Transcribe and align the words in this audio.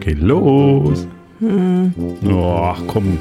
Geht 0.00 0.18
los. 0.20 1.06
Oh, 1.40 2.74
komm. 2.86 3.18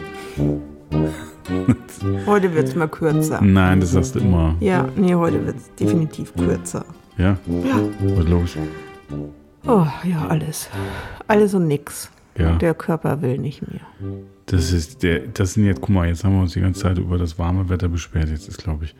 Heute 2.25 2.53
wird 2.53 2.67
es 2.67 2.75
mal 2.75 2.89
kürzer. 2.89 3.39
Nein, 3.41 3.79
das 3.79 3.91
sagst 3.91 4.15
du 4.15 4.19
immer. 4.19 4.55
Ja, 4.59 4.89
nee, 4.97 5.15
heute 5.15 5.45
wird 5.45 5.55
es 5.55 5.73
definitiv 5.75 6.33
kürzer. 6.33 6.83
Ja? 7.17 7.37
Ja. 7.47 7.79
Was 8.17 8.27
los? 8.27 8.57
Oh, 9.65 9.85
ja, 10.03 10.27
alles. 10.27 10.69
Alles 11.27 11.53
und 11.53 11.67
nix. 11.67 12.11
Ja. 12.37 12.57
Der 12.57 12.73
Körper 12.73 13.21
will 13.21 13.37
nicht 13.37 13.61
mehr. 13.65 13.79
Das 14.47 14.71
ist 14.71 15.01
der, 15.03 15.21
das 15.33 15.53
sind 15.53 15.65
jetzt, 15.65 15.81
guck 15.81 15.89
mal, 15.89 16.07
jetzt 16.07 16.23
haben 16.23 16.35
wir 16.35 16.41
uns 16.41 16.53
die 16.53 16.61
ganze 16.61 16.81
Zeit 16.81 16.97
über 16.99 17.17
das 17.17 17.39
warme 17.39 17.67
Wetter 17.69 17.87
beschwert. 17.89 18.29
Jetzt 18.29 18.47
ist, 18.47 18.59
glaube 18.63 18.85
ich, 18.85 18.95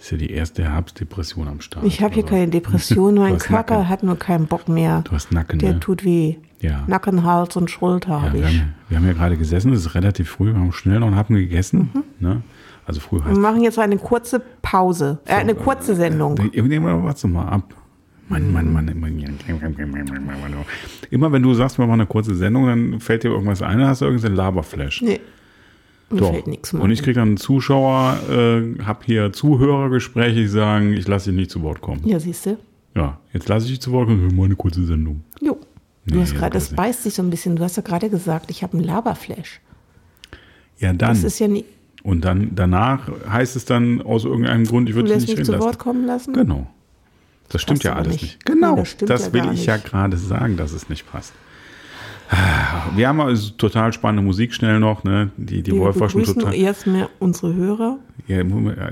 ist 0.00 0.10
ja 0.10 0.18
die 0.18 0.30
erste 0.30 0.64
Herbstdepression 0.64 1.46
am 1.46 1.60
Start. 1.60 1.84
Ich 1.86 2.02
habe 2.02 2.14
hier 2.14 2.24
oder? 2.24 2.32
keine 2.32 2.48
Depression, 2.48 3.14
mein 3.18 3.38
Körper 3.38 3.74
Nacken. 3.74 3.88
hat 3.88 4.02
nur 4.02 4.16
keinen 4.18 4.46
Bock 4.46 4.68
mehr. 4.68 5.02
Du 5.04 5.12
hast 5.12 5.30
Nacken, 5.32 5.58
Der 5.60 5.74
ne? 5.74 5.80
tut 5.80 6.04
weh. 6.04 6.36
Ja. 6.60 6.82
Nacken, 6.88 7.22
Hals 7.22 7.54
und 7.56 7.70
Schulter 7.70 8.10
Ja, 8.10 8.22
habe 8.22 8.38
wir, 8.40 8.48
ich. 8.48 8.58
haben, 8.60 8.74
wir 8.88 8.96
haben 8.98 9.06
ja 9.06 9.12
gerade 9.12 9.36
gesessen, 9.36 9.72
es 9.72 9.86
ist 9.86 9.94
relativ 9.94 10.28
früh, 10.30 10.46
wir 10.52 10.58
haben 10.60 10.72
schnell 10.72 10.98
noch 10.98 11.06
einen 11.06 11.16
Happen 11.16 11.36
gegessen. 11.36 11.90
Mhm. 11.94 12.02
Ne? 12.18 12.42
Also 12.84 13.00
früh 13.00 13.18
Wir 13.18 13.26
heißt 13.26 13.40
machen 13.40 13.62
jetzt 13.62 13.78
eine 13.78 13.98
kurze 13.98 14.40
Pause. 14.62 15.18
Äh, 15.26 15.34
eine 15.34 15.54
kurze 15.54 15.94
Sendung. 15.94 16.36
Immer, 16.52 17.04
warte 17.04 17.28
mal 17.28 17.46
ab. 17.48 17.74
Mann, 18.28 18.52
Mann, 18.52 18.72
Mann, 18.72 18.88
immer, 21.10 21.32
wenn 21.32 21.42
du 21.42 21.54
sagst, 21.54 21.78
wir 21.78 21.86
machen 21.86 22.00
eine 22.00 22.06
kurze 22.06 22.34
Sendung, 22.34 22.66
dann 22.66 23.00
fällt 23.00 23.24
dir 23.24 23.30
irgendwas 23.30 23.62
ein, 23.62 23.78
dann 23.78 23.88
hast 23.88 24.02
du 24.02 24.04
irgendein 24.04 24.34
Laberflash. 24.34 25.02
Nee. 25.02 25.20
Mir 26.10 26.20
Doch. 26.20 26.32
fällt 26.32 26.46
nichts 26.46 26.72
mehr. 26.72 26.82
Und 26.82 26.90
ich 26.90 27.02
kriege 27.02 27.14
dann 27.14 27.28
einen 27.28 27.36
Zuschauer, 27.36 28.18
äh, 28.30 28.82
habe 28.82 29.00
hier 29.04 29.32
Zuhörergespräche, 29.32 30.36
die 30.36 30.46
sagen, 30.46 30.92
ich 30.94 31.06
lasse 31.06 31.30
dich 31.30 31.38
nicht 31.38 31.50
zu 31.50 31.62
Wort 31.62 31.80
kommen. 31.80 32.00
Ja, 32.04 32.18
siehst 32.18 32.46
du? 32.46 32.56
Ja, 32.94 33.18
jetzt 33.32 33.48
lasse 33.48 33.66
ich 33.66 33.72
dich 33.72 33.80
zu 33.80 33.92
Wort 33.92 34.08
kommen, 34.08 34.20
wir 34.20 34.32
machen 34.34 34.46
eine 34.46 34.56
kurze 34.56 34.84
Sendung. 34.84 35.22
Jo. 35.40 35.58
Du 36.06 36.14
Nee, 36.14 36.22
hast 36.22 36.34
gerade, 36.34 36.54
das 36.54 36.70
beißt 36.74 37.02
sich 37.02 37.14
so 37.14 37.22
ein 37.22 37.28
bisschen. 37.28 37.56
Du 37.56 37.62
hast 37.62 37.76
ja 37.76 37.82
gerade 37.82 38.08
gesagt, 38.08 38.50
ich 38.50 38.62
habe 38.62 38.78
einen 38.78 38.86
Laberflash. 38.86 39.60
Ja, 40.78 40.88
dann. 40.92 41.10
Das 41.10 41.22
ist 41.24 41.38
ja 41.38 41.48
nie. 41.48 41.64
Und 42.02 42.24
dann 42.24 42.52
danach 42.54 43.10
heißt 43.30 43.56
es 43.56 43.66
dann 43.66 44.00
aus 44.00 44.24
irgendeinem 44.24 44.64
Grund, 44.64 44.88
ich 44.88 44.94
Du 44.94 45.02
würde 45.02 45.12
dich 45.12 45.22
nicht 45.26 45.32
reden 45.32 45.44
zu 45.44 45.52
lassen. 45.52 45.64
Wort 45.64 45.78
kommen 45.78 46.06
lassen? 46.06 46.32
Genau. 46.32 46.66
Das 47.48 47.62
stimmt 47.62 47.82
ja 47.84 47.94
alles 47.94 48.12
nicht. 48.12 48.22
nicht. 48.22 48.44
Genau, 48.46 48.76
Nee, 48.76 48.82
das 48.82 48.96
das 48.98 49.26
ja 49.28 49.32
will 49.32 49.52
ich 49.54 49.66
ja 49.66 49.76
nicht. 49.76 49.86
gerade 49.86 50.16
sagen, 50.16 50.56
dass 50.56 50.72
es 50.72 50.88
nicht 50.88 51.10
passt. 51.10 51.32
Wir 52.94 53.08
haben 53.08 53.20
also 53.22 53.52
total 53.52 53.92
spannende 53.94 54.22
Musik 54.22 54.52
schnell 54.52 54.78
noch, 54.80 55.02
ne? 55.02 55.30
Die, 55.38 55.62
die 55.62 55.72
Wir 55.72 55.80
Wolf 55.80 55.98
war 55.98 56.10
schon 56.10 56.24
total. 56.24 56.54
erstmal 56.54 57.08
unsere 57.18 57.54
Hörer. 57.54 57.98
Ja, 58.26 58.38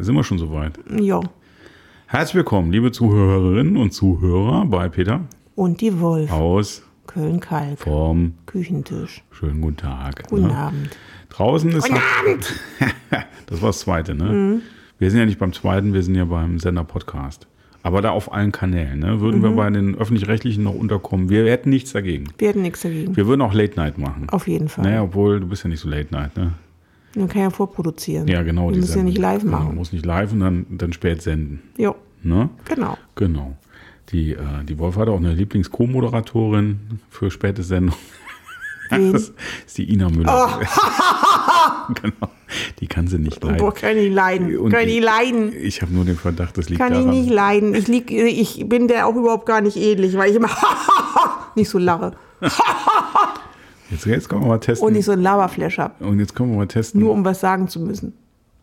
sind 0.02 0.14
wir 0.14 0.24
schon 0.24 0.38
soweit. 0.38 0.78
Ja. 0.98 1.20
Herzlich 2.06 2.36
willkommen, 2.36 2.72
liebe 2.72 2.92
Zuhörerinnen 2.92 3.76
und 3.76 3.90
Zuhörer 3.92 4.64
bei 4.64 4.88
Peter 4.88 5.20
Und 5.54 5.82
die 5.82 6.00
Wolf. 6.00 6.32
aus 6.32 6.82
Köln-Kalk. 7.06 7.78
vom 7.80 8.34
Küchentisch. 8.46 9.22
schönen 9.32 9.60
guten 9.60 9.76
Tag. 9.76 10.28
Guten 10.30 10.46
ne? 10.46 10.54
Abend. 10.56 10.96
Draußen 11.28 11.70
ist 11.72 11.88
Guten 11.88 12.00
Abend. 12.20 12.54
das 13.46 13.60
war 13.60 13.68
das 13.68 13.80
zweite, 13.80 14.14
ne? 14.14 14.24
Mhm. 14.24 14.62
Wir 14.98 15.10
sind 15.10 15.20
ja 15.20 15.26
nicht 15.26 15.38
beim 15.38 15.52
zweiten, 15.52 15.92
wir 15.92 16.02
sind 16.02 16.14
ja 16.14 16.24
beim 16.24 16.58
Sender 16.58 16.84
Podcast. 16.84 17.46
Aber 17.86 18.02
da 18.02 18.10
auf 18.10 18.32
allen 18.32 18.50
Kanälen, 18.50 18.98
ne? 18.98 19.20
Würden 19.20 19.38
Mhm. 19.38 19.44
wir 19.44 19.50
bei 19.52 19.70
den 19.70 19.94
öffentlich-rechtlichen 19.94 20.64
noch 20.64 20.74
unterkommen. 20.74 21.28
Wir 21.30 21.48
hätten 21.48 21.70
nichts 21.70 21.92
dagegen. 21.92 22.24
Wir 22.36 22.48
hätten 22.48 22.62
nichts 22.62 22.80
dagegen. 22.80 23.16
Wir 23.16 23.28
würden 23.28 23.42
auch 23.42 23.54
Late 23.54 23.76
Night 23.76 23.96
machen. 23.96 24.28
Auf 24.30 24.48
jeden 24.48 24.68
Fall. 24.68 24.84
Naja, 24.84 25.02
obwohl 25.04 25.38
du 25.38 25.46
bist 25.46 25.62
ja 25.62 25.68
nicht 25.70 25.78
so 25.78 25.88
Late 25.88 26.12
Night, 26.12 26.36
ne? 26.36 26.54
Man 27.14 27.28
kann 27.28 27.42
ja 27.42 27.50
vorproduzieren. 27.50 28.26
Ja, 28.26 28.42
genau. 28.42 28.66
Wir 28.66 28.72
die 28.74 28.80
müssen 28.80 28.98
ja 28.98 29.04
nicht 29.04 29.18
live 29.18 29.42
Genau, 29.42 29.58
machen. 29.60 29.76
muss 29.76 29.92
nicht 29.92 30.04
live 30.04 30.32
und 30.32 30.40
dann, 30.40 30.66
dann 30.70 30.92
spät 30.92 31.22
senden. 31.22 31.62
Jo, 31.78 31.94
Ne? 32.24 32.48
genau. 32.64 32.98
Genau. 33.14 33.56
Die, 34.10 34.32
äh, 34.32 34.38
die 34.68 34.78
Wolf 34.80 34.96
hat 34.96 35.06
auch 35.08 35.18
eine 35.18 35.32
Lieblings-Co-Moderatorin 35.34 36.80
für 37.08 37.30
späte 37.30 37.62
Sendung. 37.62 37.94
Wen? 38.90 39.12
Das 39.12 39.32
ist 39.66 39.78
die 39.78 39.92
Ina 39.92 40.08
Müller. 40.10 40.60
genau. 42.02 42.30
Die 42.80 42.86
kann 42.86 43.06
sie 43.08 43.18
nicht 43.18 43.40
Boah, 43.40 43.50
leiden. 43.52 43.74
kann 43.74 43.96
ich 43.96 44.12
leiden. 44.12 44.58
Und 44.58 44.70
kann 44.72 44.88
ich 44.88 44.96
ich- 44.98 45.02
leiden. 45.04 45.52
Ich 45.60 45.82
habe 45.82 45.92
nur 45.92 46.04
den 46.04 46.16
Verdacht, 46.16 46.56
das 46.58 46.68
liegt 46.68 46.80
Kann 46.80 46.92
ich 46.92 46.98
daran. 47.00 47.10
nicht 47.18 47.30
leiden. 47.30 47.74
Ich, 47.74 47.88
lieg, 47.88 48.10
ich 48.10 48.68
bin 48.68 48.88
der 48.88 49.06
auch 49.06 49.16
überhaupt 49.16 49.46
gar 49.46 49.60
nicht 49.60 49.76
ähnlich, 49.76 50.16
weil 50.16 50.30
ich 50.30 50.36
immer 50.36 50.50
nicht 51.54 51.68
so 51.68 51.78
lache. 51.78 52.12
Jetzt, 53.90 54.04
jetzt 54.04 54.28
können 54.28 54.42
wir 54.42 54.48
mal 54.48 54.58
testen. 54.58 54.84
Und 54.86 54.94
nicht 54.94 55.04
so 55.04 55.12
ein 55.12 55.22
Laberflash 55.22 55.78
habe. 55.78 56.04
Und 56.04 56.18
jetzt 56.18 56.34
können 56.34 56.50
wir 56.50 56.56
mal 56.56 56.66
testen. 56.66 57.00
Nur 57.00 57.12
um 57.12 57.24
was 57.24 57.38
sagen 57.40 57.68
zu 57.68 57.78
müssen. 57.80 58.14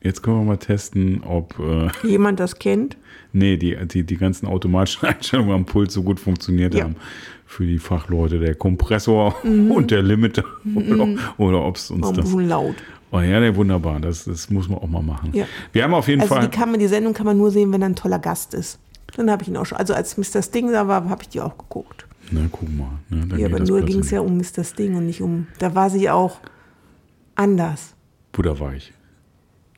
Jetzt 0.01 0.22
können 0.22 0.38
wir 0.40 0.44
mal 0.44 0.57
testen, 0.57 1.23
ob 1.25 1.57
äh, 1.59 1.88
Jemand 2.05 2.41
das 2.41 2.59
kennt? 2.59 2.97
nee, 3.31 3.55
die, 3.55 3.78
die, 3.88 4.03
die 4.03 4.17
ganzen 4.17 4.47
automatischen 4.47 5.07
Einstellungen 5.07 5.53
am 5.53 5.66
Pult 5.66 5.91
so 5.91 6.03
gut 6.03 6.19
funktioniert 6.19 6.75
Ja. 6.75 6.84
haben 6.84 6.97
für 7.45 7.66
die 7.66 7.79
Fachleute, 7.79 8.38
der 8.40 8.53
Kompressor 8.55 9.34
Mhm. 9.44 9.72
und 9.72 9.91
der 9.91 10.01
Limiter 10.01 10.44
oder, 10.75 11.07
oder 11.38 11.61
ob 11.63 11.78
es 11.78 11.90
uns 11.90 12.05
Oh, 12.05 12.11
das. 12.11 12.31
laut. 12.34 12.75
Oh 13.16 13.19
ja, 13.22 13.40
nee, 13.40 13.56
wunderbar. 13.56 14.00
Das, 14.00 14.25
das 14.25 14.50
muss 14.50 14.68
man 14.68 14.79
auch 14.79 14.88
mal 14.88 15.03
machen. 15.03 15.29
Ja. 15.34 15.46
Wir 15.72 15.84
haben 15.84 15.94
auf 15.94 16.07
jeden 16.07 16.22
Also 16.22 16.34
Fall. 16.34 16.47
die, 16.47 16.50
kann 16.57 16.72
man, 16.72 16.79
die 16.79 16.88
Sendung 16.88 17.13
kann 17.13 17.25
man 17.28 17.38
nur 17.38 17.51
sehen, 17.51 17.72
wenn 17.72 17.81
er 17.84 17.90
ein 17.90 17.96
toller 17.96 18.18
Gast 18.19 18.53
ist. 18.56 18.79
Dann 19.16 19.29
habe 19.29 19.44
ich 19.44 19.50
ihn 19.50 19.56
auch 19.57 19.66
schon. 19.68 19.78
Also 19.78 19.94
als 19.94 20.18
Mr. 20.18 20.41
Sting 20.41 20.72
da 20.72 20.88
war, 20.88 21.07
habe 21.07 21.22
ich 21.22 21.29
die 21.29 21.40
auch 21.40 21.56
geguckt. 21.57 22.07
Na, 22.31 22.41
guck 22.52 22.68
mal. 22.75 22.88
Ja, 23.12 23.38
geht 23.38 23.46
aber 23.46 23.59
nur 23.63 23.81
ging 23.84 24.00
es 24.00 24.09
ja 24.09 24.19
um 24.22 24.35
Mr. 24.38 24.63
Sting 24.63 24.96
und 24.96 25.06
nicht 25.06 25.22
um. 25.22 25.46
Da 25.59 25.75
war 25.75 25.91
sie 25.91 26.09
auch 26.09 26.40
anders. 27.35 27.94
Butterweich. 28.31 28.94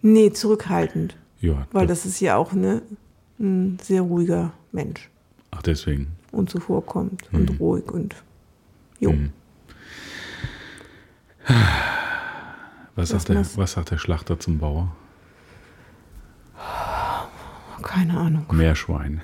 Nee, 0.01 0.31
zurückhaltend. 0.31 1.17
Ja. 1.41 1.67
Weil 1.73 1.87
das, 1.87 2.03
das 2.03 2.13
ist 2.13 2.19
ja 2.21 2.37
auch 2.37 2.53
ne, 2.53 2.81
ein 3.39 3.77
sehr 3.83 4.01
ruhiger 4.01 4.53
Mensch. 4.71 5.09
ach, 5.51 5.61
deswegen. 5.61 6.07
Und 6.31 6.49
zuvorkommt 6.49 7.23
Mhm. 7.33 7.39
und 7.39 7.59
ruhig 7.59 7.91
und. 7.91 8.15
Jo. 9.01 9.13
Was, 11.47 11.55
Was 12.95 13.09
sagt 13.09 13.29
der, 13.29 13.45
was 13.55 13.73
sagt 13.73 13.91
der 13.91 13.97
Schlachter 13.97 14.39
zum 14.39 14.57
Bauer? 14.59 14.95
Keine 17.83 18.17
Ahnung. 18.17 18.45
Meerschwein. 18.51 19.21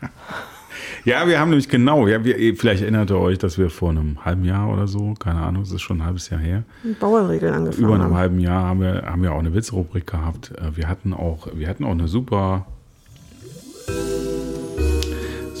ja, 1.04 1.26
wir 1.26 1.38
haben 1.38 1.50
nämlich 1.50 1.68
genau, 1.68 2.06
ja, 2.06 2.22
wir, 2.24 2.36
vielleicht 2.56 2.82
erinnert 2.82 3.10
ihr 3.10 3.18
euch, 3.18 3.38
dass 3.38 3.56
wir 3.56 3.70
vor 3.70 3.90
einem 3.90 4.24
halben 4.24 4.44
Jahr 4.44 4.68
oder 4.68 4.86
so, 4.88 5.14
keine 5.14 5.40
Ahnung, 5.40 5.62
es 5.62 5.70
ist 5.72 5.80
schon 5.82 5.98
ein 6.00 6.04
halbes 6.04 6.28
Jahr 6.28 6.40
her, 6.40 6.64
Bauernregeln 7.00 7.54
angefangen. 7.54 7.84
über 7.84 7.94
einem 7.94 8.04
haben. 8.04 8.16
halben 8.16 8.40
Jahr 8.40 8.64
haben 8.64 8.80
wir, 8.80 9.02
haben 9.06 9.22
wir 9.22 9.32
auch 9.32 9.38
eine 9.38 9.54
Witzrubrik 9.54 10.06
gehabt. 10.06 10.50
Äh, 10.58 10.76
Wir 10.76 10.88
hatten 10.88 11.14
auch, 11.14 11.48
wir 11.54 11.68
hatten 11.68 11.84
auch 11.84 11.92
eine 11.92 12.08
super, 12.08 12.66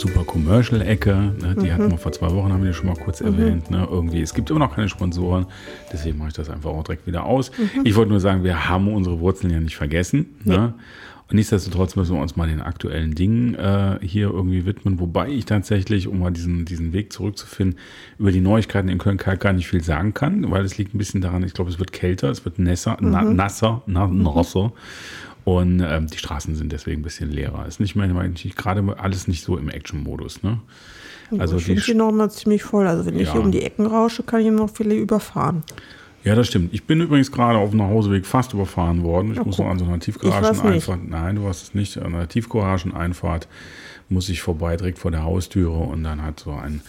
super 0.04 0.24
Commercial-Ecke. 0.24 1.14
Ne? 1.40 1.56
Die 1.62 1.72
hatten 1.72 1.90
wir 1.90 1.96
vor 1.96 2.12
zwei 2.12 2.30
Wochen, 2.30 2.52
haben 2.52 2.62
wir 2.62 2.74
schon 2.74 2.86
mal 2.86 2.96
kurz 2.96 3.22
erwähnt. 3.22 3.70
Ne? 3.70 3.88
Irgendwie, 3.90 4.20
es 4.20 4.34
gibt 4.34 4.50
immer 4.50 4.58
noch 4.58 4.74
keine 4.74 4.88
Sponsoren, 4.88 5.46
deswegen 5.92 6.18
mache 6.18 6.28
ich 6.28 6.34
das 6.34 6.50
einfach 6.50 6.70
auch 6.70 6.84
direkt 6.84 7.06
wieder 7.06 7.24
aus. 7.24 7.50
Ich 7.84 7.96
wollte 7.96 8.10
nur 8.10 8.20
sagen, 8.20 8.44
wir 8.44 8.68
haben 8.68 8.92
unsere 8.92 9.18
Wurzeln 9.20 9.52
ja 9.52 9.60
nicht 9.60 9.76
vergessen. 9.76 10.26
Ne? 10.44 10.74
Und 11.30 11.36
nichtsdestotrotz 11.36 11.96
müssen 11.96 12.16
wir 12.16 12.20
uns 12.20 12.36
mal 12.36 12.46
den 12.46 12.60
aktuellen 12.60 13.14
Dingen 13.14 13.54
äh, 13.54 13.98
hier 14.02 14.28
irgendwie 14.28 14.66
widmen, 14.66 15.00
wobei 15.00 15.30
ich 15.30 15.46
tatsächlich, 15.46 16.06
um 16.06 16.18
mal 16.18 16.30
diesen, 16.30 16.66
diesen 16.66 16.92
Weg 16.92 17.10
zurückzufinden, 17.10 17.78
über 18.18 18.30
die 18.30 18.42
Neuigkeiten 18.42 18.90
in 18.90 18.98
Köln-Kalk 18.98 19.40
gar 19.40 19.54
nicht 19.54 19.66
viel 19.66 19.82
sagen 19.82 20.12
kann, 20.12 20.50
weil 20.50 20.66
es 20.66 20.76
liegt 20.76 20.94
ein 20.94 20.98
bisschen 20.98 21.22
daran, 21.22 21.42
ich 21.42 21.54
glaube, 21.54 21.70
es 21.70 21.78
wird 21.78 21.92
kälter, 21.92 22.28
es 22.28 22.44
wird 22.44 22.58
nässer, 22.58 22.98
na, 23.00 23.22
nasser, 23.22 23.82
na, 23.86 24.06
nasser. 24.06 24.72
Und 25.44 25.80
ähm, 25.86 26.06
die 26.06 26.16
Straßen 26.18 26.56
sind 26.56 26.72
deswegen 26.72 27.00
ein 27.00 27.04
bisschen 27.04 27.30
leerer. 27.30 27.66
Ist 27.66 27.78
nicht 27.80 27.96
mehr 27.96 28.06
eigentlich 28.16 28.56
gerade 28.56 28.82
alles 28.98 29.28
nicht 29.28 29.44
so 29.44 29.58
im 29.58 29.68
Action-Modus. 29.68 30.42
Ne? 30.42 30.58
Also 31.38 31.56
ich 31.56 31.64
die, 31.64 31.70
finde 31.72 31.82
die 31.82 31.94
noch 31.94 32.12
mal 32.12 32.30
ziemlich 32.30 32.62
voll. 32.62 32.86
Also 32.86 33.04
wenn 33.04 33.16
ich 33.18 33.26
Ja. 33.26 33.32
hier 33.32 33.42
um 33.42 33.52
die 33.52 33.62
Ecken 33.62 33.86
rausche, 33.86 34.22
kann 34.22 34.40
ich 34.40 34.50
noch 34.50 34.70
viele 34.70 34.94
überfahren. 34.94 35.62
ja, 36.22 36.34
das 36.34 36.46
stimmt. 36.46 36.72
Ich 36.72 36.84
bin 36.84 37.00
übrigens 37.02 37.30
gerade 37.30 37.58
auf 37.58 37.70
dem 37.70 37.78
Nachhauseweg 37.80 38.24
fast 38.24 38.54
überfahren 38.54 39.02
worden. 39.02 39.32
Ich 39.32 39.36
Ja, 39.36 39.44
muss 39.44 39.56
guck. 39.56 39.66
noch 39.66 39.72
an 39.72 39.78
so 39.78 39.84
einer 39.84 39.96
Ich 39.96 40.04
Tiefgarageneinfahrt. 40.04 41.06
Nein, 41.06 41.36
du 41.36 41.44
warst 41.44 41.62
es 41.62 41.74
nicht. 41.74 41.98
An 41.98 42.14
einer 42.14 42.26
Tiefgarageneinfahrt 42.28 43.46
muss 44.08 44.30
ich 44.30 44.40
vorbei, 44.40 44.76
direkt 44.78 44.98
vor 44.98 45.10
der 45.10 45.24
Haustüre. 45.24 45.76
Und 45.78 46.04
dann 46.04 46.22
hat 46.22 46.40
so 46.40 46.52
ein 46.52 46.80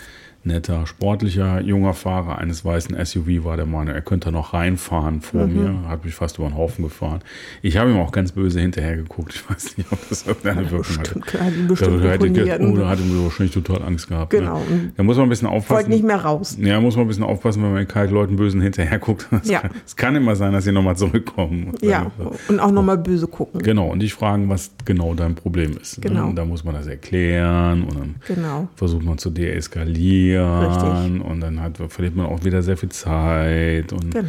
netter, 0.46 0.86
sportlicher, 0.88 1.60
junger 1.62 1.94
Fahrer 1.94 2.38
eines 2.38 2.64
weißen 2.64 2.96
SUV 3.06 3.44
war 3.44 3.58
der 3.58 3.66
Meinung, 3.66 3.94
er 3.94 4.02
könnte 4.02 4.32
noch 4.32 4.54
reinfahren 4.54 5.22
vor 5.22 5.48
Mhm. 5.48 5.56
mir. 5.84 5.90
Hat 5.90 6.06
mich 6.06 6.14
fast 6.16 6.38
über 6.38 6.48
den 6.48 6.56
Haufen 6.58 6.84
gefahren. 6.84 7.20
Ich 7.62 7.78
habe 7.78 7.92
ihm 7.92 7.98
auch 7.98 8.12
ganz 8.12 8.32
böse 8.32 8.60
hinterher 8.60 8.96
geguckt. 8.98 9.34
Ich 9.36 9.50
weiß 9.50 9.78
nicht, 9.78 9.92
ob 9.92 10.10
das 10.10 10.26
irgendeine 10.28 10.70
Wirkung 10.72 10.98
hatte. 10.98 11.20
Bestimmt, 11.20 11.34
hat 11.42 11.54
ihn 11.54 11.68
bestimmt 11.68 12.04
Da 12.04 12.10
hätte, 12.12 12.28
imponiert. 12.28 12.62
oder 12.62 12.88
hatte 12.90 13.02
mir 13.04 13.24
wahrscheinlich 13.24 13.54
total 13.54 13.82
Angst 13.84 14.08
gehabt. 14.08 14.30
Genau. 14.32 14.60
Ne? 14.70 14.92
Da 14.96 15.04
muss 15.04 15.18
man 15.18 15.26
ein 15.26 15.30
bisschen 15.30 15.48
Wollte 15.50 15.58
aufpassen. 15.58 15.90
nicht 15.90 16.04
mehr 16.04 16.18
raus. 16.18 16.58
Ja, 16.62 16.80
muss 16.80 16.96
man 16.96 17.06
ein 17.06 17.08
bisschen 17.08 17.24
aufpassen, 17.24 17.64
wenn 17.64 17.74
man 17.74 17.88
kalt 17.88 18.12
Leuten 18.12 18.36
bösen 18.36 18.62
hinterher 18.62 19.00
guckt. 19.00 19.28
Es 19.44 19.50
Ja. 19.50 19.60
kann, 19.62 19.72
kann 19.96 20.16
immer 20.16 20.36
sein, 20.36 20.54
dass 20.54 20.64
sie 20.64 20.72
nochmal 20.72 20.96
zurückkommen. 20.96 21.72
Und 21.72 21.82
Ja, 21.84 22.12
und 22.48 22.60
auch 22.60 22.72
nochmal 22.72 22.98
böse 22.98 23.28
gucken. 23.28 23.62
Genau, 23.62 23.88
und 23.90 24.00
dich 24.00 24.14
fragen, 24.14 24.50
was 24.50 24.72
genau 24.86 25.14
dein 25.14 25.36
Problem 25.36 25.76
ist. 25.82 26.02
Genau. 26.02 26.22
Ne? 26.22 26.26
Und 26.28 26.36
da 26.36 26.46
muss 26.46 26.64
man 26.64 26.74
das 26.76 26.88
erklären 26.88 27.84
und 27.84 27.96
dann 28.00 28.16
Genau. 28.28 28.68
versucht 28.76 29.04
man 29.04 29.18
zu 29.18 29.30
deeskalieren 29.30 30.35
Richtig. 30.44 31.22
und 31.26 31.42
dann 31.42 31.62
hat, 31.62 31.78
verliert 31.90 32.16
man 32.16 32.26
auch 32.28 32.44
wieder 32.44 32.62
sehr 32.62 32.78
viel 32.78 32.90
Zeit 32.90 33.92
und 33.94 34.12
Genau. 34.14 34.28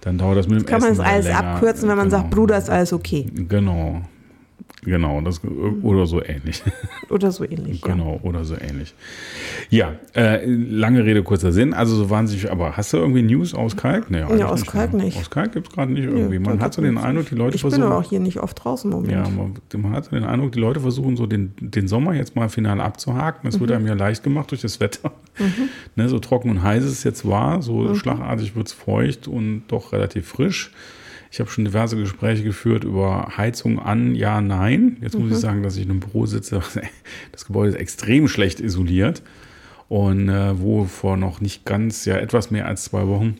dann 0.00 0.18
dauert 0.18 0.38
das 0.38 0.48
mit 0.48 0.60
dem 0.60 0.66
Kann 0.66 0.80
man 0.80 0.90
das 0.90 1.00
alles 1.00 1.26
länger. 1.26 1.38
abkürzen, 1.54 1.88
wenn 1.88 1.96
man 1.96 2.08
genau. 2.08 2.18
sagt, 2.22 2.30
Bruder, 2.30 2.58
ist 2.58 2.70
alles 2.70 2.92
okay. 2.92 3.26
Genau. 3.48 4.02
Genau, 4.82 5.20
das, 5.20 5.42
oder 5.82 6.06
so 6.06 6.24
ähnlich. 6.24 6.62
Oder 7.10 7.32
so 7.32 7.44
ähnlich. 7.44 7.80
Ja. 7.82 7.88
Genau, 7.92 8.20
oder 8.22 8.44
so 8.44 8.54
ähnlich. 8.54 8.94
Ja, 9.68 9.94
äh, 10.14 10.46
lange 10.46 11.04
Rede, 11.04 11.22
kurzer 11.24 11.50
Sinn. 11.52 11.74
Also 11.74 11.96
so 11.96 12.08
wahnsinnig, 12.08 12.50
aber 12.52 12.76
hast 12.76 12.92
du 12.92 12.98
irgendwie 12.98 13.22
News 13.22 13.52
aus 13.52 13.76
Kalk? 13.76 14.10
Nee, 14.12 14.22
eigentlich 14.22 14.44
aus 14.44 14.64
Kalk 14.64 14.92
ne? 14.94 15.04
nicht. 15.04 15.18
Aus 15.18 15.28
Kalk 15.28 15.52
gibt 15.52 15.66
es 15.68 15.74
gerade 15.74 15.92
nicht 15.92 16.04
irgendwie. 16.04 16.38
man 16.38 16.60
hat 16.60 16.72
so 16.72 16.80
den. 16.82 16.96
Eindruck, 16.98 17.28
die 17.28 17.34
Leute 17.34 17.56
Ich 17.56 17.62
bin 17.62 17.70
versuchen. 17.72 17.90
aber 17.92 17.98
auch 17.98 18.08
hier 18.08 18.20
nicht 18.20 18.38
oft 18.38 18.62
draußen 18.64 18.90
im 18.90 18.96
Moment. 18.98 19.12
Ja, 19.12 19.28
man, 19.28 19.54
man 19.82 19.92
hat 19.92 20.04
so 20.04 20.12
den 20.12 20.22
Eindruck, 20.24 20.52
die 20.52 20.60
Leute 20.60 20.78
versuchen 20.80 21.16
so 21.16 21.26
den, 21.26 21.52
den 21.60 21.88
Sommer 21.88 22.14
jetzt 22.14 22.36
mal 22.36 22.48
final 22.48 22.80
abzuhaken. 22.80 23.40
Das 23.44 23.56
Mhm. 23.56 23.60
wird 23.60 23.72
einem 23.72 23.86
ja 23.88 23.94
leicht 23.94 24.22
gemacht 24.22 24.50
durch 24.52 24.60
das 24.62 24.78
Wetter. 24.78 25.10
Ne, 25.96 26.08
so 26.08 26.20
trocken 26.20 26.48
und 26.48 26.62
heiß 26.62 26.84
es 26.84 27.02
jetzt 27.02 27.26
war, 27.28 27.60
so 27.60 27.80
Mhm. 27.82 27.96
schlagartig 27.96 28.54
wird 28.54 28.68
es 28.68 28.72
feucht 28.72 29.26
und 29.26 29.64
doch 29.68 29.92
relativ 29.92 30.28
frisch. 30.28 30.70
Ich 31.30 31.38
habe 31.40 31.48
schon 31.50 31.64
diverse 31.64 31.96
Gespräche 31.96 32.42
geführt 32.42 32.82
über 32.84 33.32
Heizung 33.36 33.78
an, 33.78 34.14
ja, 34.16 34.40
nein. 34.40 34.96
Jetzt 35.00 35.16
muss 35.18 35.28
ich 35.30 35.36
Mhm. 35.36 35.40
sagen, 35.40 35.62
dass 35.62 35.76
ich 35.76 35.84
in 35.84 35.90
einem 35.90 36.00
Büro 36.00 36.26
sitze. 36.26 36.60
Das 37.32 37.44
Gebäude 37.46 37.70
ist 37.70 37.76
extrem 37.78 38.26
schlecht 38.28 38.60
isoliert. 38.60 39.22
Und 39.88 40.28
äh, 40.28 40.60
wo 40.60 40.84
vor 40.84 41.16
noch 41.16 41.40
nicht 41.40 41.64
ganz, 41.64 42.04
ja, 42.04 42.16
etwas 42.16 42.50
mehr 42.50 42.66
als 42.66 42.84
zwei 42.84 43.06
Wochen 43.08 43.36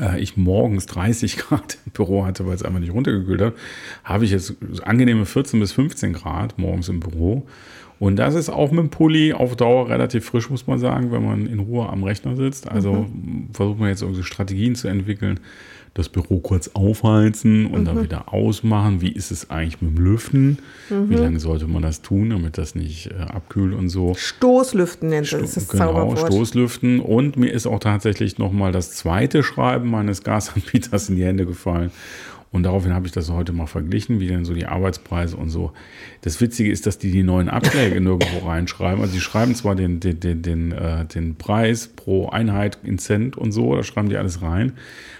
äh, 0.00 0.20
ich 0.20 0.36
morgens 0.36 0.86
30 0.86 1.36
Grad 1.38 1.78
im 1.86 1.92
Büro 1.92 2.24
hatte, 2.24 2.46
weil 2.46 2.54
es 2.54 2.62
einfach 2.62 2.80
nicht 2.80 2.92
runtergekühlt 2.92 3.40
hat, 3.40 3.54
habe 4.04 4.24
ich 4.24 4.30
jetzt 4.32 4.54
angenehme 4.84 5.26
14 5.26 5.58
bis 5.60 5.72
15 5.72 6.12
Grad 6.12 6.58
morgens 6.58 6.88
im 6.88 7.00
Büro. 7.00 7.46
Und 7.98 8.16
das 8.16 8.34
ist 8.34 8.50
auch 8.50 8.70
mit 8.72 8.80
dem 8.80 8.90
Pulli 8.90 9.32
auf 9.32 9.56
Dauer 9.56 9.88
relativ 9.88 10.26
frisch, 10.26 10.50
muss 10.50 10.66
man 10.66 10.78
sagen, 10.78 11.12
wenn 11.12 11.24
man 11.24 11.46
in 11.46 11.60
Ruhe 11.60 11.88
am 11.88 12.04
Rechner 12.04 12.36
sitzt. 12.36 12.68
Also 12.68 13.06
versucht 13.52 13.78
man 13.80 13.88
jetzt 13.88 14.02
irgendwie 14.02 14.22
Strategien 14.22 14.74
zu 14.74 14.86
entwickeln, 14.88 15.40
das 15.98 16.08
Büro 16.08 16.38
kurz 16.40 16.70
aufheizen 16.74 17.66
und 17.66 17.86
dann 17.86 18.02
wieder 18.02 18.32
ausmachen. 18.32 19.00
Wie 19.00 19.10
ist 19.10 19.30
es 19.30 19.50
eigentlich 19.50 19.80
mit 19.80 19.96
dem 19.96 20.04
Lüften? 20.04 20.58
Wie 20.88 21.14
lange 21.14 21.40
sollte 21.40 21.66
man 21.66 21.82
das 21.82 22.02
tun, 22.02 22.30
damit 22.30 22.58
das 22.58 22.74
nicht 22.74 23.10
äh, 23.10 23.22
abkühlt 23.22 23.74
und 23.74 23.88
so? 23.88 24.14
Stoßlüften 24.14 25.08
nennt 25.08 25.32
das, 25.32 25.54
das 25.54 25.68
genau, 25.68 25.86
Zauberwort. 25.86 26.32
Stoßlüften. 26.32 27.00
Und 27.00 27.36
mir 27.36 27.50
ist 27.50 27.66
auch 27.66 27.80
tatsächlich 27.80 28.38
nochmal 28.38 28.72
das 28.72 28.92
zweite 28.92 29.42
Schreiben 29.42 29.90
meines 29.90 30.22
Gasanbieters 30.22 31.08
in 31.08 31.16
die 31.16 31.24
Hände 31.24 31.46
gefallen. 31.46 31.90
Und 32.52 32.62
daraufhin 32.62 32.94
habe 32.94 33.06
ich 33.06 33.12
das 33.12 33.28
heute 33.30 33.52
mal 33.52 33.66
verglichen, 33.66 34.18
wie 34.20 34.28
denn 34.28 34.44
so 34.44 34.54
die 34.54 34.66
Arbeitspreise 34.66 35.36
und 35.36 35.50
so. 35.50 35.72
Das 36.22 36.40
Witzige 36.40 36.70
ist, 36.70 36.86
dass 36.86 36.96
die 36.98 37.10
die 37.10 37.22
neuen 37.22 37.48
Abschläge 37.48 38.00
nirgendwo 38.00 38.46
reinschreiben. 38.46 39.00
Also 39.02 39.12
die 39.14 39.20
schreiben 39.20 39.54
zwar 39.54 39.74
den, 39.74 40.00
den, 40.00 40.20
den, 40.20 40.42
den, 40.42 40.72
äh, 40.72 41.04
den 41.04 41.34
Preis 41.36 41.88
pro 41.88 42.28
Einheit 42.28 42.78
in 42.82 42.98
Cent 42.98 43.36
und 43.36 43.52
so, 43.52 43.74
da 43.74 43.82
schreiben 43.82 44.08
die 44.08 44.16
alles 44.16 44.40
rein, 44.42 44.72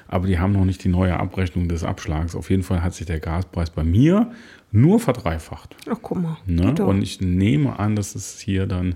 aber 0.09 0.27
die 0.29 0.39
haben 0.39 0.53
noch 0.53 0.65
nicht 0.65 0.83
die 0.85 0.89
neue 0.89 1.19
Abrechnung 1.19 1.69
des 1.69 1.85
Abschlags. 1.85 2.35
Auf 2.35 2.49
jeden 2.49 2.63
Fall 2.63 2.83
hat 2.83 2.95
sich 2.95 3.07
der 3.07 3.21
Gaspreis 3.21 3.71
bei 3.71 3.85
mir 3.85 4.31
nur 4.73 4.99
verdreifacht. 5.01 5.75
Ach, 5.91 5.99
guck 6.01 6.23
mal. 6.23 6.37
Ne? 6.47 6.75
Und 6.85 7.03
ich 7.03 7.21
nehme 7.21 7.79
an, 7.79 7.97
dass 7.97 8.15
es 8.15 8.41
hier 8.41 8.67
dann 8.67 8.95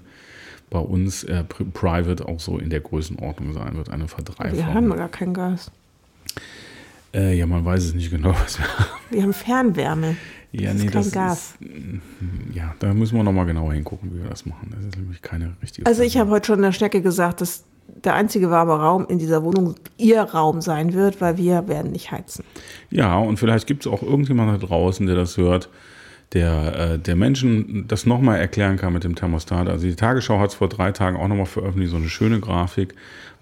bei 0.71 0.79
uns 0.79 1.25
äh, 1.25 1.43
pri- 1.49 1.71
private 1.73 2.27
auch 2.29 2.39
so 2.41 2.59
in 2.59 2.71
der 2.71 2.81
Größenordnung 2.81 3.53
sein 3.53 3.77
wird, 3.77 3.89
eine 3.91 4.05
Wir 4.05 4.09
haben 4.09 4.09
Verdreifachung. 4.09 4.89
gar 4.97 5.09
kein 5.09 5.35
Gas. 5.35 5.71
Äh, 7.13 7.37
ja, 7.37 7.47
man 7.47 7.65
weiß 7.65 7.85
es 7.85 7.95
nicht 7.95 8.11
genau, 8.11 8.31
was 8.45 8.59
wir 8.59 8.67
haben. 8.67 8.91
Wir 9.11 9.23
haben 9.23 9.33
Fernwärme. 9.33 10.17
Ja, 10.53 10.73
das 10.73 10.83
ist 10.83 10.93
kein 10.93 11.11
Gas. 11.11 11.55
Ist, 11.61 11.71
mm, 11.71 12.01
ja, 12.55 12.75
da 12.79 12.93
müssen 12.93 13.17
wir 13.17 13.23
nochmal 13.23 13.47
genauer 13.47 13.73
hingucken, 13.73 14.13
wie 14.13 14.23
wir 14.23 14.31
das 14.31 14.47
machen. 14.47 14.73
Das 14.75 14.85
ist 14.85 14.97
nämlich 14.97 15.23
keine 15.23 15.55
richtige 15.63 15.87
Also 15.87 16.03
ich 16.03 16.17
habe 16.19 16.31
heute 16.31 16.47
schon 16.47 16.63
der 16.63 16.73
Schnecke 16.73 17.03
gesagt, 17.03 17.41
dass 17.41 17.65
der 18.05 18.15
einzige 18.15 18.51
warme 18.51 18.73
Raum 18.73 19.07
in 19.09 19.19
dieser 19.19 19.45
Wohnung 19.45 19.75
ihr 19.97 20.23
Raum 20.23 20.61
sein 20.61 20.93
wird, 20.93 21.21
weil 21.21 21.37
wir 21.37 21.69
werden 21.69 21.93
nicht 21.93 22.11
heizen. 22.11 22.45
Ja, 22.91 23.19
und 23.19 23.39
vielleicht 23.39 23.67
gibt 23.67 23.87
es 23.87 23.93
auch 23.93 24.03
irgendjemand 24.03 24.63
da 24.63 24.67
draußen, 24.67 25.07
der 25.07 25.17
das 25.17 25.37
hört, 25.37 25.69
der, 26.33 26.93
äh, 26.93 26.99
der 26.99 27.17
Menschen 27.17 27.87
das 27.89 28.07
nochmal 28.07 28.39
erklären 28.39 28.77
kann 28.77 28.93
mit 28.93 29.05
dem 29.05 29.17
Thermostat. 29.17 29.69
Also 29.69 29.87
die 29.87 29.97
Tagesschau 29.97 30.39
hat 30.39 30.51
es 30.51 30.55
vor 30.55 30.69
drei 30.69 30.93
Tagen 30.93 31.17
auch 31.17 31.29
nochmal 31.29 31.47
veröffentlicht, 31.47 31.91
so 31.91 31.97
eine 31.97 32.09
schöne 32.09 32.41
Grafik, 32.41 32.95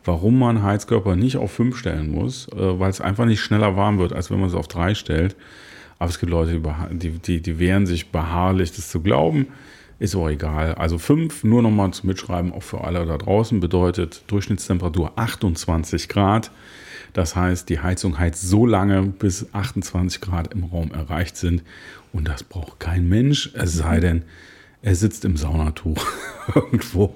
warum 0.05 0.39
man 0.39 0.63
Heizkörper 0.63 1.17
nicht 1.17 1.37
auf 1.37 1.53
5 1.53 1.77
stellen 1.77 2.11
muss, 2.11 2.49
äh, 2.49 2.79
weil 2.79 2.91
es 2.91 3.01
einfach 3.01 3.27
nicht 3.27 3.41
schneller 3.41 3.77
warm 3.77 3.99
wird, 3.99 4.13
als 4.13 4.31
wenn 4.31 4.41
man 4.41 4.49
es 4.49 4.55
auf 4.55 4.69
3 4.69 4.95
stellt. 4.95 5.37
Aber 5.99 6.11
es 6.11 6.19
gibt 6.19 6.31
Leute, 6.31 6.61
die, 6.93 7.11
die, 7.11 7.41
die 7.41 7.59
wehren 7.59 7.87
sich 7.87 8.11
beharrlich, 8.11 8.73
das 8.73 8.89
zu 8.89 9.01
glauben. 9.01 9.49
Ist 9.99 10.15
auch 10.15 10.29
egal. 10.29 10.75
Also 10.75 10.97
5, 10.97 11.43
nur 11.43 11.61
nochmal 11.61 11.91
zum 11.91 12.09
Mitschreiben, 12.09 12.53
auch 12.53 12.63
für 12.63 12.85
alle 12.85 13.05
da 13.05 13.19
draußen, 13.19 13.59
bedeutet 13.59 14.23
Durchschnittstemperatur 14.29 15.13
28 15.17 16.09
Grad. 16.09 16.53
Das 17.15 17.35
heißt, 17.35 17.69
die 17.69 17.81
Heizung 17.81 18.19
heizt 18.19 18.43
so 18.43 18.65
lange, 18.65 19.03
bis 19.03 19.53
28 19.53 20.21
Grad 20.21 20.55
im 20.55 20.65
Raum 20.65 20.93
erreicht 20.93 21.37
sind. 21.37 21.65
Und 22.13 22.29
das 22.29 22.45
braucht 22.45 22.79
kein 22.79 23.09
Mensch, 23.09 23.51
es 23.55 23.75
sei 23.75 23.99
denn, 23.99 24.23
er 24.81 24.95
sitzt 24.95 25.25
im 25.25 25.37
Saunatuch 25.37 26.07
irgendwo. 26.55 27.15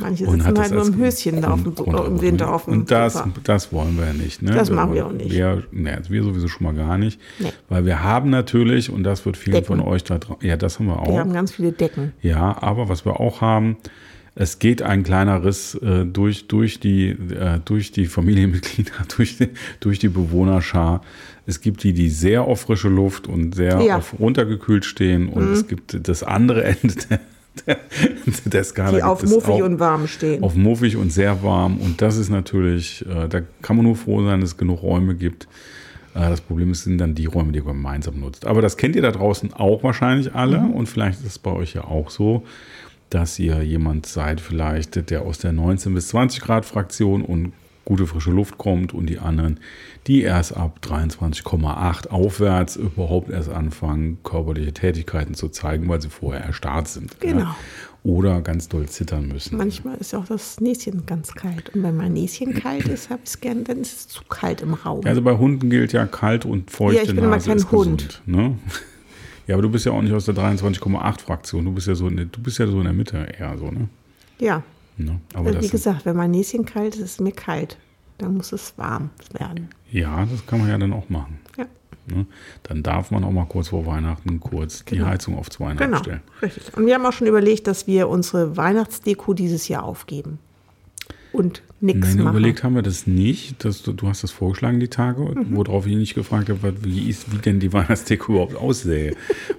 Manche 0.00 0.24
sitzen 0.24 0.44
hat 0.44 0.58
halt 0.58 0.72
nur 0.72 0.86
im 0.86 0.96
Höschen 0.96 1.40
da 1.42 1.52
auf 1.52 1.62
dem, 1.62 1.74
im 1.74 2.20
Winter 2.20 2.52
auf 2.52 2.64
dem 2.64 2.72
Und 2.72 2.90
das, 2.90 3.14
Sofa. 3.14 3.30
das 3.44 3.72
wollen 3.72 3.98
wir 3.98 4.06
ja 4.06 4.12
nicht. 4.12 4.42
Ne? 4.42 4.52
Das 4.52 4.70
machen 4.70 4.94
wir 4.94 5.06
auch 5.06 5.12
nicht. 5.12 5.30
Wir, 5.30 5.62
ne, 5.72 6.00
wir 6.08 6.22
sowieso 6.22 6.48
schon 6.48 6.64
mal 6.64 6.74
gar 6.74 6.96
nicht. 6.96 7.20
Nee. 7.38 7.52
Weil 7.68 7.84
wir 7.84 8.02
haben 8.02 8.30
natürlich, 8.30 8.90
und 8.90 9.04
das 9.04 9.26
wird 9.26 9.36
vielen 9.36 9.54
Decken. 9.54 9.66
von 9.66 9.80
euch 9.80 10.04
da 10.04 10.18
draußen, 10.18 10.46
ja, 10.46 10.56
das 10.56 10.78
haben 10.78 10.86
wir 10.86 11.00
auch. 11.00 11.08
Wir 11.08 11.20
haben 11.20 11.32
ganz 11.32 11.52
viele 11.52 11.72
Decken. 11.72 12.12
Ja, 12.22 12.62
aber 12.62 12.88
was 12.88 13.04
wir 13.04 13.20
auch 13.20 13.42
haben, 13.42 13.76
es 14.34 14.58
geht 14.58 14.80
ein 14.80 15.02
kleiner 15.02 15.44
Riss 15.44 15.74
äh, 15.74 16.06
durch, 16.06 16.48
durch, 16.48 16.80
die, 16.80 17.10
äh, 17.10 17.60
durch 17.64 17.92
die 17.92 18.06
Familienmitglieder, 18.06 18.92
durch 19.16 19.36
die, 19.36 19.50
durch 19.80 19.98
die 19.98 20.08
Bewohnerschar. 20.08 21.02
Es 21.46 21.60
gibt 21.60 21.82
die, 21.82 21.92
die 21.92 22.08
sehr 22.08 22.42
auf 22.42 22.60
frische 22.60 22.88
Luft 22.88 23.26
und 23.26 23.54
sehr 23.54 23.80
Ja. 23.80 23.94
Mhm. 23.94 23.98
auf 23.98 24.18
runtergekühlt 24.18 24.84
stehen. 24.84 25.28
Und 25.28 25.50
es 25.52 25.66
gibt 25.66 26.08
das 26.08 26.22
andere 26.22 26.64
Ende 26.82 26.94
der, 27.10 27.20
der, 27.66 27.78
der 28.44 28.64
Skala. 28.64 28.96
Die 28.96 29.02
auf 29.02 29.22
muffig 29.22 29.50
auch 29.50 29.62
und 29.64 29.80
warm 29.80 30.06
stehen. 30.06 30.42
auf 30.42 30.54
muffig 30.54 30.96
und 30.96 31.10
sehr 31.12 31.42
warm. 31.42 31.78
Und 31.78 32.00
das 32.00 32.16
ist 32.16 32.30
natürlich, 32.30 33.04
äh, 33.06 33.28
da 33.28 33.40
kann 33.60 33.76
man 33.76 33.86
nur 33.86 33.96
froh 33.96 34.24
sein, 34.24 34.40
dass 34.40 34.50
es 34.50 34.56
genug 34.56 34.82
Räume 34.82 35.14
gibt. 35.14 35.48
Äh, 36.14 36.30
das 36.30 36.40
Problem 36.40 36.70
ist, 36.70 36.84
sind 36.84 36.98
dann 36.98 37.14
die 37.14 37.26
Räume, 37.26 37.52
die 37.52 37.58
ihr 37.58 37.64
gemeinsam 37.64 38.20
nutzt. 38.20 38.46
Aber 38.46 38.62
das 38.62 38.76
kennt 38.76 38.94
ihr 38.96 39.02
da 39.02 39.10
draußen 39.10 39.52
auch 39.52 39.82
wahrscheinlich 39.82 40.34
alle. 40.34 40.58
Und 40.60 40.86
vielleicht 40.88 41.20
ist 41.20 41.26
es 41.26 41.38
bei 41.38 41.50
euch 41.50 41.74
ja 41.74 41.84
auch 41.84 42.10
so, 42.10 42.44
dass 43.10 43.38
ihr 43.38 43.62
jemand 43.62 44.06
seid, 44.06 44.40
vielleicht, 44.40 45.10
der 45.10 45.22
aus 45.22 45.38
der 45.38 45.52
19 45.52 45.92
bis 45.92 46.08
20 46.08 46.40
Grad 46.40 46.64
Fraktion 46.64 47.22
und 47.22 47.52
gute 47.84 48.06
frische 48.06 48.30
Luft 48.30 48.58
kommt 48.58 48.94
und 48.94 49.06
die 49.06 49.18
anderen, 49.18 49.58
die 50.06 50.22
erst 50.22 50.56
ab 50.56 50.78
23,8 50.82 52.08
aufwärts 52.08 52.76
überhaupt 52.76 53.30
erst 53.30 53.48
anfangen, 53.48 54.18
körperliche 54.22 54.72
Tätigkeiten 54.72 55.34
zu 55.34 55.48
zeigen, 55.48 55.88
weil 55.88 56.00
sie 56.00 56.08
vorher 56.08 56.42
erstarrt 56.42 56.88
sind. 56.88 57.20
Genau. 57.20 57.40
Ja? 57.40 57.56
Oder 58.04 58.40
ganz 58.40 58.68
doll 58.68 58.86
zittern 58.86 59.28
müssen. 59.28 59.56
Manchmal 59.56 59.96
ist 59.98 60.12
auch 60.14 60.24
das 60.26 60.60
Näschen 60.60 61.06
ganz 61.06 61.34
kalt. 61.34 61.68
Und 61.72 61.84
wenn 61.84 61.96
mein 61.96 62.14
Näschen 62.14 62.52
kalt 62.52 62.88
ist, 62.88 63.10
habe 63.10 63.20
ich 63.22 63.30
es 63.30 63.40
gern, 63.40 63.62
dann 63.62 63.80
ist 63.80 63.92
es 63.92 64.08
zu 64.08 64.24
kalt 64.24 64.60
im 64.60 64.74
Raum. 64.74 65.02
Ja, 65.04 65.10
also 65.10 65.22
bei 65.22 65.36
Hunden 65.36 65.70
gilt 65.70 65.92
ja 65.92 66.06
kalt 66.06 66.44
und 66.44 66.68
feuchte 66.70 66.96
Ja, 66.96 67.08
ich 67.08 67.14
bin 67.14 67.30
Nase 67.30 67.50
kein 67.50 67.70
Hund. 67.70 67.98
gesund. 67.98 68.22
Ne? 68.26 68.58
Ja, 69.48 69.56
aber 69.56 69.62
du 69.62 69.70
bist 69.70 69.84
ja 69.84 69.90
auch 69.90 70.02
nicht 70.02 70.12
aus 70.12 70.26
der 70.26 70.36
23,8 70.36 71.20
Fraktion. 71.20 71.64
Du 71.64 71.72
bist 71.72 71.88
ja 71.88 71.96
so 71.96 72.06
in 72.06 72.16
der, 72.16 72.26
du 72.26 72.40
bist 72.40 72.58
ja 72.58 72.66
so 72.68 72.78
in 72.78 72.84
der 72.84 72.92
Mitte 72.92 73.26
eher 73.38 73.58
so, 73.58 73.72
ne? 73.72 73.88
ja, 74.38 74.62
ne? 74.96 75.20
Aber 75.34 75.48
also 75.48 75.62
wie 75.62 75.68
gesagt, 75.68 76.04
wenn 76.04 76.16
mein 76.16 76.30
Näschen 76.30 76.64
kalt 76.64 76.94
ist, 76.94 77.00
ist 77.00 77.10
es 77.12 77.20
mir 77.20 77.32
kalt. 77.32 77.78
Dann 78.18 78.36
muss 78.36 78.52
es 78.52 78.74
warm 78.76 79.10
werden. 79.32 79.68
ja, 79.90 80.24
das 80.26 80.46
kann 80.46 80.60
man 80.60 80.68
ja 80.68 80.78
dann 80.78 80.92
auch 80.92 81.08
machen. 81.08 81.38
Ja, 81.56 81.66
Ne? 82.06 82.26
Dann 82.64 82.82
darf 82.82 83.10
man 83.10 83.22
auch 83.24 83.30
mal 83.30 83.46
kurz 83.46 83.68
vor 83.68 83.86
Weihnachten 83.86 84.40
kurz 84.40 84.84
die 84.84 85.02
Heizung 85.02 85.38
auf 85.38 85.50
zweieinhalb 85.50 85.90
genau. 85.90 86.02
stellen. 86.02 86.20
Richtig. 86.40 86.76
Und 86.76 86.86
wir 86.86 86.94
haben 86.94 87.06
auch 87.06 87.12
schon 87.12 87.28
überlegt, 87.28 87.66
dass 87.66 87.86
wir 87.86 88.08
unsere 88.08 88.56
Weihnachtsdeko 88.56 89.34
dieses 89.34 89.68
Jahr 89.68 89.84
aufgeben. 89.84 90.38
Und 91.32 91.62
nichts 91.80 92.08
Nein, 92.14 92.24
machen. 92.24 92.36
überlegt 92.36 92.62
haben 92.62 92.74
wir 92.74 92.82
das 92.82 93.06
nicht. 93.06 93.64
Dass 93.64 93.82
du, 93.82 93.92
du 93.92 94.08
hast 94.08 94.22
das 94.22 94.30
vorgeschlagen, 94.30 94.80
die 94.80 94.88
Tage, 94.88 95.22
Mhm. 95.22 95.56
worauf 95.56 95.86
ich 95.86 95.96
nicht 95.96 96.14
gefragt 96.14 96.48
habe, 96.50 96.74
wie, 96.84 97.08
ist, 97.08 97.32
wie 97.32 97.38
denn 97.38 97.58
die 97.60 97.72
Weihnachtsdeko 97.72 98.32
überhaupt 98.32 98.56
aussähe. 98.56 99.14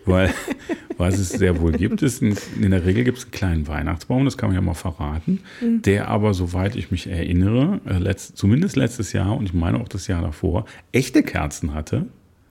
Weil 0.06 0.34
was 0.98 1.18
es 1.18 1.30
sehr 1.30 1.60
wohl 1.60 1.72
gibt, 1.72 2.02
ist, 2.04 2.22
ein, 2.22 2.38
in 2.62 2.70
der 2.72 2.86
Regel 2.86 3.04
gibt 3.04 3.18
es 3.18 3.24
einen 3.24 3.32
kleinen 3.32 3.68
Weihnachtsbaum, 3.68 4.26
das 4.26 4.38
kann 4.38 4.50
man 4.50 4.56
ja 4.56 4.62
mal 4.62 4.76
verraten, 4.76 5.40
Mhm. 5.62 5.82
der 5.82 6.08
aber, 6.10 6.34
soweit 6.36 6.76
ich 6.76 6.92
mich 6.92 7.08
erinnere, 7.08 7.82
äh, 7.86 7.98
letzt, 7.98 8.38
zumindest 8.38 8.76
letztes 8.76 9.12
Jahr 9.14 9.36
und 9.36 9.46
ich 9.46 9.54
meine 9.54 9.80
auch 9.80 9.88
das 9.90 10.08
Jahr 10.08 10.22
davor, 10.22 10.66
echte 10.92 11.24
Kerzen 11.24 11.74
hatte. 11.74 12.06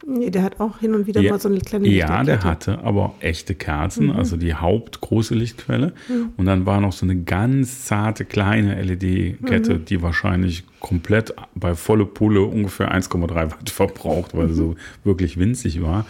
Nee, 0.06 0.30
der 0.30 0.42
hat 0.42 0.58
auch 0.60 0.78
hin 0.80 0.94
und 0.94 1.06
wieder 1.06 1.22
mal 1.22 1.40
so 1.40 1.48
eine 1.48 1.60
kleine 1.60 1.88
Ja, 1.88 2.24
der 2.24 2.42
hatte 2.42 2.80
aber 2.82 3.14
echte 3.20 3.54
Kerzen, 3.54 4.06
Mhm. 4.06 4.12
also 4.16 4.36
die 4.36 4.54
hauptgroße 4.54 5.34
Lichtquelle. 5.34 5.92
Und 6.36 6.46
dann 6.46 6.66
war 6.66 6.80
noch 6.80 6.92
so 6.92 7.06
eine 7.06 7.16
ganz 7.16 7.84
zarte 7.84 8.24
kleine 8.24 8.80
LED-Kette, 8.82 9.74
Mhm. 9.74 9.84
die 9.84 10.02
wahrscheinlich 10.02 10.64
komplett 10.80 11.34
bei 11.54 11.74
volle 11.74 12.04
Pulle 12.06 12.42
ungefähr 12.42 12.90
1,3 12.90 13.50
Watt 13.52 13.70
verbraucht, 13.70 14.36
weil 14.36 14.48
sie 14.48 14.54
so 14.54 14.66
Mhm. 14.68 14.76
wirklich 15.04 15.38
winzig 15.38 15.80
war. 15.82 16.04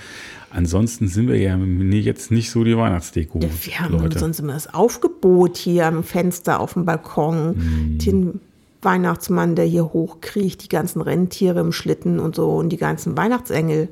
Ansonsten 0.51 1.09
sind 1.09 1.29
wir 1.29 1.39
ja 1.39 1.57
jetzt 1.57 2.31
nicht 2.31 2.51
so 2.51 2.63
die 2.65 2.77
Weihnachtsdeko. 2.77 3.41
Wir 3.41 3.81
haben 3.81 3.93
Leute. 3.99 4.19
sonst 4.19 4.39
immer 4.41 4.53
das 4.53 4.73
Aufgebot 4.73 5.57
hier 5.57 5.87
am 5.87 6.05
Fenster 6.05 6.61
auf 6.61 6.75
dem 6.75 6.85
Balkon. 6.85 7.57
Mhm. 7.57 7.99
Den 7.99 8.41
Weihnachtsmann, 8.83 9.55
der 9.55 9.65
hier 9.65 9.85
hochkriecht, 9.85 10.63
die 10.65 10.69
ganzen 10.69 11.01
Rentiere 11.01 11.61
im 11.61 11.73
Schlitten 11.73 12.19
und 12.19 12.35
so 12.35 12.51
und 12.57 12.69
die 12.71 12.77
ganzen 12.77 13.17
Weihnachtsengel. 13.17 13.89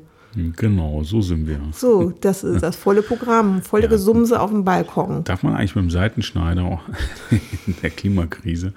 Genau, 0.55 1.03
so 1.03 1.21
sind 1.21 1.45
wir. 1.47 1.59
So, 1.73 2.13
das 2.21 2.43
ist 2.45 2.63
das 2.63 2.77
volle 2.77 3.01
Programm, 3.01 3.61
volle 3.61 3.83
Ja. 3.83 3.89
Gesumse 3.89 4.39
auf 4.39 4.49
dem 4.49 4.63
Balkon. 4.63 5.25
Darf 5.25 5.43
man 5.43 5.55
eigentlich 5.55 5.75
mit 5.75 5.83
dem 5.83 5.91
Seitenschneider 5.91 6.63
auch 6.63 6.79
in 7.67 7.75
der 7.81 7.89
Klimakrise 7.89 8.73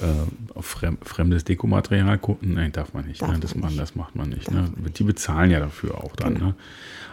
äh, 0.00 0.56
auf 0.56 0.66
frem 0.66 0.98
fremdes 1.02 1.44
Dekomaterial 1.44 2.18
gucken? 2.18 2.54
Nein, 2.54 2.72
darf 2.72 2.92
man 2.94 3.06
nicht. 3.06 3.22
Darf 3.22 3.32
ne? 3.32 3.40
das, 3.40 3.54
man 3.54 3.68
nicht. 3.68 3.80
das 3.80 3.94
macht 3.94 4.14
man 4.14 4.28
nicht. 4.28 4.50
Ne? 4.50 4.70
Genau. 4.74 4.88
Die 4.88 5.04
bezahlen 5.04 5.50
ja 5.50 5.60
dafür 5.60 6.02
auch 6.02 6.14
dann. 6.16 6.34
Ne? 6.34 6.54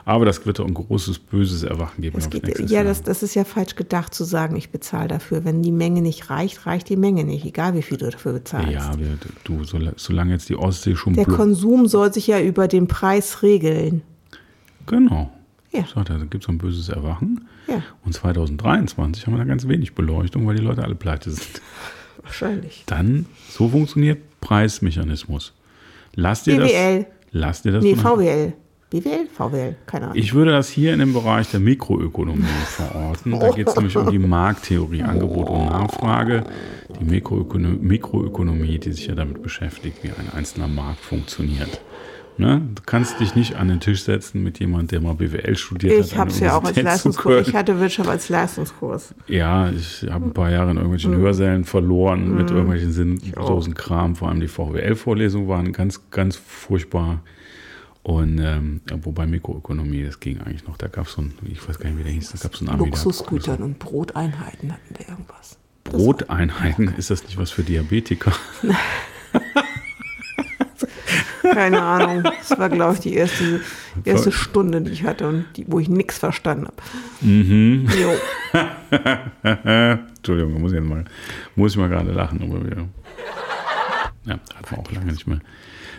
Aber 0.06 0.26
das 0.26 0.46
wird 0.46 0.60
doch 0.60 0.68
ein 0.68 0.74
großes, 0.74 1.20
böses 1.20 1.64
Erwachen 1.64 2.02
geben. 2.02 2.16
Das 2.18 2.30
geht, 2.30 2.60
ja, 2.60 2.66
Jahr. 2.66 2.84
das, 2.84 3.04
das 3.04 3.24
ist 3.24 3.36
ja 3.36 3.46
falsch 3.46 3.76
gedacht 3.76 4.14
zu 4.14 4.26
sagen, 4.26 4.56
ich 4.58 4.70
bezahle 4.70 5.08
dafür. 5.08 5.46
Wenn 5.46 5.62
die 5.62 5.72
Menge 5.72 6.02
nicht 6.02 6.30
reicht, 6.30 6.66
reicht 6.66 6.90
die 6.90 6.98
Menge 6.98 7.24
nicht, 7.24 7.46
egal 7.46 7.74
wie 7.74 7.82
viel 7.82 7.98
du 7.98 8.10
dafür 8.10 8.34
bezahlst. 8.34 8.72
ja, 8.72 9.00
wir, 9.00 9.18
du, 9.46 9.64
so, 9.64 9.80
solange 9.96 10.34
jetzt 10.34 10.50
die 10.50 10.56
Ostsee 10.56 10.96
schon 10.96 11.14
Der 11.14 11.26
Konsum 11.26 11.88
soll 11.88 12.14
sich 12.14 12.28
ja 12.28 12.42
über 12.42 12.68
den 12.68 12.88
Preis 12.88 13.44
regeln. 13.44 14.02
Genau. 14.88 15.32
Ja. 15.72 15.86
So, 15.86 16.04
da 16.04 16.18
gibt 16.18 16.44
es 16.44 16.50
ein 16.50 16.58
böses 16.58 16.90
Erwachen. 16.90 17.48
Ja. 17.68 17.82
Und 18.06 18.14
2023 18.14 19.26
haben 19.26 19.34
wir 19.34 19.40
da 19.40 19.46
ganz 19.46 19.68
wenig 19.68 19.96
Beleuchtung, 19.96 20.46
weil 20.46 20.56
die 20.56 20.62
Leute 20.62 20.84
alle 20.84 20.96
pleite 20.96 21.32
sind. 21.32 21.62
Wahrscheinlich. 22.24 22.84
Dann, 22.86 23.26
so 23.50 23.70
funktioniert 23.70 24.20
Preismechanismus. 24.42 25.54
Lass 26.16 26.44
dir 26.44 26.58
BWL. 26.58 27.00
das. 27.00 27.06
Lass 27.32 27.62
dir 27.64 27.72
das 27.74 27.84
Nee, 27.84 27.96
VWL. 27.96 28.54
BWL? 28.90 29.28
VWL, 29.36 29.76
keine 29.88 30.06
Ahnung. 30.06 30.18
Ich 30.18 30.36
würde 30.36 30.52
das 30.52 30.70
hier 30.70 30.94
in 30.94 31.00
dem 31.00 31.14
Bereich 31.14 31.50
der 31.50 31.60
Mikroökonomie 31.60 32.44
verorten. 32.68 33.40
Da 33.40 33.50
geht 33.50 33.68
es 33.68 33.76
nämlich 33.76 33.98
um 33.98 34.10
die 34.12 34.20
Markttheorie, 34.20 35.02
Angebot 35.02 35.50
und 35.50 35.66
Nachfrage. 35.66 36.44
Die 37.00 37.04
Mikroökono 37.04 37.70
Mikroökonomie, 37.70 38.78
die 38.78 38.92
sich 38.92 39.08
ja 39.08 39.16
damit 39.16 39.42
beschäftigt, 39.42 40.04
wie 40.04 40.10
ein 40.10 40.30
einzelner 40.36 40.68
Markt 40.68 41.00
funktioniert. 41.00 41.82
Ne? 42.38 42.62
Du 42.74 42.82
kannst 42.86 43.20
dich 43.20 43.36
nicht 43.36 43.56
an 43.56 43.68
den 43.68 43.80
Tisch 43.80 44.04
setzen 44.04 44.44
mit 44.44 44.60
jemandem, 44.60 44.88
der 44.88 45.02
mal 45.02 45.14
BWL 45.16 45.56
studiert 45.56 46.00
hat. 46.00 46.06
ich 46.06 46.18
habe 46.18 46.30
es 46.32 46.40
ja 46.40 46.58
auch 46.58 46.64
als 46.64 46.82
Leistungskurs. 46.82 47.48
Ich 47.48 47.56
hatte 47.56 47.80
Wirtschaft 47.80 48.10
als 48.10 48.30
Leistungskurs. 48.30 49.14
Ja, 49.28 49.70
ich 49.70 50.06
habe 50.10 50.26
ein 50.26 50.34
paar 50.34 50.50
Jahre 50.50 50.72
in 50.72 50.78
irgendwelchen 50.78 51.16
Hörsälen 51.16 51.64
verloren 51.64 52.36
mit 52.36 52.50
irgendwelchen 52.50 52.92
sinnlosen 52.92 53.76
Kram. 53.76 54.16
Vor 54.16 54.30
allem 54.30 54.40
die 54.40 54.48
VWL-Vorlesungen 54.48 55.48
waren 55.48 55.72
ganz, 55.74 56.02
ganz 56.10 56.36
furchtbar. 56.36 57.22
Und 58.02 58.40
ähm, 58.40 58.82
wobei 59.02 59.26
Mikroökonomie, 59.26 60.04
das 60.04 60.20
ging 60.20 60.42
eigentlich 60.42 60.68
noch. 60.68 60.78
Da 60.78 60.88
gab 60.88 61.08
es 61.08 61.14
so 61.14 61.22
ein, 61.22 61.34
ich 61.46 61.68
weiß 61.68 61.80
gar 61.80 61.90
nicht, 61.90 62.00
wie 62.00 62.04
der 62.04 62.12
hieß, 62.12 62.32
da 62.32 62.38
gab 62.40 62.54
es 62.54 62.60
so 62.60 62.68
einen 62.68 62.80
Luxusgütern 62.80 63.64
und 63.64 63.80
Broteinheiten 63.80 64.74
hatten 64.74 64.96
wir 64.98 65.08
irgendwas. 65.08 65.58
Broteinheiten, 65.86 66.94
ist 66.98 67.12
das 67.12 67.24
nicht 67.24 67.38
was 67.38 67.52
für 67.52 67.64
Diabetiker? 67.64 68.34
Keine 71.54 71.82
Ahnung. 71.82 72.24
Das 72.24 72.58
war, 72.58 72.70
glaube 72.70 72.96
ich, 72.96 73.00
die 73.02 73.14
erste, 73.14 73.62
erste 74.04 74.32
Stunde, 74.32 74.82
die 74.82 74.92
ich 74.92 75.04
hatte 75.04 75.28
und 75.28 75.46
die, 75.56 75.66
wo 75.68 75.80
ich 75.80 75.90
nichts 75.90 76.18
verstanden 76.18 76.68
habe. 76.68 76.78
Mhm. 77.22 77.88
Jo. 78.02 78.60
Entschuldigung, 80.18 80.62
muss 80.62 80.72
ich 80.72 80.80
jetzt 80.80 80.88
mal, 80.88 81.06
muss 81.56 81.72
ich 81.74 81.78
mal 81.78 81.90
gerade 81.90 82.12
lachen, 82.12 82.42
aber 82.42 82.64
wir, 82.64 82.88
ja, 84.26 84.34
hat 84.56 84.72
man 84.72 84.80
auch 84.80 84.92
lange 84.92 85.12
nicht 85.12 85.28
mehr. 85.28 85.40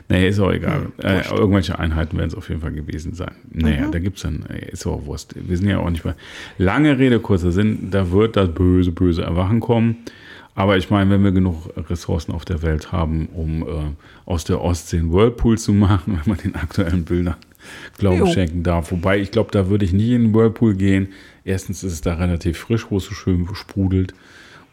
Nee, 0.09 0.29
ist 0.29 0.39
auch 0.39 0.53
egal. 0.53 0.93
Äh, 1.03 1.23
irgendwelche 1.31 1.79
Einheiten 1.79 2.19
werden 2.19 2.29
es 2.29 2.35
auf 2.35 2.51
jeden 2.51 2.61
Fall 2.61 2.73
gewesen 2.73 3.15
sein. 3.15 3.33
Naja, 3.51 3.89
da 3.91 3.99
gibt 3.99 4.17
es 4.17 4.23
dann, 4.23 4.45
äh, 4.51 4.71
ist 4.71 4.87
auch 4.87 5.07
Wurst. 5.07 5.35
Wir 5.35 5.57
sind 5.57 5.69
ja 5.69 5.79
auch 5.79 5.89
nicht 5.89 6.05
mehr. 6.05 6.15
Lange 6.59 6.99
Rede, 6.99 7.21
kurzer 7.21 7.53
Sinn, 7.53 7.91
da 7.91 8.11
wird 8.11 8.37
das 8.37 8.53
böse, 8.53 8.93
böse 8.93 9.23
Erwachen 9.23 9.61
kommen. 9.61 10.05
Aber 10.55 10.77
ich 10.77 10.89
meine, 10.91 11.11
wenn 11.11 11.25
wir 11.25 11.33
genug 11.33 11.71
Ressourcen 11.91 12.33
auf 12.33 12.45
der 12.45 12.63
Welt 12.63 12.93
haben, 12.93 13.27
um 13.35 13.63
äh, 13.63 13.67
aus 14.25 14.45
der 14.45 14.61
Ostsee 14.61 14.99
einen 14.99 15.13
Whirlpool 15.13 15.59
zu 15.59 15.73
machen, 15.73 16.19
wenn 16.25 16.31
man 16.35 16.39
den 16.39 16.55
aktuellen 16.55 17.05
Bildern 17.05 17.37
Glauben 17.99 18.27
schenken 18.27 18.63
darf. 18.63 18.93
Wobei, 18.93 19.19
ich 19.21 19.31
glaube, 19.31 19.51
da 19.51 19.69
würde 19.71 19.85
ich 19.87 19.93
nie 19.95 20.15
in 20.15 20.25
den 20.25 20.35
Whirlpool 20.35 20.75
gehen. 20.75 21.09
Erstens 21.45 21.83
ist 21.83 21.95
es 21.95 22.01
da 22.03 22.15
relativ 22.15 22.59
frisch, 22.59 22.87
wo 22.91 22.99
es 22.99 23.05
so 23.07 23.15
schön 23.15 23.49
sprudelt. 23.55 24.13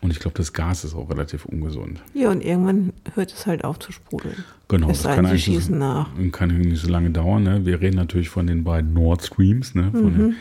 Und 0.01 0.11
ich 0.11 0.19
glaube, 0.19 0.35
das 0.35 0.51
Gas 0.51 0.83
ist 0.83 0.93
auch 0.95 1.09
relativ 1.09 1.45
ungesund. 1.45 2.01
Ja, 2.13 2.31
und 2.31 2.43
irgendwann 2.43 2.91
hört 3.13 3.31
es 3.31 3.45
halt 3.45 3.63
auf 3.63 3.79
zu 3.79 3.91
sprudeln. 3.91 4.35
Genau, 4.67 4.89
Es 4.89 5.03
denn, 5.03 5.13
sie 5.13 5.19
eigentlich 5.19 5.45
so- 5.45 5.51
schießen 5.53 5.77
nach. 5.77 6.09
kann 6.31 6.50
nicht 6.57 6.81
so 6.81 6.89
lange 6.89 7.11
dauern. 7.11 7.43
Ne? 7.43 7.65
Wir 7.65 7.79
reden 7.79 7.95
natürlich 7.97 8.29
von 8.29 8.45
den 8.47 8.63
beiden 8.63 8.93
Nord 8.93 9.23
Streams, 9.23 9.73
ne? 9.75 9.91
von 9.91 10.05
Mhm. 10.13 10.17
den, 10.17 10.35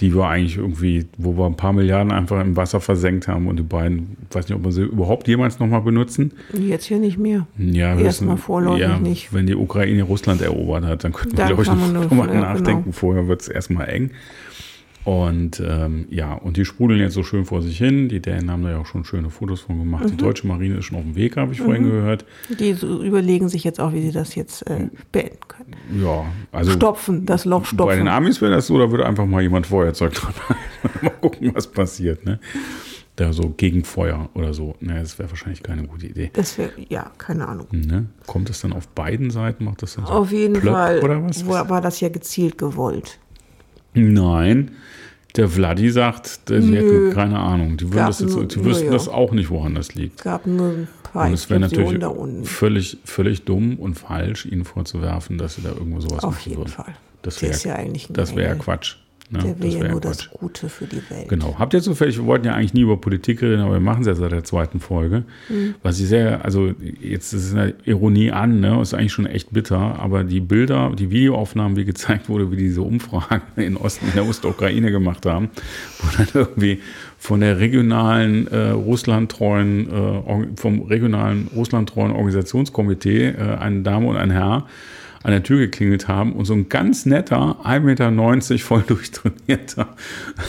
die 0.00 0.14
wir 0.14 0.26
eigentlich 0.26 0.58
irgendwie, 0.58 1.06
wo 1.16 1.36
wir 1.38 1.46
ein 1.46 1.56
paar 1.56 1.72
Milliarden 1.72 2.12
einfach 2.12 2.40
im 2.42 2.54
Wasser 2.56 2.80
versenkt 2.80 3.28
haben 3.28 3.48
und 3.48 3.56
die 3.58 3.62
beiden, 3.62 4.16
ich 4.28 4.36
weiß 4.36 4.48
nicht, 4.48 4.56
ob 4.56 4.64
wir 4.64 4.72
sie 4.72 4.82
überhaupt 4.82 5.26
jemals 5.26 5.58
nochmal 5.58 5.80
benutzen. 5.80 6.32
Jetzt 6.52 6.84
hier 6.84 6.98
nicht 6.98 7.16
mehr. 7.16 7.46
Ja, 7.56 7.96
wir 7.96 8.04
Erstmal 8.04 8.36
vorläufig 8.36 8.80
ja, 8.82 8.98
nicht. 8.98 9.32
Wenn 9.32 9.46
die 9.46 9.54
Ukraine 9.54 10.02
Russland 10.02 10.42
erobert 10.42 10.84
hat, 10.84 11.04
dann 11.04 11.12
könnten 11.14 11.38
wir, 11.38 11.46
glaube 11.46 11.62
ich, 11.62 11.68
kann 11.68 11.78
noch 11.78 11.86
man 11.86 11.94
nur- 11.94 12.04
drüber 12.06 12.26
ja, 12.34 12.40
nachdenken. 12.40 12.82
genau. 12.84 12.92
Vorher 12.92 13.26
wird 13.28 13.40
es 13.40 13.48
erstmal 13.48 13.88
eng. 13.88 14.10
Und 15.06 15.62
ähm, 15.64 16.08
ja, 16.10 16.34
und 16.34 16.56
die 16.56 16.64
sprudeln 16.64 16.98
jetzt 16.98 17.14
so 17.14 17.22
schön 17.22 17.44
vor 17.44 17.62
sich 17.62 17.78
hin. 17.78 18.08
Die 18.08 18.18
Dänen 18.18 18.50
haben 18.50 18.64
da 18.64 18.70
ja 18.70 18.78
auch 18.78 18.86
schon 18.86 19.04
schöne 19.04 19.30
Fotos 19.30 19.60
von 19.60 19.78
gemacht. 19.78 20.02
Mhm. 20.02 20.08
Die 20.08 20.16
deutsche 20.16 20.48
Marine 20.48 20.78
ist 20.78 20.86
schon 20.86 20.98
auf 20.98 21.04
dem 21.04 21.14
Weg, 21.14 21.36
habe 21.36 21.52
ich 21.52 21.60
vorhin 21.60 21.84
gehört. 21.84 22.24
Die 22.58 22.72
so 22.72 23.04
überlegen 23.04 23.48
sich 23.48 23.62
jetzt 23.62 23.78
auch, 23.78 23.92
wie 23.92 24.02
sie 24.02 24.10
das 24.10 24.34
jetzt 24.34 24.68
äh, 24.68 24.88
beenden 25.12 25.38
können. 25.46 26.02
Ja, 26.02 26.24
also 26.50 26.72
Stopfen, 26.72 27.24
das 27.24 27.44
Loch 27.44 27.60
bei 27.60 27.66
stopfen. 27.68 27.98
den 27.98 28.08
Amis 28.08 28.40
wäre 28.42 28.50
das 28.50 28.66
so, 28.66 28.80
da 28.80 28.90
würde 28.90 29.06
einfach 29.06 29.26
mal 29.26 29.42
jemand 29.42 29.68
Feuerzeug 29.68 30.12
dran 30.12 30.34
mal 31.02 31.10
gucken, 31.10 31.54
was 31.54 31.68
passiert. 31.68 32.26
Ne? 32.26 32.40
Da 33.14 33.32
so 33.32 33.54
gegen 33.56 33.84
Feuer 33.84 34.28
oder 34.34 34.54
so. 34.54 34.74
Ne, 34.80 34.98
das 34.98 35.20
wäre 35.20 35.30
wahrscheinlich 35.30 35.62
keine 35.62 35.84
gute 35.84 36.08
Idee. 36.08 36.30
Das 36.32 36.58
wäre, 36.58 36.72
ja, 36.88 37.12
keine 37.16 37.46
Ahnung. 37.46 37.68
Ne? 37.70 38.06
Kommt 38.26 38.48
das 38.48 38.60
dann 38.60 38.72
auf 38.72 38.88
beiden 38.88 39.30
Seiten? 39.30 39.66
Macht 39.66 39.82
das 39.82 39.94
dann 39.94 40.06
so 40.06 40.12
Auf 40.12 40.32
jeden 40.32 40.54
plöpp 40.54 40.74
Fall 40.74 40.98
Oder 40.98 41.22
was? 41.22 41.46
war 41.46 41.80
das 41.80 42.00
ja 42.00 42.08
gezielt 42.08 42.58
gewollt. 42.58 43.20
Nein. 43.96 44.72
Der 45.36 45.48
Vladi 45.48 45.90
sagt, 45.90 46.40
sie 46.48 46.54
Nö. 46.60 46.76
hätten 46.76 47.14
keine 47.14 47.38
Ahnung. 47.38 47.76
Die, 47.76 47.92
würden 47.92 48.06
das 48.06 48.20
jetzt, 48.20 48.34
die 48.54 48.64
wüssten 48.64 48.86
ja, 48.86 48.92
das 48.92 49.08
auch 49.08 49.32
nicht, 49.32 49.50
woran 49.50 49.74
das 49.74 49.94
liegt. 49.94 50.18
Es 50.20 50.24
gab 50.24 50.46
nur 50.46 50.68
ein 50.68 50.88
paar 51.02 51.26
Und 51.26 51.34
es 51.34 51.50
wäre 51.50 51.60
natürlich 51.60 51.98
da 51.98 52.08
unten. 52.08 52.44
völlig, 52.44 52.98
völlig 53.04 53.44
dumm 53.44 53.76
und 53.78 53.96
falsch, 53.96 54.46
ihnen 54.46 54.64
vorzuwerfen, 54.64 55.36
dass 55.36 55.56
sie 55.56 55.62
da 55.62 55.70
irgendwo 55.70 56.00
sowas 56.00 56.24
Auf 56.24 56.34
machen 56.34 56.42
jeden 56.48 56.60
würden. 56.62 56.70
Fall. 56.70 56.94
Das 57.20 57.42
wäre 57.42 57.58
ja 57.58 57.74
eigentlich 57.74 58.08
das 58.10 58.34
wär. 58.34 58.54
Quatsch. 58.54 58.96
Ne? 59.28 59.40
Der 59.40 59.58
will 59.58 59.72
ja 59.72 59.88
nur 59.88 60.00
Quatsch. 60.00 60.26
das 60.26 60.30
Gute 60.30 60.68
für 60.68 60.86
die 60.86 61.02
Welt. 61.10 61.28
Genau. 61.28 61.56
Habt 61.58 61.74
ihr 61.74 61.82
zufällig, 61.82 62.16
wir 62.16 62.26
wollten 62.26 62.46
ja 62.46 62.54
eigentlich 62.54 62.74
nie 62.74 62.82
über 62.82 62.96
Politik 62.96 63.42
reden, 63.42 63.60
aber 63.60 63.74
wir 63.74 63.80
machen 63.80 64.02
es 64.02 64.06
ja 64.06 64.14
seit 64.14 64.30
der 64.30 64.44
zweiten 64.44 64.78
Folge. 64.78 65.24
Mhm. 65.48 65.74
Was 65.82 65.98
ich 65.98 66.06
sehr, 66.06 66.44
also 66.44 66.72
jetzt 67.00 67.32
ist 67.32 67.46
es 67.46 67.52
eine 67.54 67.74
Ironie 67.84 68.30
an, 68.30 68.60
ne? 68.60 68.80
Ist 68.80 68.94
eigentlich 68.94 69.12
schon 69.12 69.26
echt 69.26 69.52
bitter, 69.52 69.98
aber 69.98 70.22
die 70.22 70.40
Bilder, 70.40 70.92
die 70.96 71.10
Videoaufnahmen, 71.10 71.76
wie 71.76 71.84
gezeigt 71.84 72.28
wurde, 72.28 72.52
wie 72.52 72.56
diese 72.56 72.82
Umfragen 72.82 73.42
in 73.56 73.76
Osten, 73.76 74.06
in 74.06 74.12
der 74.12 74.28
Ostukraine 74.28 74.92
gemacht 74.92 75.26
haben, 75.26 75.50
wo 75.98 76.16
dann 76.16 76.28
irgendwie 76.32 76.80
von 77.18 77.40
der 77.40 77.58
regionalen 77.58 78.46
äh, 78.46 78.70
Russlandtreuen, 78.70 79.90
äh, 79.90 80.46
vom 80.56 80.82
regionalen 80.82 81.48
Russlandtreuen 81.54 82.12
Organisationskomitee 82.12 83.30
äh, 83.30 83.56
eine 83.58 83.82
Dame 83.82 84.06
und 84.06 84.16
ein 84.16 84.30
Herr 84.30 84.66
an 85.26 85.32
der 85.32 85.42
Tür 85.42 85.58
geklingelt 85.58 86.06
haben 86.06 86.34
und 86.34 86.44
so 86.44 86.54
ein 86.54 86.68
ganz 86.68 87.04
netter, 87.04 87.56
1,90 87.64 87.80
Meter 87.80 88.58
voll 88.60 88.82
durchtrainierter 88.86 89.88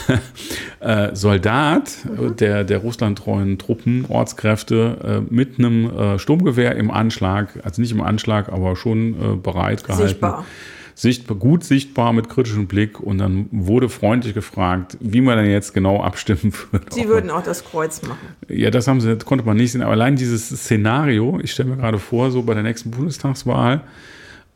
äh, 0.81 1.15
Soldat 1.15 1.97
äh, 2.05 2.29
der, 2.29 2.63
der 2.63 2.77
russlandtreuen 2.77 3.57
Truppen, 3.57 4.05
Ortskräfte, 4.07 5.23
äh, 5.27 5.33
mit 5.33 5.57
einem 5.57 5.89
äh, 5.89 6.19
Sturmgewehr 6.19 6.75
im 6.75 6.91
Anschlag, 6.91 7.59
also 7.63 7.81
nicht 7.81 7.91
im 7.91 8.01
Anschlag, 8.01 8.49
aber 8.49 8.75
schon 8.75 9.15
äh, 9.15 9.35
bereit 9.35 9.83
gehalten. 9.83 10.09
Sichtbar. 10.09 10.45
Sichtbar, 10.93 11.37
gut 11.37 11.63
sichtbar 11.63 12.13
mit 12.13 12.29
kritischem 12.29 12.67
Blick 12.67 12.99
und 12.99 13.17
dann 13.17 13.47
wurde 13.51 13.89
freundlich 13.89 14.35
gefragt, 14.35 14.95
wie 14.99 15.21
man 15.21 15.37
denn 15.37 15.49
jetzt 15.49 15.73
genau 15.73 16.03
abstimmen 16.03 16.53
würde. 16.71 16.85
Sie 16.91 17.07
würden 17.07 17.31
auch 17.31 17.43
das 17.43 17.65
Kreuz 17.65 18.03
machen. 18.03 18.35
Ja, 18.47 18.69
das 18.69 18.87
haben 18.87 19.01
sie, 19.01 19.15
das 19.15 19.25
konnte 19.25 19.43
man 19.43 19.57
nicht 19.57 19.71
sehen. 19.71 19.81
Aber 19.81 19.93
allein 19.93 20.15
dieses 20.15 20.49
Szenario, 20.49 21.39
ich 21.41 21.51
stelle 21.51 21.69
mir 21.69 21.77
gerade 21.77 21.97
vor, 21.97 22.29
so 22.29 22.43
bei 22.43 22.53
der 22.53 22.63
nächsten 22.63 22.91
Bundestagswahl, 22.91 23.81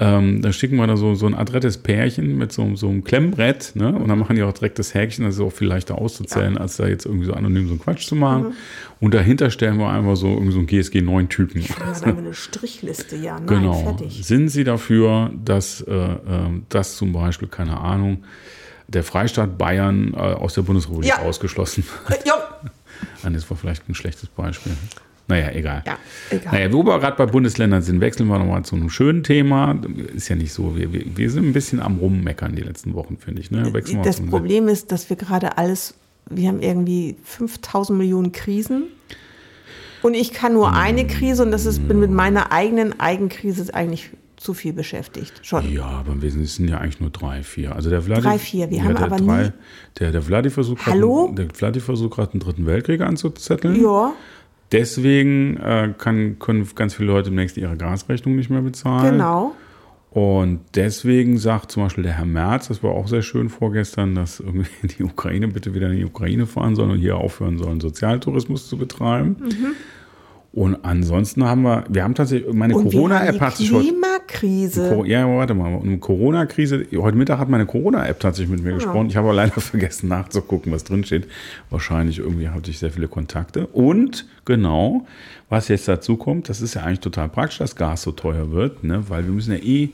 ähm, 0.03 0.41
da 0.41 0.51
schicken 0.51 0.77
wir 0.77 0.87
da 0.87 0.97
so, 0.97 1.13
so 1.13 1.27
ein 1.27 1.35
adrettes 1.35 1.77
Pärchen 1.77 2.35
mit 2.35 2.51
so, 2.51 2.75
so 2.75 2.89
einem 2.89 3.03
Klemmbrett, 3.03 3.73
ne? 3.75 3.93
Und 3.93 4.07
dann 4.07 4.17
machen 4.17 4.35
die 4.35 4.41
auch 4.41 4.51
direkt 4.51 4.79
das 4.79 4.95
Häkchen, 4.95 5.25
das 5.25 5.35
ist 5.35 5.41
auch 5.41 5.51
viel 5.51 5.67
leichter 5.67 5.95
auszuzählen, 5.99 6.57
als 6.57 6.77
da 6.77 6.87
jetzt 6.87 7.05
irgendwie 7.05 7.25
so 7.27 7.33
anonym 7.33 7.67
so 7.67 7.73
einen 7.73 7.79
Quatsch 7.81 8.07
zu 8.07 8.15
machen. 8.15 8.53
Und 8.99 9.13
dahinter 9.13 9.51
stellen 9.51 9.77
wir 9.77 9.89
einfach 9.89 10.15
so 10.15 10.29
irgendwie 10.29 10.53
so 10.53 10.57
einen 10.57 10.65
GSG 10.67 11.01
9 11.03 11.29
Typen. 11.29 11.61
Das 11.61 11.97
ist 11.99 12.03
einfach 12.03 12.17
eine 12.17 12.33
Strichliste, 12.33 13.15
ja, 13.15 13.35
nein, 13.39 13.45
Genau. 13.45 13.73
fertig. 13.83 14.25
Sind 14.25 14.49
Sie 14.49 14.63
dafür, 14.63 15.29
dass, 15.45 15.81
äh, 15.81 15.93
äh, 15.93 16.17
dass 16.69 16.95
zum 16.95 17.13
Beispiel, 17.13 17.47
keine 17.47 17.79
Ahnung, 17.79 18.23
der 18.87 19.03
Freistaat 19.03 19.57
Bayern 19.59 20.13
äh, 20.15 20.17
aus 20.17 20.55
der 20.55 20.63
Bundesrepublik 20.63 21.09
Ja. 21.11 21.19
ausgeschlossen 21.19 21.83
Äh, 22.09 22.15
Ja, 22.25 22.33
Das 23.31 23.49
war 23.51 23.55
vielleicht 23.57 23.87
ein 23.87 23.93
schlechtes 23.93 24.29
Beispiel. 24.29 24.73
Naja, 25.31 25.51
egal. 25.53 25.83
Ja, 25.87 25.97
egal. 26.29 26.53
Naja, 26.53 26.73
wo 26.73 26.83
wir 26.85 26.99
gerade 26.99 27.15
bei 27.17 27.25
Bundesländern 27.25 27.81
sind, 27.81 28.01
wechseln 28.01 28.27
wir 28.27 28.37
nochmal 28.37 28.63
zu 28.65 28.75
einem 28.75 28.89
schönen 28.89 29.23
Thema. 29.23 29.79
Ist 30.15 30.27
ja 30.29 30.35
nicht 30.35 30.51
so, 30.53 30.75
wir, 30.75 30.91
wir, 30.91 31.03
wir 31.15 31.29
sind 31.31 31.45
ein 31.47 31.53
bisschen 31.53 31.79
am 31.79 31.97
Rummeckern 31.97 32.55
die 32.55 32.61
letzten 32.63 32.93
Wochen, 32.93 33.17
finde 33.17 33.41
ich. 33.41 33.49
Ne? 33.51 33.73
Wechseln 33.73 33.97
wir 33.99 34.03
das 34.03 34.19
Problem 34.21 34.67
ist, 34.67 34.91
dass 34.91 35.09
wir 35.09 35.15
gerade 35.15 35.57
alles, 35.57 35.93
wir 36.29 36.47
haben 36.49 36.61
irgendwie 36.61 37.15
5000 37.23 37.97
Millionen 37.97 38.31
Krisen. 38.31 38.83
Und 40.01 40.15
ich 40.15 40.33
kann 40.33 40.53
nur 40.53 40.73
eine 40.73 41.05
Krise 41.05 41.43
und 41.43 41.51
das 41.51 41.65
ist, 41.65 41.87
bin 41.87 41.99
mit 41.99 42.09
meiner 42.11 42.51
eigenen 42.51 42.99
Eigenkrise 42.99 43.71
eigentlich 43.73 44.09
zu 44.35 44.55
viel 44.55 44.73
beschäftigt. 44.73 45.33
Schon. 45.43 45.71
Ja, 45.71 45.85
aber 45.85 46.13
im 46.13 46.23
Wesentlichen 46.23 46.55
sind 46.55 46.67
ja 46.69 46.79
eigentlich 46.79 46.99
nur 46.99 47.11
drei, 47.11 47.43
vier. 47.43 47.75
Also 47.75 47.91
der 47.91 48.01
Vladi, 48.01 48.23
Drei, 48.23 48.39
vier. 48.39 48.71
Wir 48.71 48.77
ja, 48.79 48.83
haben 48.85 48.95
der 48.95 49.05
aber 49.05 49.17
drei, 49.17 49.43
nie- 49.43 49.51
Der, 49.99 50.11
der 50.11 50.23
Vladi 50.23 50.49
versucht 50.49 50.79
gerade 50.83 50.97
Hallo? 50.97 51.31
der 51.37 51.45
Vladi 51.53 51.79
versucht 51.79 52.15
gerade 52.15 52.31
einen 52.31 52.39
dritten 52.39 52.65
Weltkrieg 52.65 53.01
anzuzetteln. 53.01 53.79
Ja, 53.79 54.13
Deswegen 54.71 55.57
äh, 55.57 55.93
kann, 55.97 56.39
können 56.39 56.67
ganz 56.75 56.93
viele 56.95 57.11
Leute 57.11 57.29
demnächst 57.29 57.57
ihre 57.57 57.75
Gasrechnung 57.75 58.35
nicht 58.35 58.49
mehr 58.49 58.61
bezahlen. 58.61 59.13
genau. 59.13 59.55
Und 60.11 60.59
deswegen 60.75 61.37
sagt 61.37 61.71
zum 61.71 61.83
Beispiel 61.83 62.03
der 62.03 62.17
Herr 62.17 62.25
Merz, 62.25 62.67
das 62.67 62.83
war 62.83 62.91
auch 62.91 63.07
sehr 63.07 63.21
schön 63.21 63.47
vorgestern, 63.49 64.13
dass 64.13 64.41
irgendwie 64.41 64.87
die 64.97 65.03
Ukraine 65.03 65.47
bitte 65.47 65.73
wieder 65.73 65.89
in 65.89 65.97
die 65.97 66.05
Ukraine 66.05 66.45
fahren 66.45 66.75
sollen 66.75 66.91
und 66.91 66.99
hier 66.99 67.15
aufhören 67.15 67.57
sollen, 67.57 67.79
Sozialtourismus 67.79 68.67
zu 68.67 68.77
betreiben. 68.77 69.37
Und 70.53 70.83
ansonsten 70.83 71.45
haben 71.45 71.61
wir, 71.61 71.85
wir 71.87 72.03
haben 72.03 72.13
tatsächlich, 72.13 72.53
meine 72.53 72.73
Corona-App 72.73 73.39
hat 73.39 73.55
sich 73.55 73.71
heute. 73.71 73.87
Klimakrise. 73.87 75.03
Ja, 75.05 75.25
warte 75.25 75.53
mal. 75.53 75.73
Und 75.73 76.01
Corona-Krise, 76.01 76.87
heute 76.97 77.15
Mittag 77.15 77.39
hat 77.39 77.47
meine 77.47 77.65
Corona-App 77.65 78.19
tatsächlich 78.19 78.57
mit 78.57 78.63
mir 78.63 78.73
gesprochen. 78.73 79.07
Ich 79.07 79.15
habe 79.15 79.27
aber 79.27 79.35
leider 79.35 79.61
vergessen 79.61 80.09
nachzugucken, 80.09 80.73
was 80.73 80.83
drin 80.83 81.05
steht. 81.05 81.27
Wahrscheinlich 81.69 82.19
irgendwie 82.19 82.49
hatte 82.49 82.69
ich 82.69 82.79
sehr 82.79 82.91
viele 82.91 83.07
Kontakte. 83.07 83.67
Und 83.67 84.27
genau, 84.43 85.05
was 85.47 85.69
jetzt 85.69 85.87
dazu 85.87 86.17
kommt, 86.17 86.49
das 86.49 86.59
ist 86.59 86.73
ja 86.73 86.83
eigentlich 86.83 86.99
total 86.99 87.29
praktisch, 87.29 87.59
dass 87.59 87.77
Gas 87.77 88.01
so 88.01 88.11
teuer 88.11 88.51
wird, 88.51 88.83
ne? 88.83 89.05
weil 89.07 89.23
wir 89.23 89.31
müssen 89.31 89.53
ja 89.53 89.59
eh 89.59 89.91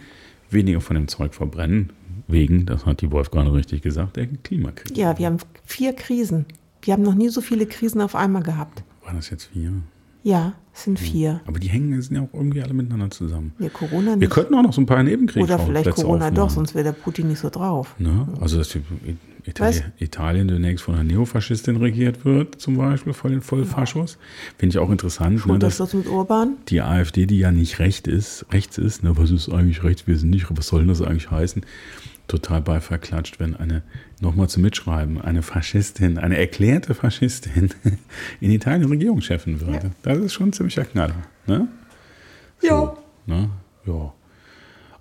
weniger 0.50 0.82
von 0.82 0.96
dem 0.96 1.08
Zeug 1.08 1.36
verbrennen. 1.36 1.92
Wegen, 2.28 2.66
das 2.66 2.86
hat 2.86 3.02
die 3.02 3.12
Wolf 3.12 3.30
gerade 3.30 3.54
richtig 3.54 3.84
gesagt, 3.84 4.18
der 4.18 4.26
Klimakrise. 4.28 5.00
Ja, 5.00 5.18
wir 5.20 5.28
haben 5.28 5.38
vier 5.66 5.94
Krisen. 5.94 6.46
Wir 6.82 6.94
haben 6.94 7.04
noch 7.04 7.16
nie 7.16 7.30
so 7.30 7.42
viele 7.42 7.68
Krisen 7.68 8.02
auf 8.02 8.16
einmal 8.16 8.42
gehabt. 8.42 8.84
Waren 9.04 9.16
das 9.16 9.30
jetzt 9.30 9.50
vier? 9.54 9.72
Ja, 10.28 10.56
es 10.74 10.84
sind 10.84 11.00
vier. 11.00 11.40
Aber 11.46 11.58
die 11.58 11.70
hängen 11.70 12.02
sind 12.02 12.18
ja 12.18 12.22
auch 12.22 12.34
irgendwie 12.34 12.62
alle 12.62 12.74
miteinander 12.74 13.10
zusammen. 13.10 13.54
Wir 13.58 13.70
Corona 13.70 14.12
Wir 14.12 14.18
nicht. 14.18 14.30
könnten 14.30 14.56
auch 14.56 14.62
noch 14.62 14.74
so 14.74 14.82
ein 14.82 14.86
paar 14.86 15.02
Nebenkriege 15.02 15.42
Oder 15.42 15.58
vielleicht 15.58 15.90
Corona 15.92 16.32
doch, 16.32 16.50
sonst 16.50 16.76
wäre 16.76 16.84
der 16.84 16.92
Putin 16.92 17.30
nicht 17.30 17.40
so 17.40 17.50
drauf. 17.50 17.96
Ne? 17.98 18.28
Also, 18.42 18.58
dass 18.58 18.68
die 18.68 18.82
Itali 19.46 19.70
Was? 19.70 19.84
Italien 20.00 20.50
demnächst 20.50 20.84
von 20.84 20.96
einer 20.96 21.06
Neofaschistin 21.06 21.78
regiert 21.78 22.26
wird, 22.26 22.60
zum 22.60 22.76
Beispiel, 22.76 23.14
von 23.14 23.32
den 23.32 23.42
Vollfaschos. 23.42 24.18
Finde 24.58 24.74
ich 24.74 24.80
auch 24.80 24.90
interessant, 24.90 25.36
ne, 25.36 25.58
dass 25.60 25.80
Unterschluss 25.80 25.94
mit 25.94 26.08
Urban. 26.10 26.58
die 26.68 26.82
AfD, 26.82 27.26
die 27.26 27.40
ja 27.40 27.54
nicht 27.54 27.80
recht 27.80 28.06
ist, 28.06 28.46
rechts 28.52 28.78
ist, 28.78 29.04
ne, 29.04 29.16
was 29.18 29.32
ist 29.32 29.48
eigentlich 29.50 29.82
rechts, 29.86 30.08
wir 30.08 30.18
sind 30.18 30.32
nicht, 30.32 30.48
was 30.50 30.68
soll 30.68 30.86
das 30.88 31.02
eigentlich 31.02 31.32
heißen? 31.32 31.62
Total 32.28 32.62
Beifall 32.62 33.00
klatscht, 33.00 33.40
wenn 33.40 33.56
eine, 33.56 33.84
nochmal 34.20 34.50
zu 34.50 34.60
mitschreiben, 34.60 35.22
eine 35.22 35.42
Faschistin, 35.42 36.18
eine 36.18 36.38
erklärte 36.38 36.94
Faschistin 36.94 37.70
in 38.42 38.52
Italien 38.52 38.90
Regierungschefin 38.90 39.62
würde. 39.62 39.88
Ja. 39.88 39.92
Das 40.14 40.18
ist 40.18 40.34
schon 40.34 40.50
ein 40.50 40.54
ziemlicher 40.54 40.84
Knaller. 40.84 41.16
Ne? 41.46 41.68
Ja. 42.62 42.98
Ne? 43.26 43.50
Ja. 43.86 44.14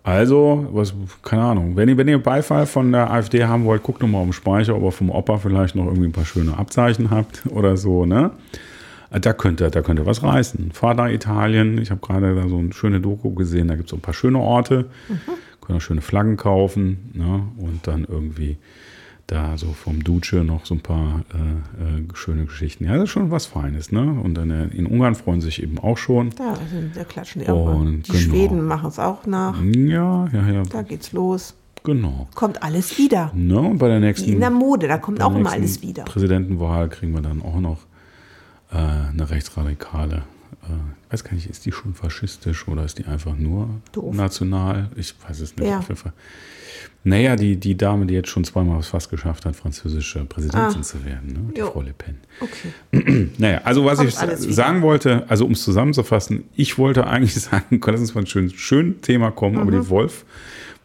Also, 0.04 0.68
was, 0.70 0.94
keine 1.22 1.42
Ahnung. 1.42 1.74
Wenn 1.74 1.88
ihr, 1.88 1.96
wenn 1.96 2.06
ihr 2.06 2.22
Beifall 2.22 2.66
von 2.66 2.92
der 2.92 3.10
AfD 3.10 3.44
haben 3.44 3.64
wollt, 3.64 3.82
guckt 3.82 4.02
nochmal 4.02 4.20
auf 4.20 4.28
den 4.28 4.32
Speicher, 4.32 4.76
ob 4.76 4.84
ihr 4.84 4.92
vom 4.92 5.10
Opa 5.10 5.38
vielleicht 5.38 5.74
noch 5.74 5.86
irgendwie 5.86 6.06
ein 6.06 6.12
paar 6.12 6.24
schöne 6.24 6.56
Abzeichen 6.56 7.10
habt 7.10 7.42
oder 7.50 7.76
so, 7.76 8.06
ne? 8.06 8.30
Da 9.10 9.32
könnt 9.32 9.60
ihr, 9.60 9.70
da 9.70 9.82
könnt 9.82 9.98
ihr 9.98 10.06
was 10.06 10.22
reißen. 10.22 10.70
Fahrt 10.72 10.98
nach 10.98 11.08
Italien. 11.08 11.78
Ich 11.78 11.90
habe 11.90 12.00
gerade 12.00 12.36
da 12.36 12.48
so 12.48 12.58
eine 12.58 12.72
schöne 12.72 13.00
Doku 13.00 13.34
gesehen. 13.34 13.66
Da 13.66 13.74
gibt 13.74 13.86
es 13.86 13.90
so 13.90 13.96
ein 13.96 14.02
paar 14.02 14.14
schöne 14.14 14.38
Orte. 14.38 14.86
Könnt 15.66 15.78
ihr 15.78 15.80
schöne 15.80 16.00
Flaggen 16.00 16.36
kaufen. 16.36 17.10
Ne? 17.14 17.42
Und 17.58 17.86
dann 17.86 18.04
irgendwie 18.04 18.56
da 19.26 19.58
so 19.58 19.72
vom 19.72 20.04
Duce 20.04 20.34
noch 20.44 20.66
so 20.66 20.74
ein 20.74 20.80
paar 20.80 21.24
äh, 21.34 21.98
äh, 21.98 22.04
schöne 22.14 22.44
Geschichten. 22.44 22.84
Ja, 22.84 22.94
das 22.94 23.04
ist 23.04 23.10
schon 23.10 23.32
was 23.32 23.46
Feines. 23.46 23.90
Ne? 23.90 24.02
Und 24.22 24.34
dann 24.34 24.50
äh, 24.50 24.66
in 24.68 24.86
Ungarn 24.86 25.16
freuen 25.16 25.40
sich 25.40 25.62
eben 25.62 25.78
auch 25.78 25.98
schon. 25.98 26.30
Da, 26.30 26.50
also, 26.50 26.76
da 26.94 27.04
klatschen 27.04 27.42
die 27.42 27.48
auch. 27.48 27.82
Die 27.84 28.02
genau. 28.02 28.18
Schweden 28.18 28.64
machen 28.64 28.88
es 28.88 28.98
auch 29.00 29.26
nach. 29.26 29.60
Ja, 29.60 30.28
ja, 30.32 30.48
ja. 30.48 30.62
Da 30.62 30.82
geht's 30.82 31.12
los. 31.12 31.54
Genau. 31.82 32.28
Kommt 32.34 32.62
alles 32.62 32.98
wieder. 32.98 33.32
Ne? 33.34 33.58
Und 33.58 33.78
bei 33.78 33.88
der 33.88 34.00
Wie 34.00 34.04
nächsten, 34.04 34.32
in 34.32 34.40
der 34.40 34.50
Mode, 34.50 34.88
da 34.88 34.98
kommt 34.98 35.20
auch 35.22 35.34
immer 35.34 35.52
alles 35.52 35.82
wieder. 35.82 36.04
Präsidentenwahl 36.04 36.88
kriegen 36.88 37.12
wir 37.12 37.22
dann 37.22 37.42
auch 37.42 37.60
noch 37.60 37.78
äh, 38.72 38.76
eine 38.76 39.28
rechtsradikale. 39.28 40.22
Ich 41.08 41.12
weiß 41.12 41.24
gar 41.24 41.34
nicht, 41.34 41.48
ist 41.48 41.64
die 41.66 41.72
schon 41.72 41.94
faschistisch 41.94 42.66
oder 42.68 42.84
ist 42.84 42.98
die 42.98 43.04
einfach 43.04 43.36
nur 43.36 43.68
Doof. 43.92 44.14
national? 44.14 44.90
Ich 44.96 45.14
weiß 45.26 45.40
es 45.40 45.56
nicht. 45.56 45.68
Ja. 45.68 45.80
Naja, 47.04 47.36
die, 47.36 47.56
die 47.56 47.76
Dame, 47.76 48.04
die 48.06 48.14
jetzt 48.14 48.28
schon 48.30 48.42
zweimal 48.42 48.80
es 48.80 48.88
fast 48.88 49.10
geschafft 49.10 49.46
hat, 49.46 49.54
französische 49.54 50.24
Präsidentin 50.24 50.80
Ah. 50.80 50.82
zu 50.82 51.04
werden, 51.04 51.32
ne? 51.32 51.52
die 51.54 51.60
Jo. 51.60 51.70
Frau 51.70 51.82
Le 51.82 51.92
Pen. 51.96 52.16
Okay. 52.40 53.30
Naja, 53.38 53.60
also 53.62 53.84
was 53.84 53.98
Kommt 53.98 54.08
ich 54.10 54.20
wieder. 54.20 54.36
sagen 54.52 54.82
wollte, 54.82 55.24
also 55.30 55.46
um 55.46 55.52
es 55.52 55.62
zusammenzufassen, 55.62 56.44
ich 56.56 56.76
wollte 56.78 57.06
eigentlich 57.06 57.34
sagen, 57.34 57.80
lass 57.86 58.00
uns 58.00 58.14
mal 58.16 58.22
ein 58.22 58.26
schön, 58.26 58.50
schön 58.50 59.00
Thema 59.02 59.30
kommen, 59.30 59.58
aber 59.58 59.70
Mhm. 59.70 59.82
die 59.82 59.88
Wolf 59.88 60.24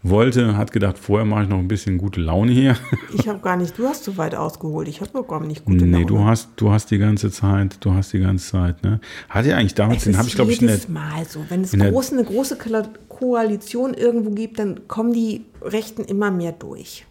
wollte, 0.03 0.57
hat 0.57 0.71
gedacht, 0.71 0.97
vorher 0.97 1.25
mache 1.25 1.43
ich 1.43 1.49
noch 1.49 1.59
ein 1.59 1.67
bisschen 1.67 1.97
gute 1.97 2.21
Laune 2.21 2.51
hier. 2.51 2.75
Ich 3.13 3.27
habe 3.27 3.39
gar 3.39 3.55
nicht, 3.57 3.77
du 3.77 3.87
hast 3.87 4.03
so 4.03 4.17
weit 4.17 4.33
ausgeholt. 4.35 4.87
Ich 4.87 5.01
habe 5.01 5.11
bekommen 5.11 5.47
nicht 5.47 5.65
gute 5.65 5.85
nee, 5.85 5.91
Laune. 5.97 6.05
du 6.05 6.19
hast, 6.25 6.49
du 6.55 6.71
hast 6.71 6.89
die 6.91 6.97
ganze 6.97 7.29
Zeit, 7.29 7.77
du 7.81 7.93
hast 7.93 8.13
die 8.13 8.19
ganze 8.19 8.49
Zeit, 8.51 8.83
ne? 8.83 8.99
Hat 9.29 9.45
ja 9.45 9.57
eigentlich 9.57 9.75
damals, 9.75 9.99
Es 9.99 10.03
den 10.05 10.17
habe 10.17 10.27
ich, 10.27 10.35
glaube 10.35 10.51
ich, 10.51 10.61
jedes 10.61 10.87
Mal 10.89 11.25
so. 11.25 11.45
Wenn 11.49 11.61
es 11.61 11.71
groß, 11.73 12.13
eine 12.13 12.23
große 12.23 12.57
Ko- 12.57 12.83
Koalition 13.09 13.93
irgendwo 13.93 14.31
gibt, 14.31 14.57
dann 14.59 14.87
kommen 14.87 15.13
die 15.13 15.45
Rechten 15.61 16.03
immer 16.03 16.31
mehr 16.31 16.53
durch. 16.53 17.05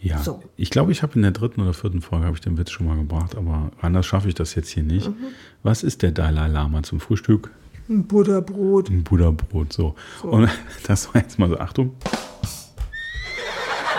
ja, 0.00 0.18
so. 0.22 0.42
ich 0.56 0.70
glaube, 0.70 0.92
ich 0.92 1.02
habe 1.02 1.14
in 1.14 1.22
der 1.22 1.30
dritten 1.32 1.60
oder 1.62 1.72
vierten 1.74 2.02
Folge 2.02 2.26
habe 2.26 2.36
ich 2.36 2.42
den 2.42 2.56
Witz 2.58 2.70
schon 2.70 2.86
mal 2.86 2.96
gebracht, 2.96 3.34
aber 3.36 3.72
anders 3.80 4.06
schaffe 4.06 4.28
ich 4.28 4.34
das 4.34 4.54
jetzt 4.54 4.68
hier 4.68 4.82
nicht. 4.84 5.08
Mhm. 5.08 5.14
Was 5.62 5.82
ist 5.82 6.02
der 6.02 6.12
Dalai 6.12 6.46
Lama 6.48 6.82
zum 6.82 7.00
Frühstück? 7.00 7.50
Ein 7.88 8.06
Butterbrot. 8.06 8.88
Ein 8.88 9.04
Buddha-Brot, 9.04 9.72
so. 9.72 9.94
Und 10.22 10.48
das 10.86 11.12
war 11.14 11.20
jetzt 11.22 11.38
mal 11.38 11.48
so, 11.48 11.58
Achtung. 11.58 11.94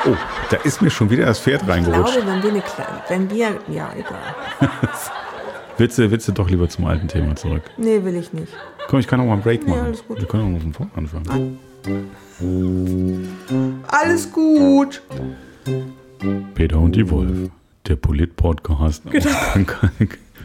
Oh, 0.07 0.15
da 0.51 0.57
ist 0.57 0.81
mir 0.81 0.89
schon 0.89 1.09
wieder 1.09 1.25
das 1.25 1.39
Pferd 1.39 1.63
Ich 1.63 1.67
reingerutscht. 1.69 2.13
glaube, 2.13 2.27
wenn 2.27 2.43
wir 2.43 2.49
eine 2.51 2.63
wenn 3.07 3.29
wir, 3.29 3.59
ja, 3.73 3.91
egal. 3.97 4.69
Witze, 5.77 6.09
Witze 6.11 6.31
doch 6.31 6.49
lieber 6.49 6.69
zum 6.69 6.85
alten 6.85 7.07
Thema 7.07 7.35
zurück. 7.35 7.63
Nee, 7.77 8.03
will 8.03 8.15
ich 8.15 8.31
nicht. 8.31 8.53
Komm, 8.87 8.99
ich 8.99 9.07
kann 9.07 9.19
auch 9.19 9.25
mal 9.25 9.33
einen 9.33 9.41
Break 9.41 9.67
machen. 9.67 9.81
alles 9.81 10.07
gut. 10.07 10.19
Wir 10.19 10.27
können 10.27 10.43
auch 10.43 10.49
mal 10.49 10.61
von 10.61 10.73
vorne 10.73 10.91
anfangen. 10.95 11.59
Alles 13.87 14.31
gut. 14.31 15.01
Peter 16.53 16.79
und 16.79 16.95
die 16.95 17.09
Wolf, 17.09 17.49
der 17.87 17.95
Polit-Podcast. 17.95 19.03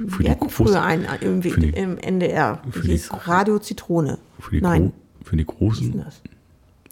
Für 0.09 0.23
die, 0.23 0.31
hatten 0.31 0.41
groß, 0.41 0.53
früher 0.53 0.83
einen 0.83 1.07
im, 1.21 1.43
für 1.43 1.61
die- 1.61 1.71
im 1.71 1.99
NDR. 1.99 2.63
für 2.71 2.87
Die 2.87 3.01
Radio 3.11 3.59
Zitrone. 3.59 4.19
für 4.39 4.51
die, 4.57 4.61
Nein, 4.63 4.83
Gro 4.87 4.93
für, 5.25 5.37
die 5.37 5.45
großen, 5.47 6.05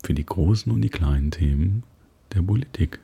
für 0.05 0.15
die 0.15 0.27
großen 0.27 0.71
und 0.73 0.81
die 0.83 0.91
kleinen 0.91 1.31
Themen 1.31 1.83
der 2.35 2.43
Politik. 2.43 2.99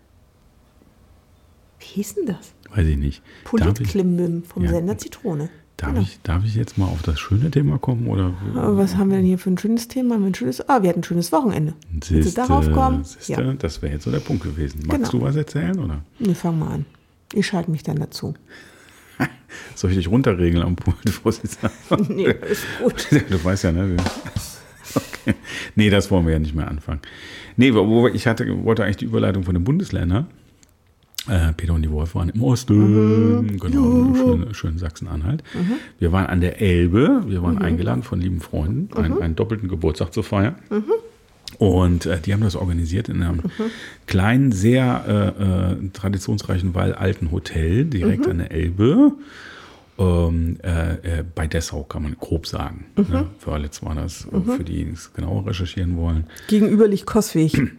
Wie 1.78 1.84
hieß 1.86 2.14
denn 2.16 2.26
das? 2.26 2.52
Weiß 2.74 2.86
ich 2.86 2.96
nicht. 2.96 3.22
Politklimbim 3.44 4.42
vom 4.44 4.64
Ja. 4.64 4.70
Sender 4.70 4.98
Zitrone. 4.98 5.48
darf, 5.76 5.90
Genau. 5.90 6.02
ich, 6.02 6.20
darf 6.22 6.44
ich 6.44 6.54
jetzt 6.54 6.78
mal 6.78 6.86
auf 6.86 7.02
das 7.02 7.18
schöne 7.20 7.50
Thema 7.50 7.78
kommen? 7.78 8.06
Oder 8.08 8.32
Aber 8.54 8.76
was 8.76 8.96
haben 8.96 9.10
wir 9.10 9.16
denn 9.18 9.26
hier 9.26 9.38
für 9.38 9.50
ein 9.50 9.58
schönes 9.58 9.88
Thema? 9.88 10.14
Haben 10.14 10.22
wir 10.22 10.28
Ein 10.30 10.34
schönes, 10.34 10.68
ah, 10.68 10.82
wir 10.82 10.88
hatten 10.90 11.00
ein 11.00 11.04
schönes 11.04 11.32
Wochenende. 11.32 11.74
Willst 11.90 12.10
du 12.10 12.22
Siehste, 12.22 12.40
darauf 12.42 12.70
kommen? 12.70 13.04
siehste, 13.04 13.32
Ja. 13.32 13.52
Das 13.54 13.82
wäre 13.82 13.92
jetzt 13.92 14.04
so 14.04 14.10
der 14.10 14.20
Punkt 14.20 14.42
gewesen. 14.44 14.82
Magst 14.86 15.10
Genau. 15.10 15.24
du 15.24 15.28
was 15.28 15.36
erzählen? 15.36 15.78
Oder 15.78 16.02
Nee, 16.18 16.34
fang 16.34 16.58
mal 16.58 16.72
an. 16.72 16.86
Ich 17.32 17.46
schalte 17.46 17.70
mich 17.70 17.82
dann 17.82 17.96
dazu. 17.98 18.34
soll 19.74 19.90
ich 19.90 19.96
dich 19.96 20.08
runterregeln 20.08 20.62
am 20.62 20.76
Pult, 20.76 21.08
Vorsitzender? 21.10 21.70
Nee, 22.08 22.34
ist 22.50 22.64
gut. 22.82 23.08
Du 23.30 23.44
weißt 23.44 23.64
ja, 23.64 23.72
ne? 23.72 23.96
Okay. 24.94 25.34
Nee, 25.74 25.90
das 25.90 26.10
wollen 26.10 26.26
wir 26.26 26.34
ja 26.34 26.38
nicht 26.38 26.54
mehr 26.54 26.68
anfangen. 26.68 27.00
Nee, 27.56 27.72
ich 28.14 28.26
hatte, 28.26 28.64
wollte 28.64 28.84
eigentlich 28.84 28.98
die 28.98 29.04
Überleitung 29.04 29.44
von 29.44 29.54
den 29.54 29.64
Bundesländern. 29.64 30.26
Äh, 31.28 31.52
Peter 31.54 31.72
und 31.72 31.82
die 31.82 31.90
Wolf 31.90 32.14
waren 32.14 32.28
im 32.28 32.42
Osten, 32.42 33.56
genau, 33.58 34.14
schön, 34.14 34.54
schön 34.54 34.78
Sachsen-Anhalt. 34.78 35.42
Wir 35.98 36.12
waren 36.12 36.26
an 36.26 36.42
der 36.42 36.60
Elbe, 36.60 37.22
wir 37.26 37.42
waren 37.42 37.56
eingeladen 37.58 38.02
von 38.02 38.20
lieben 38.20 38.40
Freunden, 38.40 38.94
einen, 38.94 39.22
einen 39.22 39.34
doppelten 39.34 39.70
Geburtstag 39.70 40.12
zu 40.12 40.22
feiern. 40.22 40.56
Und 41.58 42.06
äh, 42.06 42.20
die 42.20 42.32
haben 42.32 42.42
das 42.42 42.56
organisiert 42.56 43.08
in 43.08 43.22
einem 43.22 43.42
kleinen, 44.06 44.52
sehr 44.52 45.04
äh, 45.38 45.84
äh, 45.84 45.88
traditionsreichen, 45.92 46.74
weil 46.74 46.94
alten 46.94 47.30
Hotel 47.30 47.84
direkt 47.84 48.26
an 48.26 48.38
der 48.38 48.50
Elbe. 48.50 49.12
Ähm, 49.96 50.56
äh, 50.64 51.20
äh, 51.20 51.24
bei 51.34 51.46
Dessau 51.46 51.84
kann 51.84 52.02
man 52.02 52.16
grob 52.18 52.48
sagen. 52.48 52.86
Ne? 52.96 53.28
Für 53.38 53.52
alle 53.52 53.70
war 53.82 53.94
das, 53.94 54.26
äh, 54.26 54.56
für 54.56 54.64
die 54.64 54.82
es 54.92 55.12
genauer 55.12 55.46
recherchieren 55.46 55.96
wollen. 55.96 56.24
Gegenüber 56.48 56.88
liegt 56.88 57.06
Kosweg. 57.06 57.76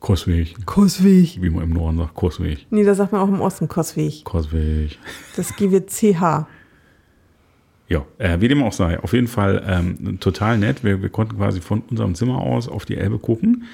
Kosweg, 0.00 0.66
Kosweg. 0.66 1.40
wie 1.40 1.50
man 1.50 1.62
im 1.62 1.70
Norden 1.70 1.98
sagt, 1.98 2.14
Kosweg, 2.14 2.66
Nee, 2.70 2.82
da 2.82 2.96
sagt 2.96 3.12
man 3.12 3.20
auch 3.20 3.28
im 3.28 3.40
Osten 3.40 3.68
Kosweg. 3.68 4.24
Kosweg. 4.24 4.98
Das 5.36 5.54
GWCH. 5.54 6.46
Ja, 7.92 8.06
äh, 8.16 8.40
wie 8.40 8.48
dem 8.48 8.62
auch 8.62 8.72
sei. 8.72 8.98
Auf 9.00 9.12
jeden 9.12 9.26
Fall 9.26 9.62
ähm, 9.68 10.18
total 10.18 10.56
nett. 10.56 10.82
Wir, 10.82 11.02
wir 11.02 11.10
konnten 11.10 11.36
quasi 11.36 11.60
von 11.60 11.82
unserem 11.90 12.14
Zimmer 12.14 12.38
aus 12.40 12.66
auf 12.66 12.86
die 12.86 12.96
Elbe 12.96 13.18
gucken. 13.18 13.64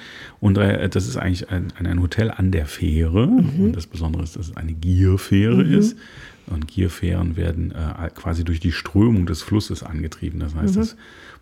Und 0.41 0.57
äh, 0.57 0.89
das 0.89 1.07
ist 1.07 1.15
eigentlich 1.15 1.49
ein, 1.49 1.71
ein 1.81 2.01
Hotel 2.01 2.29
an 2.29 2.51
der 2.51 2.65
Fähre. 2.65 3.27
Mhm. 3.27 3.67
Und 3.67 3.75
das 3.77 3.87
Besondere 3.87 4.23
ist, 4.23 4.35
dass 4.35 4.49
es 4.49 4.57
eine 4.57 4.73
Gierfähre 4.73 5.63
mhm. 5.63 5.73
ist. 5.73 5.97
Und 6.47 6.67
Gierfähren 6.67 7.37
werden 7.37 7.71
äh, 7.71 8.09
quasi 8.13 8.43
durch 8.43 8.59
die 8.59 8.73
Strömung 8.73 9.25
des 9.25 9.41
Flusses 9.41 9.83
angetrieben. 9.83 10.41
Das 10.41 10.53
heißt, 10.53 10.75
mhm. 10.75 10.79
das 10.79 10.97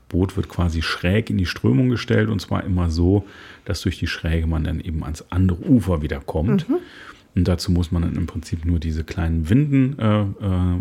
Boot 0.08 0.38
wird 0.38 0.48
quasi 0.48 0.84
schräg 0.84 1.32
in 1.32 1.40
die 1.40 1.48
Strömung 1.48 1.90
gestellt 1.90 2.30
und 2.30 2.40
zwar 2.40 2.64
immer 2.64 2.92
so, 2.92 3.26
dass 3.66 3.82
durch 3.82 3.98
die 3.98 4.08
Schräge 4.08 4.46
man 4.46 4.64
dann 4.64 4.80
eben 4.82 5.04
ans 5.04 5.26
andere 5.32 5.68
Ufer 5.68 6.04
wieder 6.04 6.20
kommt. 6.20 6.68
Und 7.38 7.48
dazu 7.48 7.72
muss 7.72 7.92
man 7.92 8.02
dann 8.02 8.16
im 8.16 8.26
Prinzip 8.26 8.66
nur 8.66 8.80
diese 8.80 9.04
kleinen 9.04 9.48
Winden 9.48 10.00
äh, 10.00 10.22
äh, 10.22 10.26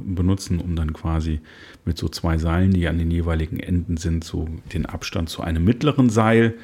benutzen, 0.07 0.59
um 0.59 0.75
dann 0.75 0.95
quasi 0.95 1.41
mit 1.85 1.99
so 1.99 2.09
zwei 2.09 2.39
Seilen, 2.39 2.71
die 2.71 2.89
an 2.89 2.97
den 2.97 3.11
jeweiligen 3.11 3.61
Enden 3.61 3.99
sind, 3.99 4.25
so 4.25 4.49
den 4.73 4.87
Abstand 4.87 5.29
zu 5.29 5.43
einem 5.43 5.65
mittleren 5.65 6.09
Seil 6.09 6.55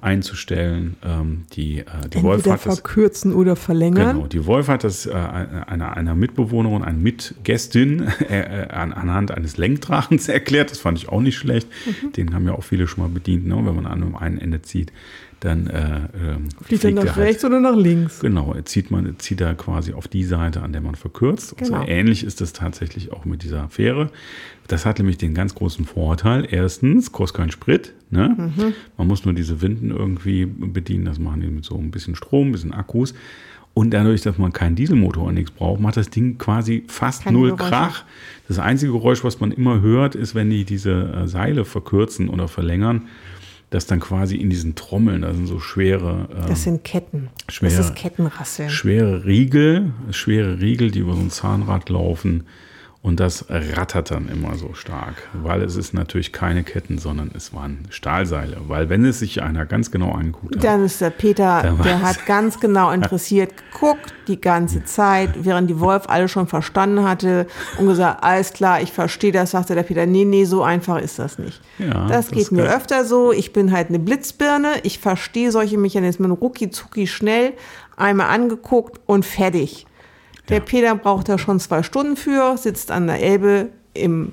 einzustellen. 0.00 0.96
Ähm, 1.04 1.42
die 1.52 1.80
äh, 1.80 1.84
die 2.14 2.22
Wolf 2.22 2.46
hat 2.46 2.64
das, 2.64 2.78
verkürzen 2.78 3.34
oder 3.34 3.54
verlängern. 3.54 4.16
Genau, 4.16 4.26
die 4.28 4.46
Wolf 4.46 4.68
hat 4.68 4.82
das 4.82 5.04
äh, 5.04 5.12
einer, 5.12 5.94
einer 5.94 6.14
Mitbewohnerin, 6.14 6.82
einer 6.82 6.96
Mitgästin 6.96 8.00
äh, 8.30 8.62
äh, 8.62 8.68
anhand 8.70 9.30
eines 9.30 9.58
Lenkdrachens 9.58 10.26
erklärt. 10.30 10.70
Das 10.70 10.78
fand 10.78 10.96
ich 10.96 11.10
auch 11.10 11.20
nicht 11.20 11.36
schlecht. 11.36 11.68
Mhm. 11.84 12.12
Den 12.12 12.34
haben 12.34 12.46
ja 12.46 12.52
auch 12.52 12.64
viele 12.64 12.86
schon 12.86 13.04
mal 13.04 13.10
bedient, 13.10 13.46
ne? 13.46 13.56
wenn 13.56 13.74
man 13.74 13.84
an 13.84 14.02
einem 14.02 14.16
einen 14.16 14.38
Ende 14.38 14.62
zieht 14.62 14.90
dann 15.40 15.66
äh, 15.66 16.08
ähm, 16.16 16.48
fliegt 16.62 16.84
er 16.84 16.92
nach 16.92 17.04
halt, 17.04 17.16
rechts 17.16 17.44
oder 17.44 17.60
nach 17.60 17.76
links. 17.76 18.20
Genau, 18.20 18.54
zieht 18.64 18.90
man 18.90 19.18
zieht 19.18 19.40
er 19.40 19.54
quasi 19.54 19.92
auf 19.92 20.08
die 20.08 20.24
Seite, 20.24 20.62
an 20.62 20.72
der 20.72 20.80
man 20.80 20.94
verkürzt. 20.94 21.56
Genau. 21.58 21.82
So 21.82 21.88
ähnlich 21.88 22.24
ist 22.24 22.40
es 22.40 22.52
tatsächlich 22.52 23.12
auch 23.12 23.24
mit 23.24 23.42
dieser 23.42 23.68
Fähre. 23.68 24.10
Das 24.68 24.86
hat 24.86 24.98
nämlich 24.98 25.18
den 25.18 25.34
ganz 25.34 25.54
großen 25.54 25.84
Vorteil. 25.84 26.46
Erstens, 26.50 27.12
kostet 27.12 27.38
kein 27.38 27.50
Sprit. 27.50 27.92
Ne? 28.10 28.34
Mhm. 28.36 28.72
Man 28.96 29.06
muss 29.06 29.24
nur 29.24 29.34
diese 29.34 29.60
Winden 29.60 29.90
irgendwie 29.90 30.46
bedienen. 30.46 31.04
Das 31.04 31.18
machen 31.18 31.42
die 31.42 31.48
mit 31.48 31.64
so 31.64 31.76
ein 31.76 31.90
bisschen 31.90 32.14
Strom, 32.14 32.48
ein 32.48 32.52
bisschen 32.52 32.72
Akkus. 32.72 33.14
Und 33.74 33.90
dadurch, 33.90 34.22
dass 34.22 34.38
man 34.38 34.52
keinen 34.52 34.76
Dieselmotor 34.76 35.24
und 35.24 35.34
nichts 35.34 35.50
braucht, 35.50 35.80
macht 35.80 35.96
das 35.96 36.08
Ding 36.08 36.38
quasi 36.38 36.84
fast 36.86 37.24
Keine 37.24 37.36
null 37.36 37.50
Geräusche. 37.50 37.70
Krach. 37.70 38.04
Das 38.46 38.60
einzige 38.60 38.92
Geräusch, 38.92 39.24
was 39.24 39.40
man 39.40 39.50
immer 39.50 39.80
hört, 39.80 40.14
ist, 40.14 40.36
wenn 40.36 40.48
die 40.48 40.64
diese 40.64 40.92
äh, 40.92 41.26
Seile 41.26 41.64
verkürzen 41.64 42.28
oder 42.28 42.46
verlängern 42.46 43.02
dass 43.74 43.86
dann 43.86 43.98
quasi 43.98 44.36
in 44.36 44.50
diesen 44.50 44.76
Trommeln, 44.76 45.22
da 45.22 45.34
sind 45.34 45.48
so 45.48 45.58
schwere. 45.58 46.28
Ähm, 46.30 46.44
das 46.46 46.62
sind 46.62 46.84
Ketten. 46.84 47.28
Schwere, 47.48 47.76
das 47.76 47.86
ist 47.86 47.96
Kettenrasseln. 47.96 48.70
Schwere 48.70 49.24
Riegel, 49.24 49.92
schwere 50.10 50.60
Riegel, 50.60 50.92
die 50.92 51.00
über 51.00 51.14
so 51.14 51.20
ein 51.20 51.30
Zahnrad 51.30 51.88
laufen. 51.88 52.44
Und 53.04 53.20
das 53.20 53.44
rattert 53.50 54.10
dann 54.10 54.28
immer 54.28 54.54
so 54.54 54.72
stark, 54.72 55.28
weil 55.34 55.60
es 55.60 55.76
ist 55.76 55.92
natürlich 55.92 56.32
keine 56.32 56.64
Ketten, 56.64 56.96
sondern 56.96 57.32
es 57.36 57.52
waren 57.52 57.80
Stahlseile. 57.90 58.56
Weil 58.66 58.88
wenn 58.88 59.04
es 59.04 59.18
sich 59.18 59.42
einer 59.42 59.66
ganz 59.66 59.90
genau 59.90 60.12
anguckt 60.12 60.56
hat. 60.56 60.64
Dann 60.64 60.86
ist 60.86 61.02
der 61.02 61.10
Peter, 61.10 61.76
der 61.84 62.00
hat 62.00 62.24
ganz 62.24 62.60
genau 62.60 62.90
interessiert 62.90 63.52
geguckt, 63.58 64.14
die 64.26 64.40
ganze 64.40 64.84
Zeit, 64.84 65.44
während 65.44 65.68
die 65.68 65.80
Wolf 65.80 66.04
alle 66.06 66.28
schon 66.28 66.46
verstanden 66.46 67.06
hatte 67.06 67.46
und 67.76 67.88
gesagt, 67.88 68.24
alles 68.24 68.54
klar, 68.54 68.80
ich 68.80 68.90
verstehe 68.90 69.32
das, 69.32 69.50
sagte 69.50 69.74
der 69.74 69.82
Peter, 69.82 70.06
nee, 70.06 70.24
nee, 70.24 70.46
so 70.46 70.62
einfach 70.62 70.98
ist 70.98 71.18
das 71.18 71.38
nicht. 71.38 71.60
Ja, 71.78 72.08
das, 72.08 72.28
das 72.28 72.30
geht 72.30 72.52
mir 72.52 72.62
geil. 72.62 72.74
öfter 72.74 73.04
so, 73.04 73.32
ich 73.32 73.52
bin 73.52 73.70
halt 73.70 73.90
eine 73.90 73.98
Blitzbirne, 73.98 74.76
ich 74.82 74.98
verstehe 74.98 75.52
solche 75.52 75.76
Mechanismen 75.76 76.30
rucki 76.30 76.70
zucki 76.70 77.06
schnell, 77.06 77.52
einmal 77.98 78.28
angeguckt 78.28 78.98
und 79.04 79.26
fertig. 79.26 79.84
Der 80.48 80.58
ja. 80.58 80.64
Peter 80.64 80.94
braucht 80.94 81.28
da 81.28 81.38
schon 81.38 81.60
zwei 81.60 81.82
Stunden 81.82 82.16
für, 82.16 82.56
sitzt 82.56 82.90
an 82.90 83.06
der 83.06 83.20
Elbe 83.20 83.70
im 83.94 84.32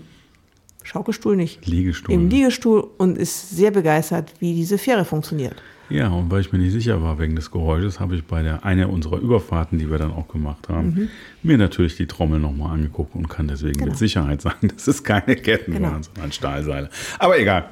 Schaukelstuhl 0.84 1.36
nicht. 1.36 1.66
Liegestuhl. 1.66 2.14
Im 2.14 2.30
Liegestuhl 2.30 2.88
und 2.98 3.18
ist 3.18 3.52
sehr 3.52 3.72
begeistert, 3.72 4.34
wie 4.40 4.54
diese 4.54 4.78
Fähre 4.78 5.06
funktioniert. 5.06 5.56
Ja, 5.90 6.08
und 6.08 6.32
weil 6.32 6.42
ich 6.42 6.52
mir 6.54 6.60
nicht 6.60 6.72
sicher 6.72 7.02
war 7.04 7.20
wegen 7.20 7.36
des 7.36 7.52
Geräusches, 7.52 8.00
habe 8.00 8.16
ich 8.16 8.24
bei 8.24 8.42
der 8.42 8.64
einer 8.64 8.90
unserer 8.90 9.20
Überfahrten, 9.20 9.78
die 9.78 9.92
wir 9.92 9.98
dann 9.98 10.12
auch 10.12 10.28
gemacht 10.30 10.70
haben, 10.70 10.88
mhm. 10.88 11.10
mir 11.44 11.58
natürlich 11.58 11.98
die 11.98 12.08
Trommel 12.08 12.40
nochmal 12.40 12.74
angeguckt 12.74 13.14
und 13.14 13.28
kann 13.28 13.48
deswegen 13.48 13.74
genau. 13.74 13.88
mit 13.88 13.98
Sicherheit 13.98 14.42
sagen, 14.42 14.70
dass 14.70 14.88
es 14.88 15.04
keine 15.04 15.36
Ketten 15.36 15.74
genau. 15.74 15.92
waren, 15.92 16.04
sondern 16.04 16.32
Stahlseile. 16.32 16.90
Aber 17.20 17.38
egal. 17.38 17.70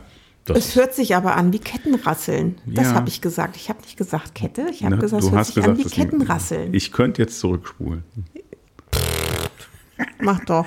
Das 0.53 0.69
es 0.69 0.75
hört 0.75 0.93
sich 0.93 1.15
aber 1.15 1.35
an 1.35 1.53
wie 1.53 1.59
Kettenrasseln. 1.59 2.57
Das 2.65 2.87
ja. 2.87 2.93
habe 2.93 3.09
ich 3.09 3.21
gesagt. 3.21 3.55
Ich 3.55 3.69
habe 3.69 3.81
nicht 3.81 3.97
gesagt 3.97 4.35
Kette. 4.35 4.67
Ich 4.71 4.83
habe 4.83 4.97
gesagt, 4.97 5.23
es 5.23 5.31
hört 5.31 5.45
sich 5.45 5.55
gesagt, 5.55 5.77
an 5.77 5.77
wie 5.77 5.89
Kettenrasseln. 5.89 6.73
Ich 6.73 6.91
könnte 6.91 7.21
jetzt 7.21 7.39
zurückspulen. 7.39 8.03
Mach 10.19 10.43
doch. 10.45 10.65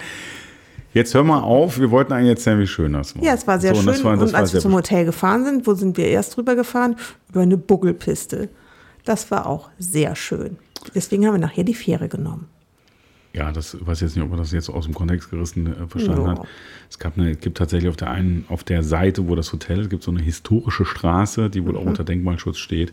Jetzt 0.95 1.15
hör 1.15 1.25
mal 1.25 1.41
auf, 1.41 1.79
wir 1.79 1.91
wollten 1.91 2.13
eigentlich 2.13 2.31
erzählen, 2.31 2.61
wie 2.61 2.67
schön 2.67 2.93
das 2.93 3.17
war. 3.17 3.25
Ja, 3.25 3.33
es 3.33 3.47
war 3.47 3.59
sehr 3.59 3.75
so, 3.75 3.81
schön. 3.81 3.95
Und, 3.95 4.05
war, 4.05 4.19
und 4.19 4.35
als 4.35 4.53
wir 4.53 4.61
zum 4.61 4.75
Hotel 4.75 5.07
gefahren 5.07 5.45
sind, 5.45 5.67
wo 5.67 5.75
sind 5.75 5.97
wir 5.97 6.07
erst 6.07 6.37
drüber 6.37 6.55
gefahren? 6.55 6.97
Über 7.31 7.41
eine 7.41 7.57
Buggelpiste. 7.57 8.51
Das 9.05 9.31
war 9.31 9.47
auch 9.47 9.71
sehr 9.79 10.15
schön. 10.15 10.59
Deswegen 10.95 11.27
haben 11.27 11.35
wir 11.35 11.41
nachher 11.41 11.65
die 11.65 11.75
Fähre 11.75 12.09
genommen. 12.09 12.49
Ja, 13.35 13.51
das 13.51 13.77
weiß 13.81 14.01
jetzt 14.01 14.15
nicht, 14.15 14.25
ob 14.25 14.31
man 14.31 14.39
das 14.39 14.53
jetzt 14.53 14.69
aus 14.69 14.85
dem 14.85 14.95
Kontext 14.95 15.31
gerissen 15.31 15.67
äh, 15.67 15.87
verstanden 15.87 16.23
ja. 16.23 16.31
hat. 16.33 16.47
Es 16.91 16.99
gab 16.99 17.19
eine, 17.19 17.35
gibt 17.35 17.57
tatsächlich 17.57 17.89
auf 17.89 17.97
der 17.97 18.11
einen, 18.11 18.45
auf 18.49 18.63
der 18.63 18.83
Seite, 18.83 19.27
wo 19.29 19.35
das 19.35 19.53
Hotel 19.53 19.81
ist, 19.81 19.91
gibt 19.91 20.03
so 20.03 20.11
eine 20.11 20.21
historische 20.21 20.85
Straße, 20.85 21.49
die 21.49 21.65
wohl 21.65 21.73
mhm. 21.73 21.79
auch 21.79 21.87
unter 21.87 22.05
Denkmalschutz 22.05 22.59
steht. 22.59 22.93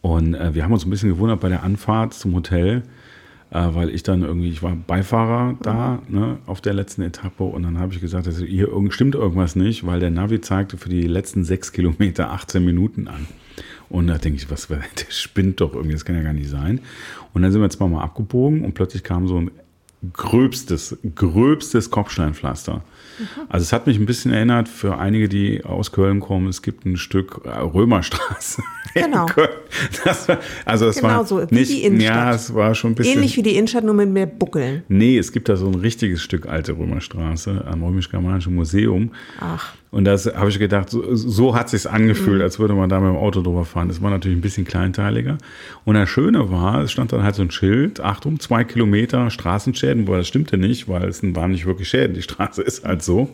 Und 0.00 0.34
äh, 0.34 0.54
wir 0.54 0.62
haben 0.62 0.72
uns 0.72 0.86
ein 0.86 0.90
bisschen 0.90 1.08
gewundert 1.08 1.40
bei 1.40 1.48
der 1.48 1.64
Anfahrt 1.64 2.14
zum 2.14 2.34
Hotel, 2.34 2.82
äh, 3.50 3.66
weil 3.72 3.90
ich 3.90 4.04
dann 4.04 4.22
irgendwie, 4.22 4.50
ich 4.50 4.62
war 4.62 4.76
Beifahrer 4.76 5.56
da 5.60 6.02
mhm. 6.06 6.18
ne, 6.18 6.38
auf 6.46 6.60
der 6.60 6.74
letzten 6.74 7.02
Etappe 7.02 7.42
und 7.42 7.64
dann 7.64 7.78
habe 7.78 7.92
ich 7.92 8.00
gesagt, 8.00 8.28
also 8.28 8.44
hier 8.44 8.68
stimmt 8.90 9.16
irgendwas 9.16 9.56
nicht, 9.56 9.84
weil 9.84 9.98
der 9.98 10.10
Navi 10.10 10.40
zeigte 10.40 10.76
für 10.76 10.88
die 10.88 11.02
letzten 11.02 11.42
sechs 11.42 11.72
Kilometer 11.72 12.30
18 12.30 12.64
Minuten 12.64 13.08
an. 13.08 13.26
Und 13.90 14.06
da 14.06 14.18
denke 14.18 14.38
ich, 14.38 14.50
was, 14.50 14.68
der 14.68 14.82
spinnt 15.08 15.60
doch 15.60 15.74
irgendwie, 15.74 15.94
das 15.94 16.04
kann 16.04 16.16
ja 16.16 16.22
gar 16.22 16.32
nicht 16.32 16.50
sein. 16.50 16.80
Und 17.34 17.42
dann 17.42 17.52
sind 17.52 17.60
wir 17.60 17.70
zweimal 17.70 18.04
abgebogen 18.04 18.64
und 18.64 18.74
plötzlich 18.74 19.02
kam 19.02 19.28
so 19.28 19.40
ein 19.40 19.50
gröbstes, 20.12 20.96
gröbstes 21.14 21.90
Kopfsteinpflaster. 21.90 22.82
Also 23.48 23.64
es 23.64 23.72
hat 23.72 23.86
mich 23.88 23.98
ein 23.98 24.06
bisschen 24.06 24.32
erinnert, 24.32 24.68
für 24.68 24.98
einige, 24.98 25.28
die 25.28 25.64
aus 25.64 25.90
Köln 25.90 26.20
kommen, 26.20 26.46
es 26.48 26.62
gibt 26.62 26.86
ein 26.86 26.96
Stück 26.96 27.40
äh, 27.44 27.50
Römerstraße. 27.50 28.62
Genau. 28.94 29.26
Das 30.02 30.28
war, 30.28 30.38
also 30.64 30.86
das 30.86 30.96
genau 30.96 31.08
war 31.08 31.26
so, 31.26 31.50
wie 31.50 31.54
nicht, 31.54 31.70
die 31.70 31.84
Innenstadt. 31.84 32.16
Ja, 32.16 32.34
es 32.34 32.54
war 32.54 32.74
schon 32.74 32.92
ein 32.92 32.94
bisschen. 32.94 33.18
Ähnlich 33.18 33.36
wie 33.36 33.42
die 33.42 33.54
Innenstadt, 33.54 33.84
nur 33.84 33.94
mit 33.94 34.08
mehr 34.08 34.26
Buckeln. 34.26 34.82
Nee, 34.88 35.18
es 35.18 35.30
gibt 35.30 35.48
da 35.50 35.56
so 35.56 35.68
ein 35.68 35.74
richtiges 35.74 36.22
Stück 36.22 36.46
alte 36.46 36.72
Römerstraße 36.72 37.64
am 37.70 37.84
Römisch-Germanischen 37.84 38.54
Museum. 38.54 39.10
Ach. 39.40 39.74
Und 39.90 40.04
das 40.04 40.26
habe 40.26 40.50
ich 40.50 40.58
gedacht, 40.58 40.90
so, 40.90 41.14
so 41.14 41.54
hat 41.54 41.70
sich 41.70 41.88
angefühlt, 41.88 42.38
mhm. 42.38 42.42
als 42.42 42.58
würde 42.58 42.74
man 42.74 42.90
da 42.90 43.00
mit 43.00 43.08
dem 43.08 43.16
Auto 43.16 43.40
drüber 43.40 43.64
fahren. 43.64 43.88
Das 43.88 44.02
war 44.02 44.10
natürlich 44.10 44.36
ein 44.36 44.42
bisschen 44.42 44.66
kleinteiliger. 44.66 45.38
Und 45.84 45.94
das 45.94 46.08
Schöne 46.10 46.50
war, 46.50 46.82
es 46.82 46.92
stand 46.92 47.12
dann 47.12 47.22
halt 47.22 47.34
so 47.34 47.42
ein 47.42 47.50
Schild, 47.50 48.00
Achtung, 48.00 48.38
zwei 48.38 48.64
Kilometer 48.64 49.30
Straßenschäden, 49.30 50.06
weil 50.06 50.18
das 50.18 50.28
stimmte 50.28 50.58
nicht, 50.58 50.88
weil 50.88 51.08
es 51.08 51.22
waren 51.22 51.52
nicht 51.52 51.64
wirklich 51.64 51.88
Schäden. 51.88 52.14
Die 52.14 52.22
Straße 52.22 52.62
ist 52.62 52.84
halt 52.84 53.02
so. 53.02 53.30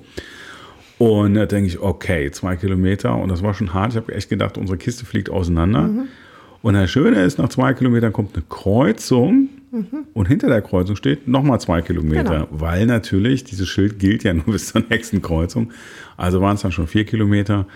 Und 0.98 1.34
da 1.34 1.46
denke 1.46 1.68
ich, 1.68 1.80
okay, 1.80 2.30
zwei 2.30 2.54
Kilometer. 2.54 3.16
Und 3.16 3.30
das 3.30 3.42
war 3.42 3.52
schon 3.54 3.74
hart. 3.74 3.92
Ich 3.92 3.96
habe 3.96 4.14
echt 4.14 4.28
gedacht, 4.28 4.56
unsere 4.56 4.78
Kiste 4.78 5.04
fliegt 5.04 5.30
auseinander. 5.30 5.82
Mhm. 5.82 6.08
Und 6.62 6.74
das 6.74 6.90
Schöne 6.90 7.22
ist, 7.22 7.38
nach 7.38 7.48
zwei 7.48 7.74
Kilometern 7.74 8.12
kommt 8.12 8.34
eine 8.34 8.44
Kreuzung. 8.48 9.48
Mhm. 9.74 10.06
Und 10.14 10.28
hinter 10.28 10.48
der 10.48 10.62
Kreuzung 10.62 10.94
steht 10.94 11.26
nochmal 11.26 11.60
zwei 11.60 11.82
Kilometer, 11.82 12.46
genau. 12.46 12.48
weil 12.50 12.86
natürlich 12.86 13.42
dieses 13.42 13.68
Schild 13.68 13.98
gilt 13.98 14.22
ja 14.22 14.32
nur 14.34 14.44
bis 14.44 14.68
zur 14.68 14.82
nächsten 14.88 15.20
Kreuzung. 15.20 15.72
Also 16.16 16.40
waren 16.40 16.54
es 16.54 16.62
dann 16.62 16.72
schon 16.72 16.86
vier 16.86 17.04
Kilometer. 17.04 17.66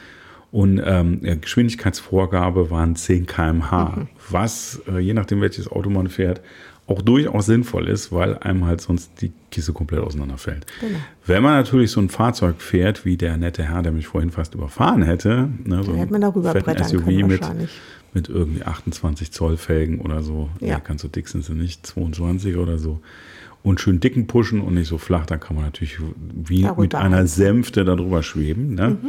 Und 0.50 0.80
ähm, 0.82 1.20
Geschwindigkeitsvorgabe 1.40 2.70
waren 2.70 2.96
10 2.96 3.26
km/h, 3.26 3.96
mhm. 3.96 4.08
was, 4.30 4.80
äh, 4.88 4.98
je 4.98 5.12
nachdem 5.12 5.42
welches 5.42 5.70
Auto 5.70 5.90
man 5.90 6.08
fährt, 6.08 6.40
auch 6.86 7.02
durchaus 7.02 7.44
sinnvoll 7.44 7.86
ist, 7.86 8.12
weil 8.12 8.38
einem 8.38 8.64
halt 8.64 8.80
sonst 8.80 9.20
die 9.20 9.30
Kiste 9.50 9.74
komplett 9.74 10.00
auseinanderfällt. 10.00 10.64
Genau. 10.80 10.98
Wenn 11.26 11.42
man 11.42 11.52
natürlich 11.52 11.90
so 11.90 12.00
ein 12.00 12.08
Fahrzeug 12.08 12.62
fährt, 12.62 13.04
wie 13.04 13.18
der 13.18 13.36
nette 13.36 13.62
Herr, 13.62 13.82
der 13.82 13.92
mich 13.92 14.06
vorhin 14.06 14.30
fast 14.30 14.54
überfahren 14.54 15.02
hätte, 15.02 15.50
ne, 15.64 15.82
so 15.84 15.94
hätte 15.94 16.12
man 16.12 16.22
darüber 16.22 16.54
ein 16.54 16.84
SUV 16.84 17.06
mit, 17.06 17.42
mit 18.18 18.28
irgendwie 18.28 18.64
28 18.64 19.30
Zoll 19.30 19.56
Felgen 19.56 20.00
oder 20.00 20.22
so, 20.22 20.50
ja. 20.60 20.68
ja, 20.68 20.78
ganz 20.80 21.02
so 21.02 21.08
dick 21.08 21.28
sind 21.28 21.44
sie 21.44 21.54
nicht, 21.54 21.86
22 21.86 22.56
oder 22.56 22.78
so, 22.78 23.00
und 23.62 23.80
schön 23.80 24.00
dicken 24.00 24.26
pushen 24.26 24.60
und 24.60 24.74
nicht 24.74 24.88
so 24.88 24.98
flach, 24.98 25.26
dann 25.26 25.40
kann 25.40 25.54
man 25.54 25.64
natürlich 25.64 25.98
wie 26.20 26.62
darüber 26.62 26.82
mit 26.82 26.94
einer 26.94 27.26
Sänfte 27.26 27.84
darüber 27.84 28.22
schweben. 28.22 28.74
Ne? 28.74 28.98
Mhm. 29.00 29.08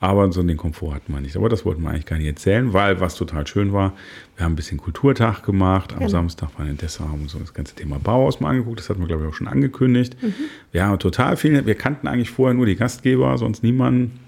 Aber 0.00 0.30
so 0.32 0.42
den 0.42 0.58
Komfort 0.58 0.94
hatten 0.94 1.14
wir 1.14 1.20
nicht. 1.20 1.36
Aber 1.36 1.48
das 1.48 1.64
wollten 1.64 1.82
wir 1.82 1.88
eigentlich 1.88 2.04
gar 2.04 2.18
nicht 2.18 2.26
erzählen, 2.26 2.74
weil 2.74 3.00
was 3.00 3.14
total 3.14 3.46
schön 3.46 3.72
war, 3.72 3.94
wir 4.36 4.44
haben 4.44 4.52
ein 4.52 4.56
bisschen 4.56 4.76
Kulturtag 4.76 5.42
gemacht. 5.42 5.92
Am 5.92 6.00
genau. 6.00 6.10
Samstag 6.10 6.50
waren 6.58 6.68
in 6.68 6.76
Dessau, 6.76 7.04
haben 7.04 7.22
uns 7.22 7.34
das 7.38 7.54
ganze 7.54 7.74
Thema 7.74 7.98
Bauhaus 7.98 8.40
mal 8.40 8.50
angeguckt. 8.50 8.80
Das 8.80 8.90
hatten 8.90 9.00
wir, 9.00 9.06
glaube 9.06 9.22
ich, 9.22 9.28
auch 9.30 9.34
schon 9.34 9.48
angekündigt. 9.48 10.16
Mhm. 10.20 10.34
Wir 10.72 10.84
haben 10.84 10.98
total 10.98 11.38
viele, 11.38 11.64
wir 11.64 11.74
kannten 11.74 12.06
eigentlich 12.06 12.30
vorher 12.30 12.54
nur 12.54 12.66
die 12.66 12.76
Gastgeber, 12.76 13.38
sonst 13.38 13.62
niemanden. 13.62 14.18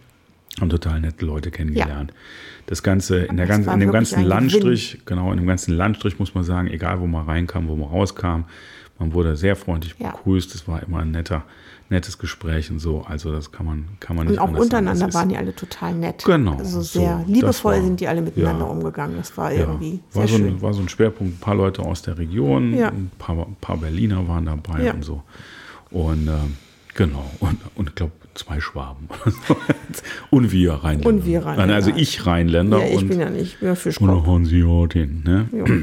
Haben 0.61 0.71
total 0.71 1.01
nette 1.01 1.27
Leute 1.27 1.51
kennengelernt. 1.51 2.11
Ja. 2.11 2.17
Das 2.67 2.83
Ganze 2.83 3.19
in, 3.21 3.37
der 3.37 3.47
ganzen, 3.47 3.73
in 3.73 3.81
dem 3.81 3.93
ganzen 3.93 4.25
Landstrich, 4.25 4.93
Gewinn. 4.93 5.05
genau, 5.07 5.31
in 5.33 5.39
dem 5.39 5.47
ganzen 5.47 5.75
Landstrich 5.77 6.19
muss 6.19 6.35
man 6.35 6.43
sagen, 6.45 6.69
egal 6.69 7.01
wo 7.01 7.07
man 7.07 7.25
reinkam, 7.27 7.69
wo 7.69 7.77
man 7.77 7.89
rauskam, 7.89 8.45
Man 8.99 9.13
wurde 9.13 9.37
sehr 9.37 9.57
freundlich 9.57 9.95
Ja. 9.99 10.13
begrüßt. 10.13 10.55
Es 10.55 10.67
war 10.67 10.83
immer 10.83 11.01
ein 11.01 11.11
netter, 11.11 11.45
nettes 11.91 12.17
Gespräch 12.17 12.71
und 12.71 12.79
so. 12.79 13.03
Also 13.07 13.31
das 13.31 13.53
kann 13.53 13.67
man, 13.67 13.85
kann 14.01 14.17
man 14.17 14.27
Und 14.27 14.31
nicht 14.33 14.41
auch 14.41 14.45
anders 14.49 14.69
sagen. 14.69 14.87
untereinander 14.87 15.15
waren 15.15 15.29
die 15.29 15.37
alle 15.37 15.55
total 15.55 15.95
nett. 15.95 16.25
Genau, 16.25 16.57
Also 16.57 16.81
so, 16.81 17.01
sehr 17.01 17.19
das 17.19 17.29
liebevoll 17.29 17.75
war- 17.75 17.83
sind 17.83 18.01
die 18.01 18.09
alle 18.09 18.23
miteinander 18.23 18.65
ja. 18.65 18.71
umgegangen. 18.71 19.17
Das 19.19 19.37
war 19.37 19.53
ja, 19.53 19.61
irgendwie 19.61 20.01
war, 20.15 20.27
sehr 20.27 20.39
so 20.39 20.43
schön. 20.43 20.55
ein, 20.57 20.63
war 20.63 20.73
so 20.73 20.81
ein 20.81 20.89
Schwerpunkt. 20.89 21.35
Ein 21.35 21.41
paar 21.41 21.55
Leute 21.55 21.83
aus 21.83 22.01
der 22.01 22.17
Region, 22.17 22.73
Ja. 22.75 22.89
ein, 22.89 23.11
paar, 23.19 23.47
paar 23.61 23.77
Berliner 23.77 24.27
waren 24.27 24.47
dabei 24.47 24.83
Ja. 24.85 24.95
und 24.95 25.03
so. 25.05 25.23
Und 25.91 26.27
ähm, 26.29 26.57
genau, 26.95 27.31
und, 27.41 27.59
und 27.75 27.91
ich 27.91 27.95
glaube 27.95 28.13
zwei 28.37 28.61
Schwaben. 28.61 29.09
und 30.31 30.53
wir 30.53 30.73
Rheinländer. 30.75 31.09
Und 31.09 31.27
wir 31.27 31.41
Rheinländer. 31.41 31.67
Nein, 31.67 31.75
Also 31.75 31.93
ich 31.95 32.27
Rheinländer 32.27 32.79
ja, 32.79 32.87
ich 32.87 32.97
und, 32.97 33.09
bin 33.09 33.21
ja 33.21 33.31
nicht, 33.31 33.55
ich 33.55 33.59
bin 33.59 33.67
ja 33.67 33.73
und 33.73 33.79
Fischkopf. 33.79 34.27
Hanseatin. 34.27 35.23
Ne? 35.25 35.49
Ja. 35.53 35.65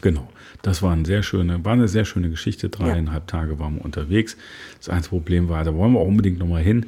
Genau. 0.00 0.28
Das 0.60 0.82
war, 0.82 0.92
ein 0.92 1.06
sehr 1.06 1.22
schöne, 1.22 1.64
war 1.64 1.72
eine 1.72 1.88
sehr 1.88 2.04
schöne 2.04 2.28
Geschichte. 2.28 2.68
Dreieinhalb 2.68 3.26
Tage 3.26 3.58
waren 3.58 3.76
wir 3.76 3.84
unterwegs. 3.84 4.36
Das 4.78 4.90
einzige 4.90 5.16
Problem 5.16 5.48
war, 5.48 5.64
da 5.64 5.74
wollen 5.74 5.92
wir 5.92 6.00
auch 6.00 6.06
unbedingt 6.06 6.38
nochmal 6.38 6.62
hin. 6.62 6.86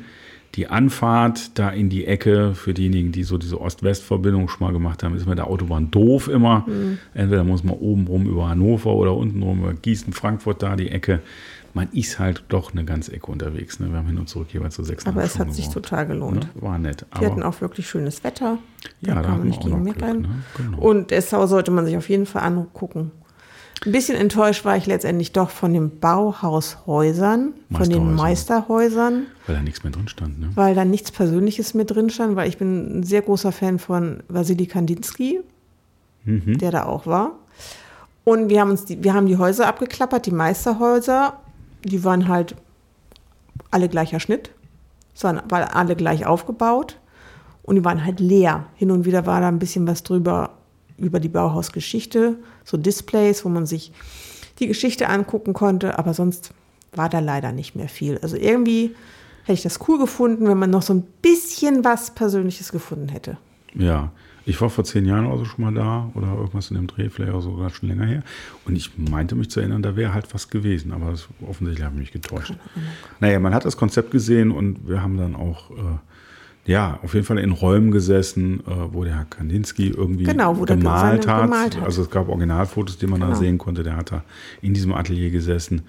Die 0.54 0.68
Anfahrt 0.68 1.58
da 1.58 1.68
in 1.68 1.90
die 1.90 2.06
Ecke, 2.06 2.54
für 2.54 2.72
diejenigen, 2.72 3.12
die 3.12 3.24
so 3.24 3.36
diese 3.36 3.60
Ost-West-Verbindung 3.60 4.48
schon 4.48 4.66
mal 4.66 4.72
gemacht 4.72 5.02
haben, 5.02 5.14
ist 5.14 5.26
mit 5.26 5.36
der 5.36 5.48
Autobahn 5.48 5.90
doof 5.90 6.28
immer. 6.28 6.64
Mhm. 6.66 6.98
Entweder 7.12 7.44
muss 7.44 7.62
man 7.62 7.74
oben 7.74 8.06
rum 8.06 8.26
über 8.26 8.48
Hannover 8.48 8.94
oder 8.94 9.14
unten 9.14 9.42
rum 9.42 9.58
über 9.58 9.74
Gießen, 9.74 10.14
Frankfurt 10.14 10.62
da 10.62 10.74
die 10.76 10.90
Ecke. 10.90 11.20
Man 11.76 11.88
ist 11.92 12.18
halt 12.18 12.42
doch 12.48 12.72
eine 12.72 12.84
ganze 12.84 13.12
Ecke 13.12 13.30
unterwegs. 13.30 13.78
Ne? 13.80 13.90
Wir 13.90 13.98
haben 13.98 14.06
hin 14.06 14.18
und 14.18 14.28
zurück 14.28 14.48
jeweils 14.52 14.74
so 14.76 14.82
sechs 14.82 15.06
Aber 15.06 15.22
es 15.22 15.38
hat 15.38 15.52
sich 15.54 15.66
gebraucht. 15.66 15.84
total 15.84 16.06
gelohnt. 16.06 16.48
Ne? 16.56 16.62
War 16.62 16.78
nett. 16.78 17.04
Wir 17.18 17.28
hatten 17.30 17.42
auch 17.42 17.60
wirklich 17.60 17.86
schönes 17.88 18.24
Wetter. 18.24 18.58
Ja, 19.00 19.14
da 19.14 19.20
kann 19.22 19.24
hatten 19.32 19.38
man 19.40 19.48
nicht 19.48 19.60
gegen 19.62 19.84
Glück 19.84 20.02
rein. 20.02 20.20
ne? 20.22 20.28
Genau. 20.56 20.78
Und 20.78 21.10
Dessau 21.10 21.46
sollte 21.46 21.70
man 21.70 21.84
sich 21.84 21.96
auf 21.96 22.08
jeden 22.08 22.24
Fall 22.26 22.42
angucken. 22.44 23.12
Ein 23.84 23.92
bisschen 23.92 24.16
enttäuscht 24.16 24.64
war 24.64 24.76
ich 24.78 24.86
letztendlich 24.86 25.32
doch 25.32 25.50
von 25.50 25.74
den 25.74 26.00
Bauhaushäusern, 26.00 27.52
von 27.70 27.88
den 27.90 28.14
Meisterhäusern. 28.14 29.26
Weil 29.46 29.56
da 29.56 29.62
nichts 29.62 29.82
mehr 29.84 29.92
drin 29.92 30.08
stand. 30.08 30.40
Ne? 30.40 30.48
weil 30.54 30.74
da 30.74 30.84
nichts 30.86 31.10
Persönliches 31.12 31.74
mit 31.74 31.90
drin 31.90 32.08
stand, 32.10 32.36
weil 32.36 32.48
ich 32.48 32.56
bin 32.58 33.00
ein 33.00 33.02
sehr 33.02 33.20
großer 33.22 33.52
Fan 33.52 33.78
von 33.78 34.22
Wasili 34.28 34.66
Kandinsky, 34.66 35.40
Mhm. 36.24 36.58
der 36.58 36.70
da 36.72 36.84
auch 36.86 37.06
war. 37.06 37.32
Und 38.24 38.48
wir 38.48 38.60
haben 38.60 38.70
uns 38.70 38.84
die, 38.86 39.04
wir 39.04 39.14
haben 39.14 39.26
die 39.26 39.36
Häuser 39.36 39.68
abgeklappert, 39.68 40.26
die 40.26 40.32
Meisterhäuser, 40.32 41.38
die 41.86 42.04
waren 42.04 42.28
halt 42.28 42.56
alle 43.70 43.88
gleicher 43.88 44.20
Schnitt, 44.20 44.50
waren 45.20 45.40
alle 45.50 45.96
gleich 45.96 46.26
aufgebaut 46.26 46.98
und 47.62 47.76
die 47.76 47.84
waren 47.84 48.04
halt 48.04 48.20
leer. 48.20 48.66
Hin 48.74 48.90
und 48.90 49.04
wieder 49.04 49.26
war 49.26 49.40
da 49.40 49.48
ein 49.48 49.58
bisschen 49.58 49.86
was 49.86 50.02
drüber 50.02 50.50
über 50.98 51.20
die 51.20 51.28
Bauhausgeschichte, 51.28 52.36
so 52.64 52.76
Displays, 52.76 53.44
wo 53.44 53.48
man 53.48 53.66
sich 53.66 53.92
die 54.58 54.66
Geschichte 54.66 55.08
angucken 55.08 55.52
konnte, 55.52 55.98
aber 55.98 56.14
sonst 56.14 56.52
war 56.92 57.08
da 57.08 57.18
leider 57.18 57.52
nicht 57.52 57.76
mehr 57.76 57.88
viel. 57.88 58.18
Also 58.22 58.36
irgendwie 58.36 58.94
hätte 59.42 59.52
ich 59.54 59.62
das 59.62 59.78
cool 59.88 59.98
gefunden, 59.98 60.48
wenn 60.48 60.58
man 60.58 60.70
noch 60.70 60.82
so 60.82 60.94
ein 60.94 61.02
bisschen 61.22 61.84
was 61.84 62.12
Persönliches 62.12 62.72
gefunden 62.72 63.08
hätte. 63.08 63.36
Ja, 63.74 64.10
ich 64.46 64.60
war 64.60 64.70
vor 64.70 64.84
zehn 64.84 65.04
Jahren 65.04 65.26
also 65.26 65.44
schon 65.44 65.64
mal 65.64 65.74
da 65.74 66.08
oder 66.14 66.28
irgendwas 66.34 66.70
in 66.70 66.76
dem 66.76 66.86
Dreh, 66.86 67.10
vielleicht 67.10 67.32
auch 67.32 67.40
sogar 67.42 67.68
schon 67.70 67.88
länger 67.88 68.06
her. 68.06 68.22
Und 68.64 68.76
ich 68.76 68.92
meinte 68.96 69.34
mich 69.34 69.50
zu 69.50 69.58
erinnern, 69.60 69.82
da 69.82 69.96
wäre 69.96 70.14
halt 70.14 70.32
was 70.32 70.48
gewesen, 70.48 70.92
aber 70.92 71.10
das, 71.10 71.28
offensichtlich 71.46 71.84
habe 71.84 71.96
ich 71.96 72.00
mich 72.00 72.12
getäuscht. 72.12 72.54
Naja, 73.20 73.40
man 73.40 73.52
hat 73.54 73.64
das 73.64 73.76
Konzept 73.76 74.12
gesehen 74.12 74.52
und 74.52 74.88
wir 74.88 75.02
haben 75.02 75.16
dann 75.18 75.34
auch, 75.34 75.70
äh, 75.72 75.74
ja, 76.70 76.98
auf 77.02 77.14
jeden 77.14 77.26
Fall 77.26 77.38
in 77.38 77.50
Räumen 77.50 77.90
gesessen, 77.90 78.60
äh, 78.60 78.70
wo 78.92 79.02
der 79.04 79.16
Herr 79.16 79.24
Kandinsky 79.24 79.88
irgendwie 79.88 80.24
Genau, 80.24 80.56
wo 80.56 80.62
gemalt, 80.62 81.26
hat. 81.26 81.42
gemalt 81.44 81.76
hat. 81.76 81.84
Also 81.84 82.02
es 82.02 82.10
gab 82.10 82.28
Originalfotos, 82.28 82.98
die 82.98 83.06
man 83.08 83.20
da 83.20 83.26
Genau. 83.26 83.38
sehen 83.38 83.58
konnte. 83.58 83.82
Der 83.82 83.96
hat 83.96 84.12
da 84.12 84.22
in 84.62 84.74
diesem 84.74 84.92
Atelier 84.92 85.30
gesessen. 85.30 85.82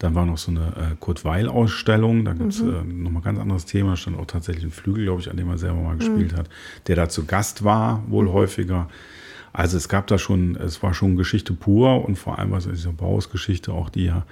Dann 0.00 0.14
war 0.16 0.26
noch 0.26 0.38
so 0.38 0.50
eine 0.50 0.66
äh, 0.76 0.96
Kurt 0.98 1.24
Weil-Ausstellung. 1.24 2.24
Da 2.24 2.32
gibt 2.32 2.52
es 2.54 2.62
Mhm. 2.62 2.68
äh, 2.70 2.82
nochmal 3.02 3.20
ein 3.20 3.24
ganz 3.24 3.38
anderes 3.38 3.66
Thema. 3.66 3.96
Stand 3.96 4.18
auch 4.18 4.26
tatsächlich 4.26 4.64
ein 4.64 4.70
Flügel, 4.72 5.04
glaube 5.04 5.20
ich, 5.20 5.30
an 5.30 5.36
dem 5.36 5.48
er 5.48 5.58
selber 5.58 5.76
Mhm. 5.76 5.84
mal 5.84 5.96
gespielt 5.96 6.34
hat, 6.36 6.48
der 6.88 6.96
da 6.96 7.08
zu 7.08 7.24
Gast 7.26 7.62
war, 7.64 8.02
wohl 8.08 8.28
häufiger. 8.32 8.88
Also 9.52 9.76
es 9.76 9.88
gab 9.88 10.06
da 10.06 10.16
schon, 10.18 10.56
es 10.56 10.82
war 10.82 10.94
schon 10.94 11.16
Geschichte 11.16 11.52
pur 11.54 12.04
und 12.04 12.16
vor 12.16 12.38
allem 12.38 12.50
was 12.52 12.66
in 12.66 12.72
dieser 12.72 12.92
Bauhausgeschichte 12.92 13.72
auch 13.72 13.88
die 13.90 14.04
ja 14.04 14.24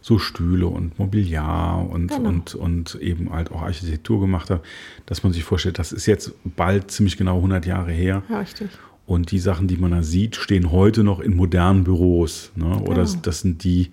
so 0.00 0.18
Stühle 0.18 0.66
und 0.66 0.98
Mobiliar 0.98 1.88
und, 1.88 2.08
Genau. 2.08 2.28
und, 2.28 2.54
und 2.54 2.94
eben 2.96 3.32
halt 3.32 3.50
auch 3.52 3.62
Architektur 3.62 4.20
gemacht 4.20 4.50
hat, 4.50 4.62
dass 5.06 5.22
man 5.22 5.32
sich 5.32 5.44
vorstellt, 5.44 5.78
das 5.78 5.92
ist 5.92 6.06
jetzt 6.06 6.32
bald 6.44 6.90
ziemlich 6.90 7.16
genau 7.16 7.36
100 7.36 7.64
Jahre 7.66 7.92
her. 7.92 8.22
Ja, 8.28 8.40
richtig. 8.40 8.68
Und 9.06 9.30
die 9.30 9.38
Sachen, 9.38 9.68
die 9.68 9.76
man 9.76 9.92
da 9.92 10.02
sieht, 10.02 10.36
stehen 10.36 10.70
heute 10.72 11.04
noch 11.04 11.20
in 11.20 11.34
modernen 11.36 11.84
Büros. 11.84 12.50
Ne? 12.56 12.66
Oder 12.82 13.04
Genau. 13.04 13.18
das 13.22 13.40
sind 13.40 13.62
die 13.64 13.90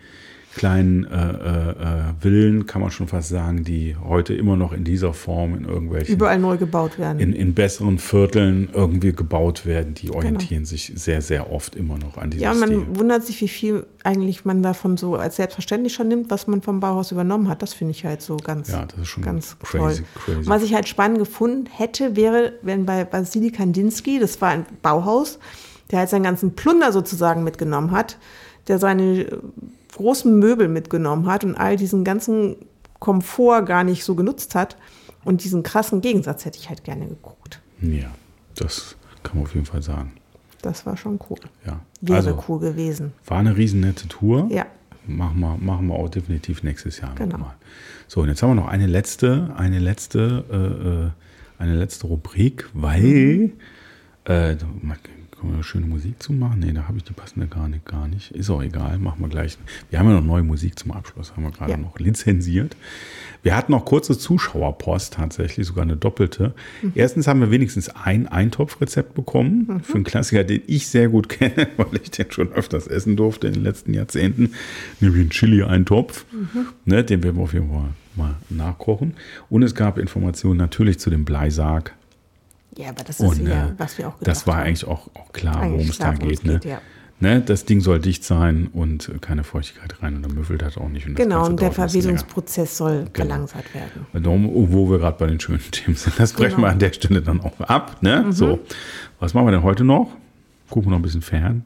kleinen 0.54 1.06
äh, 1.06 1.16
äh, 1.16 1.70
äh, 1.70 2.14
Villen, 2.20 2.66
kann 2.66 2.82
man 2.82 2.92
schon 2.92 3.08
fast 3.08 3.30
sagen, 3.30 3.64
die 3.64 3.96
heute 3.96 4.34
immer 4.34 4.58
noch 4.58 4.74
in 4.74 4.84
dieser 4.84 5.14
Form 5.14 5.56
in 5.56 5.66
irgendwelchen, 5.66 6.14
Überall 6.16 6.40
neu 6.40 6.58
gebaut 6.58 7.00
werden. 7.00 7.20
in, 7.20 7.34
in 7.34 7.54
besseren 7.54 7.98
Vierteln 8.00 8.70
irgendwie 8.74 9.14
gebaut 9.14 9.66
werden. 9.66 9.94
Genau. 9.94 10.12
Die 10.14 10.16
orientieren 10.18 10.66
sich 10.66 10.92
sehr, 10.96 11.22
sehr 11.22 11.52
oft 11.52 11.76
immer 11.76 11.98
noch 11.98 12.18
an 12.18 12.32
diesem 12.32 12.44
Ja, 12.44 12.54
man 12.54 12.70
Stil. 12.70 12.86
wundert 12.96 13.26
sich, 13.26 13.40
wie 13.42 13.48
viel 13.48 13.86
eigentlich 14.04 14.44
man 14.44 14.62
davon 14.62 14.98
so 14.98 15.16
als 15.16 15.38
selbstverständlich 15.38 15.94
schon 15.94 16.08
nimmt, 16.10 16.30
was 16.30 16.48
man 16.48 16.62
vom 16.62 16.80
Bauhaus 16.80 17.12
übernommen 17.12 17.48
hat. 17.48 17.62
Das 17.62 17.74
finde 17.74 17.92
ich 17.92 18.04
halt 18.06 18.22
so 18.22 18.36
ganz, 18.38 18.70
Ja, 18.70 18.86
das 18.86 19.00
ist 19.00 19.08
schon 19.08 19.24
ganz 19.24 19.58
crazy, 19.60 20.04
toll. 20.26 20.36
crazy. 20.36 20.50
Was 20.50 20.64
ich 20.64 20.74
halt 20.74 20.88
spannend 20.88 21.20
gefunden 21.20 21.68
hätte, 21.72 22.16
wäre, 22.16 22.54
wenn 22.62 22.86
bei 22.86 23.08
Vasili 23.12 23.52
Kandinsky, 23.52 24.20
das 24.20 24.42
war 24.42 24.50
ein 24.50 24.66
Bauhaus, 24.82 25.40
der 25.92 26.00
halt 26.00 26.10
seinen 26.10 26.24
ganzen 26.24 26.56
Plunder 26.56 26.92
sozusagen 26.92 27.44
mitgenommen 27.44 27.92
hat, 27.92 28.18
der 28.68 28.80
seine 28.80 29.28
großen 29.94 30.38
Möbel 30.38 30.68
mitgenommen 30.68 31.26
hat 31.28 31.44
und 31.44 31.56
all 31.56 31.76
diesen 31.78 32.04
ganzen 32.04 32.56
Komfort 33.00 33.64
gar 33.66 33.84
nicht 33.84 34.04
so 34.04 34.16
genutzt 34.16 34.56
hat. 34.56 34.78
Und 35.24 35.44
diesen 35.44 35.62
krassen 35.64 36.02
Gegensatz 36.02 36.46
hätte 36.46 36.58
ich 36.58 36.70
halt 36.70 36.84
gerne 36.84 37.08
geguckt. 37.08 37.62
Ja, 37.82 38.10
das 38.56 38.96
kann 39.24 39.38
man 39.38 39.46
auf 39.46 39.54
jeden 39.54 39.66
Fall 39.68 39.82
sagen. 39.82 40.14
Das 40.62 40.86
war 40.86 40.98
schon 40.98 41.20
cool. 41.30 41.38
Ja. 41.66 41.80
Wäre 42.02 42.18
also, 42.18 42.44
cool 42.48 42.60
gewesen. 42.60 43.14
war 43.26 43.40
eine 43.40 43.56
riesen 43.58 43.80
nette 43.82 44.08
Tour. 44.08 44.48
Ja. 44.52 44.66
Machen 45.08 45.40
wir, 45.40 45.58
machen 45.58 45.88
wir 45.88 45.96
auch 45.96 46.10
definitiv 46.10 46.62
nächstes 46.64 47.00
Jahr 47.02 47.16
Genau. 47.16 47.38
nochmal. 47.38 47.56
So, 48.08 48.22
und 48.22 48.30
jetzt 48.30 48.42
haben 48.44 48.52
wir 48.52 48.56
noch 48.56 48.68
eine 48.68 48.86
letzte, 48.88 49.52
eine 49.58 49.80
letzte, 49.80 50.44
äh, 50.52 51.08
äh, 51.08 51.10
eine 51.64 51.76
letzte 51.76 52.08
Rubrik, 52.08 52.70
weil 52.74 53.02
Mhm. 53.02 53.52
äh, 54.26 54.56
können 55.42 55.58
wir 55.58 55.64
schöne 55.64 55.86
Musik 55.88 56.22
zu 56.22 56.32
machen? 56.34 56.60
Nee, 56.60 56.72
da 56.72 56.88
habe 56.88 56.98
ich 56.98 57.04
die 57.04 57.14
passende 57.14 57.48
gar 57.48 57.68
nicht, 57.68 57.86
gar 57.86 58.08
nicht. 58.08 58.32
Ist 58.32 58.50
auch 58.50 58.62
egal, 58.62 58.98
machen 59.00 59.20
wir 59.22 59.28
gleich. 59.28 59.58
Wir 59.90 60.00
haben 60.00 60.08
ja 60.08 60.14
noch 60.16 60.24
neue 60.24 60.44
Musik 60.44 60.78
zum 60.78 60.92
Abschluss, 60.92 61.34
haben 61.36 61.44
wir 61.44 61.52
gerade 61.52 61.72
Ja. 61.72 61.78
noch 61.78 62.00
lizenziert. 62.00 62.76
Wir 63.44 63.56
hatten 63.58 63.72
noch 63.72 63.86
kurze 63.86 64.18
Zuschauerpost, 64.18 65.14
tatsächlich 65.16 65.66
sogar 65.66 65.82
eine 65.84 65.98
doppelte. 65.98 66.54
Mhm. 66.84 66.92
Erstens 66.96 67.28
haben 67.28 67.40
wir 67.40 67.50
wenigstens 67.52 67.90
ein 67.90 68.28
Eintopfrezept 68.28 69.16
bekommen 69.16 69.82
für 69.84 69.96
einen 69.96 70.04
Klassiker, 70.04 70.44
den 70.44 70.62
ich 70.68 70.88
sehr 70.88 71.10
gut 71.10 71.28
kenne, 71.30 71.68
weil 71.78 71.88
ich 72.02 72.12
den 72.12 72.32
schon 72.32 72.52
öfters 72.54 72.86
essen 72.88 73.16
durfte 73.16 73.48
in 73.48 73.54
den 73.54 73.64
letzten 73.64 73.94
Jahrzehnten, 73.96 74.52
nämlich 75.00 75.22
einen 75.22 75.30
Chili-Eintopf. 75.32 76.26
Mhm. 76.32 76.68
Ne, 76.86 77.04
den 77.04 77.24
werden 77.24 77.38
wir 77.38 77.44
auf 77.44 77.54
jeden 77.54 77.70
Fall 77.70 77.90
mal 78.16 78.36
nachkochen. 78.50 79.14
Und 79.50 79.64
es 79.64 79.74
gab 79.74 79.98
Informationen 79.98 80.58
natürlich 80.58 81.00
zu 81.00 81.10
dem 81.10 81.26
Bleisarg. 81.26 81.96
Ja, 82.78 82.90
aber 82.90 83.04
das 83.04 83.20
ist 83.20 83.26
Und 83.28 83.48
ja, 83.48 83.68
äh, 83.68 83.74
was 83.78 83.98
wir 83.98 84.08
auch 84.08 84.18
gedacht 84.20 84.28
das 84.36 84.48
war 84.48 84.58
haben. 84.58 84.68
eigentlich 84.68 84.86
auch, 84.88 85.08
auch 85.16 85.32
klar, 85.34 85.70
worum 85.70 85.90
es 85.90 85.98
da 85.98 86.14
geht. 86.14 86.44
Ne? 86.46 86.54
geht, 86.60 86.66
ja. 86.66 86.82
Ne, 87.20 87.40
das 87.40 87.66
Ding 87.66 87.82
soll 87.82 88.00
dicht 88.00 88.24
sein 88.24 88.68
und 88.74 89.12
keine 89.22 89.44
Feuchtigkeit 89.44 90.02
rein 90.02 90.16
und 90.16 90.24
dann 90.24 90.34
müffelt 90.34 90.64
das 90.64 90.76
auch 90.78 90.90
nicht. 90.90 91.06
Und 91.06 91.14
Genau, 91.16 91.46
und 91.46 91.60
der. 91.62 91.72
Verwesungsprozess 91.72 92.78
soll 92.78 93.06
Genau. 93.14 93.28
verlangsamt 93.48 93.76
werden. 93.76 94.08
Darum, 94.24 94.50
wo 94.74 94.90
wir 94.90 94.98
gerade 94.98 95.18
bei 95.20 95.28
den 95.28 95.40
schönen 95.40 95.60
Themen 95.72 95.96
sind, 95.96 96.18
das 96.20 96.34
brechen 96.34 96.56
Genau. 96.56 96.68
wir 96.68 96.72
an 96.72 96.80
der 96.80 96.94
Stelle 96.94 97.22
dann 97.22 97.40
auch 97.42 97.60
ab. 97.60 97.98
Ne? 98.02 98.26
So, 98.34 98.60
was 99.20 99.36
machen 99.36 99.46
wir 99.48 99.52
denn 99.52 99.62
heute 99.64 99.84
noch? 99.84 100.10
Gucken 100.72 100.88
wir 100.88 100.92
noch 100.92 101.00
ein 101.00 101.04
bisschen 101.04 101.22
fern. 101.22 101.64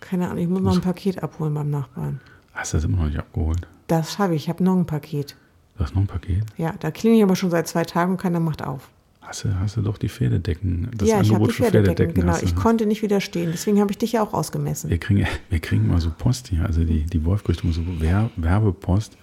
Keine 0.00 0.26
Ahnung, 0.26 0.38
ich 0.42 0.48
muss 0.48 0.62
noch 0.62 0.74
ein 0.74 0.80
Paket 0.80 1.22
abholen 1.22 1.54
beim 1.54 1.70
Nachbarn. 1.70 2.20
Hast 2.54 2.72
du 2.72 2.78
das 2.78 2.84
immer 2.84 2.96
noch 2.96 3.04
nicht 3.06 3.18
abgeholt? 3.18 3.68
Das 3.86 4.14
schaffe 4.14 4.34
ich, 4.34 4.44
ich 4.44 4.48
habe 4.48 4.64
noch 4.64 4.76
ein 4.76 4.86
Paket. 4.86 5.36
Du 5.76 5.84
hast 5.84 5.94
noch 5.94 6.02
ein 6.02 6.06
Paket? 6.08 6.42
Ja, 6.56 6.74
da 6.80 6.90
klinge 6.90 7.16
ich 7.18 7.22
aber 7.22 7.36
schon 7.36 7.50
seit 7.50 7.68
zwei 7.68 7.84
Tagen 7.84 8.12
und 8.12 8.16
keiner 8.20 8.40
macht 8.40 8.64
auf. 8.64 8.88
Hast 9.28 9.44
du, 9.44 9.60
hast 9.60 9.76
du 9.76 9.82
doch 9.82 9.98
die 9.98 10.08
Pferdedecken, 10.08 10.88
das 10.96 11.06
ja, 11.06 11.18
Angebot 11.18 11.50
die 11.50 11.52
für 11.52 11.62
Pferdedecken, 11.64 11.84
Pferdedecken. 11.84 12.14
genau. 12.22 12.32
hast 12.32 12.40
du, 12.42 12.46
Ich 12.46 12.56
konnte 12.56 12.86
nicht 12.86 13.02
widerstehen, 13.02 13.50
deswegen 13.52 13.78
habe 13.78 13.90
ich 13.90 13.98
dich 13.98 14.12
ja 14.12 14.22
auch 14.22 14.32
ausgemessen. 14.32 14.88
wir, 14.88 14.96
kriegen, 14.96 15.26
wir 15.50 15.60
kriegen 15.60 15.86
mal 15.86 16.00
so 16.00 16.10
Post 16.16 16.48
hier, 16.48 16.64
also 16.64 16.82
die, 16.82 17.04
die 17.04 17.24
Wolf 17.26 17.44
kriegt 17.44 17.62
immer 17.62 17.74
so 17.74 17.82
Wer 17.98 18.30
Werbepost 18.36 19.18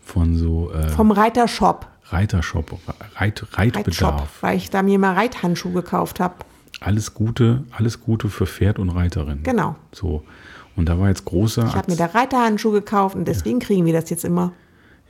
von 0.00 0.36
so 0.36 0.70
äh, 0.72 0.88
Vom 0.90 1.10
Reitershop. 1.10 1.88
Reitershop, 2.10 2.78
Reit, 3.16 3.42
Reitshop, 3.42 3.58
Reitbedarf. 3.58 4.42
weil 4.42 4.56
ich 4.58 4.70
da 4.70 4.82
mir 4.84 4.98
mal 5.00 5.14
Reithandschuhe 5.14 5.72
gekauft 5.72 6.20
habe. 6.20 6.34
Alles 6.80 7.14
Gute, 7.14 7.64
alles 7.72 8.00
Gute 8.00 8.28
für 8.28 8.46
Pferd 8.46 8.78
und 8.78 8.90
Reiterin. 8.90 9.42
Genau. 9.42 9.74
So. 9.92 10.22
Und 10.76 10.88
da 10.88 10.98
war 10.98 11.08
jetzt 11.08 11.24
großer 11.24 11.66
Ich 11.66 11.74
habe 11.74 11.90
mir 11.90 11.96
da 11.96 12.06
Reiterhandschuhe 12.06 12.72
gekauft 12.72 13.16
und 13.16 13.26
deswegen 13.26 13.58
kriegen 13.58 13.84
wir 13.86 13.92
das 13.92 14.08
jetzt 14.10 14.24
immer. 14.24 14.52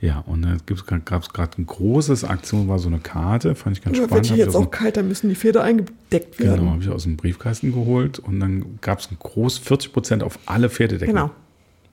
Ja, 0.03 0.19
und 0.27 0.41
da 0.41 0.57
gab 1.05 1.21
es 1.21 1.29
gerade 1.29 1.61
ein 1.61 1.65
großes 1.65 2.25
Aktion, 2.25 2.67
war 2.67 2.77
so 2.77 2.89
eine 2.89 2.99
Karte, 2.99 3.55
fand 3.55 3.77
ich 3.77 3.83
ganz 3.83 3.97
Aber 3.97 4.07
spannend. 4.07 4.29
wird 4.29 4.37
ich 4.37 4.45
jetzt 4.45 4.55
auch 4.55 4.69
kalt, 4.69 4.97
dann 4.97 5.07
müssen 5.07 5.29
die 5.29 5.35
Pferde 5.35 5.61
eingedeckt 5.63 6.39
werden. 6.39 6.59
Genau, 6.59 6.71
habe 6.71 6.83
ich 6.83 6.89
aus 6.89 7.03
dem 7.03 7.15
Briefkasten 7.15 7.71
geholt 7.73 8.19
und 8.19 8.41
dann 8.41 8.79
gab 8.81 8.99
es 8.99 9.09
ein 9.09 9.17
groß 9.17 9.59
40 9.59 9.93
Prozent 9.93 10.21
auf 10.23 10.39
alle 10.45 10.69
Pferdedecken. 10.69 11.15
Genau. 11.15 11.31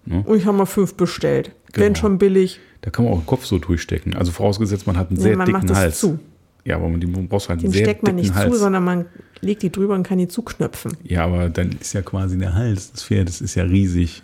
Ne? 0.06 0.24
Und 0.26 0.36
ich 0.38 0.46
habe 0.46 0.56
mal 0.58 0.66
fünf 0.66 0.94
bestellt. 0.94 1.52
Genau. 1.72 1.86
Wenn 1.86 1.94
schon 1.94 2.18
billig. 2.18 2.58
Da 2.80 2.90
kann 2.90 3.04
man 3.04 3.14
auch 3.14 3.18
den 3.20 3.26
Kopf 3.26 3.44
so 3.44 3.58
durchstecken. 3.58 4.16
Also 4.16 4.32
vorausgesetzt, 4.32 4.88
man 4.88 4.96
hat 4.96 5.10
einen 5.10 5.20
sehr 5.20 5.36
man 5.36 5.46
dicken 5.46 5.60
macht 5.66 5.72
Hals. 5.76 6.00
zu. 6.00 6.18
Ja, 6.64 6.76
aber 6.76 6.88
man, 6.88 7.00
die 7.00 7.06
brauchst 7.06 7.48
halt 7.48 7.60
einen 7.60 7.68
Den 7.68 7.72
sehr 7.72 7.84
steckt 7.84 8.02
man 8.02 8.16
nicht 8.16 8.34
Hals. 8.34 8.52
zu, 8.52 8.58
sondern 8.58 8.82
man 8.82 9.04
legt 9.40 9.62
die 9.62 9.70
drüber 9.70 9.94
und 9.94 10.02
kann 10.02 10.18
die 10.18 10.26
zuknöpfen. 10.26 10.96
ja, 11.04 11.24
aber 11.24 11.48
dann 11.48 11.70
ist 11.80 11.92
ja 11.92 12.02
quasi 12.02 12.36
der 12.38 12.54
Hals 12.56 12.90
des 12.90 13.04
Pferdes 13.04 13.40
ist 13.40 13.54
ja 13.54 13.62
riesig. 13.62 14.22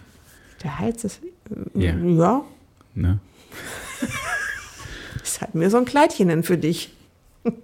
Der 0.64 0.76
Hals 0.80 1.04
ist, 1.04 1.20
äh, 1.76 1.84
Ja. 1.86 1.94
ja, 1.96 2.44
Ne? 2.96 3.20
ist 5.22 5.40
halt 5.40 5.54
mir 5.54 5.70
so 5.70 5.76
ein 5.78 5.84
Kleidchen 5.84 6.28
denn 6.28 6.42
für 6.42 6.58
dich. 6.58 6.90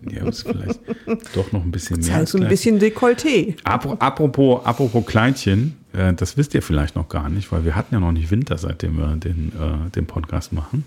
Ja, 0.08 0.26
ist 0.28 0.42
vielleicht 0.46 0.78
doch 1.34 1.50
noch 1.52 1.64
ein 1.64 1.72
bisschen 1.72 2.00
mehr. 2.00 2.14
Als 2.16 2.30
so 2.32 2.38
ein 2.38 2.48
bisschen 2.48 2.78
Dekolleté. 2.80 3.56
Apro- 3.64 3.98
Apropos, 3.98 4.64
apropos 4.64 5.04
Kleidchen, 5.06 5.76
äh, 5.92 6.12
das 6.14 6.36
wisst 6.36 6.54
ihr 6.54 6.62
vielleicht 6.62 6.94
noch 6.94 7.08
gar 7.08 7.28
nicht, 7.28 7.50
weil 7.50 7.64
wir 7.64 7.74
hatten 7.74 7.94
ja 7.94 8.00
noch 8.00 8.12
nicht 8.12 8.30
Winter, 8.30 8.56
seitdem 8.58 8.96
wir 8.96 9.16
den, 9.16 9.50
äh, 9.58 9.90
den 9.90 10.06
Podcast 10.06 10.52
machen. 10.52 10.84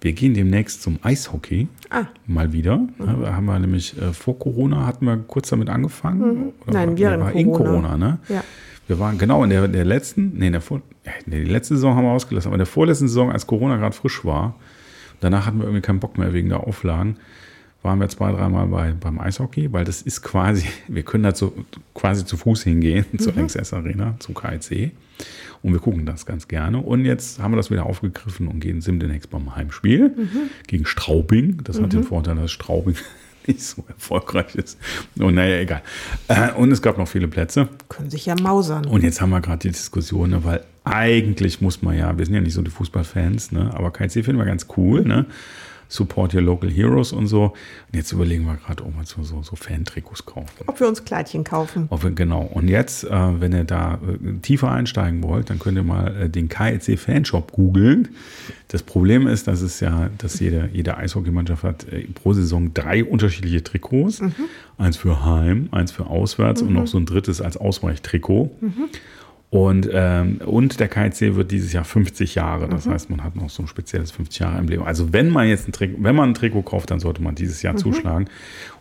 Wir 0.00 0.14
gehen 0.14 0.32
demnächst 0.32 0.80
zum 0.80 0.98
Eishockey. 1.02 1.68
Ah. 1.90 2.04
Mal 2.26 2.54
wieder. 2.54 2.80
Ja, 3.00 3.12
da 3.20 3.34
haben 3.34 3.44
wir 3.44 3.58
nämlich 3.58 4.00
äh, 4.00 4.14
vor 4.14 4.38
Corona 4.38 4.86
hatten 4.86 5.04
wir 5.04 5.18
kurz 5.18 5.50
damit 5.50 5.68
angefangen. 5.68 6.20
Mhm. 6.46 6.52
Nein, 6.72 6.88
war- 6.92 6.98
während 6.98 7.22
war 7.24 7.32
in 7.32 7.52
Corona. 7.52 7.68
Corona, 7.70 7.96
ne? 7.98 8.18
Ja. 8.30 8.44
Wir 8.90 8.98
waren 8.98 9.18
genau 9.18 9.44
in 9.44 9.50
der, 9.50 9.68
der 9.68 9.84
letzten, 9.84 10.32
nee, 10.36 10.48
in 10.48 10.52
der 10.52 10.60
vor, 10.60 10.82
nee, 11.24 11.44
die 11.44 11.48
letzte 11.48 11.76
Saison 11.76 11.94
haben 11.94 12.06
wir 12.06 12.10
ausgelassen, 12.10 12.48
aber 12.48 12.56
in 12.56 12.58
der 12.58 12.66
vorletzten 12.66 13.06
Saison, 13.06 13.30
als 13.30 13.46
Corona 13.46 13.76
gerade 13.76 13.94
frisch 13.94 14.24
war, 14.24 14.56
danach 15.20 15.46
hatten 15.46 15.58
wir 15.58 15.66
irgendwie 15.66 15.80
keinen 15.80 16.00
Bock 16.00 16.18
mehr 16.18 16.32
wegen 16.32 16.48
der 16.48 16.66
Auflagen, 16.66 17.16
waren 17.84 18.00
wir 18.00 18.08
zwei, 18.08 18.32
dreimal 18.32 18.66
bei, 18.66 18.90
beim 18.90 19.20
Eishockey, 19.20 19.72
weil 19.72 19.84
das 19.84 20.02
ist 20.02 20.22
quasi, 20.22 20.66
wir 20.88 21.04
können 21.04 21.22
da 21.22 21.32
so, 21.32 21.54
quasi 21.94 22.24
zu 22.24 22.36
Fuß 22.36 22.64
hingehen 22.64 23.04
zur 23.20 23.32
LXS 23.36 23.74
Arena, 23.74 24.16
zum 24.18 24.34
KIC. 24.34 24.90
Und 25.62 25.72
wir 25.72 25.78
gucken 25.78 26.04
das 26.04 26.26
ganz 26.26 26.48
gerne. 26.48 26.78
Und 26.78 27.04
jetzt 27.04 27.38
haben 27.38 27.52
wir 27.52 27.58
das 27.58 27.70
wieder 27.70 27.86
aufgegriffen 27.86 28.48
und 28.48 28.58
gehen 28.58 28.80
demnächst 28.80 29.30
beim 29.30 29.54
Heimspiel 29.54 30.16
gegen 30.66 30.84
Straubing. 30.84 31.60
Das 31.62 31.80
hat 31.80 31.92
den 31.92 32.02
Vorteil, 32.02 32.34
dass 32.34 32.50
Straubing 32.50 32.96
nicht 33.50 33.62
so 33.62 33.84
erfolgreich 33.88 34.54
ist. 34.54 34.78
Und 35.18 35.34
naja, 35.34 35.58
egal. 35.58 35.82
Äh, 36.28 36.52
Und 36.52 36.70
es 36.72 36.82
gab 36.82 36.98
noch 36.98 37.08
viele 37.08 37.28
Plätze. 37.28 37.68
Können 37.88 38.10
sich 38.10 38.26
ja 38.26 38.34
mausern. 38.40 38.86
Und 38.86 39.02
jetzt 39.02 39.20
haben 39.20 39.30
wir 39.30 39.40
gerade 39.40 39.58
die 39.58 39.70
Diskussion, 39.70 40.30
ne, 40.30 40.44
weil 40.44 40.64
eigentlich 40.84 41.60
muss 41.60 41.82
man 41.82 41.96
ja, 41.96 42.16
wir 42.16 42.24
sind 42.24 42.34
ja 42.34 42.40
nicht 42.40 42.54
so 42.54 42.62
die 42.62 42.70
Fußballfans, 42.70 43.52
ne, 43.52 43.70
aber 43.74 43.90
KC 43.90 44.24
finden 44.24 44.38
wir 44.38 44.46
ganz 44.46 44.66
cool, 44.76 45.02
ne? 45.02 45.26
Support 45.90 46.34
your 46.34 46.40
local 46.40 46.70
heroes 46.70 47.12
und 47.12 47.26
so. 47.26 47.46
Und 47.46 47.96
jetzt 47.96 48.12
überlegen 48.12 48.44
wir 48.44 48.54
gerade, 48.54 48.84
ob 48.84 48.96
wir 48.96 49.04
so, 49.04 49.24
so, 49.24 49.42
so 49.42 49.56
Fan-Trikots 49.56 50.24
kaufen. 50.24 50.64
Ob 50.66 50.78
wir 50.78 50.86
uns 50.86 51.04
Kleidchen 51.04 51.42
kaufen. 51.42 51.86
Ob 51.90 52.04
wir, 52.04 52.12
genau. 52.12 52.42
Und 52.42 52.68
jetzt, 52.68 53.02
äh, 53.04 53.40
wenn 53.40 53.52
ihr 53.52 53.64
da 53.64 53.94
äh, 53.94 54.38
tiefer 54.40 54.70
einsteigen 54.70 55.22
wollt, 55.24 55.50
dann 55.50 55.58
könnt 55.58 55.76
ihr 55.76 55.82
mal 55.82 56.16
äh, 56.16 56.28
den 56.28 56.48
KEC 56.48 56.96
Fanshop 56.96 57.50
googeln. 57.50 58.10
Das 58.68 58.84
Problem 58.84 59.26
ist, 59.26 59.48
dass 59.48 59.62
es 59.62 59.80
ja, 59.80 60.10
dass 60.18 60.38
jede, 60.38 60.70
jede 60.72 60.96
Eishockeymannschaft 60.96 61.64
hat 61.64 61.88
äh, 61.92 62.06
pro 62.14 62.32
Saison 62.34 62.72
drei 62.72 63.04
unterschiedliche 63.04 63.64
Trikots. 63.64 64.22
Eins 64.78 64.96
für 64.96 65.24
Heim, 65.24 65.68
eins 65.72 65.90
für 65.90 66.06
Auswärts 66.06 66.62
und 66.62 66.72
noch 66.72 66.86
so 66.86 66.98
ein 66.98 67.04
drittes 67.04 67.40
als 67.40 67.56
Ausweichtrikot. 67.56 68.50
Und, 69.50 69.90
ähm, 69.92 70.40
und 70.46 70.78
der 70.78 70.86
KIC 70.86 71.34
wird 71.34 71.50
dieses 71.50 71.72
Jahr 71.72 71.84
50 71.84 72.36
Jahre. 72.36 72.68
Das 72.68 72.86
heißt, 72.86 73.10
man 73.10 73.24
hat 73.24 73.34
noch 73.34 73.50
so 73.50 73.64
ein 73.64 73.66
spezielles 73.66 74.12
50 74.12 74.38
Jahre 74.38 74.58
Emblem. 74.58 74.84
Also 74.84 75.12
wenn 75.12 75.28
man 75.28 75.48
jetzt 75.48 75.66
ein 75.66 75.72
Trikot, 75.72 75.96
wenn 76.00 76.14
man 76.14 76.30
ein 76.30 76.34
Trikot 76.34 76.62
kauft, 76.62 76.92
dann 76.92 77.00
sollte 77.00 77.20
man 77.20 77.34
dieses 77.34 77.60
Jahr 77.62 77.74
zuschlagen. 77.76 78.28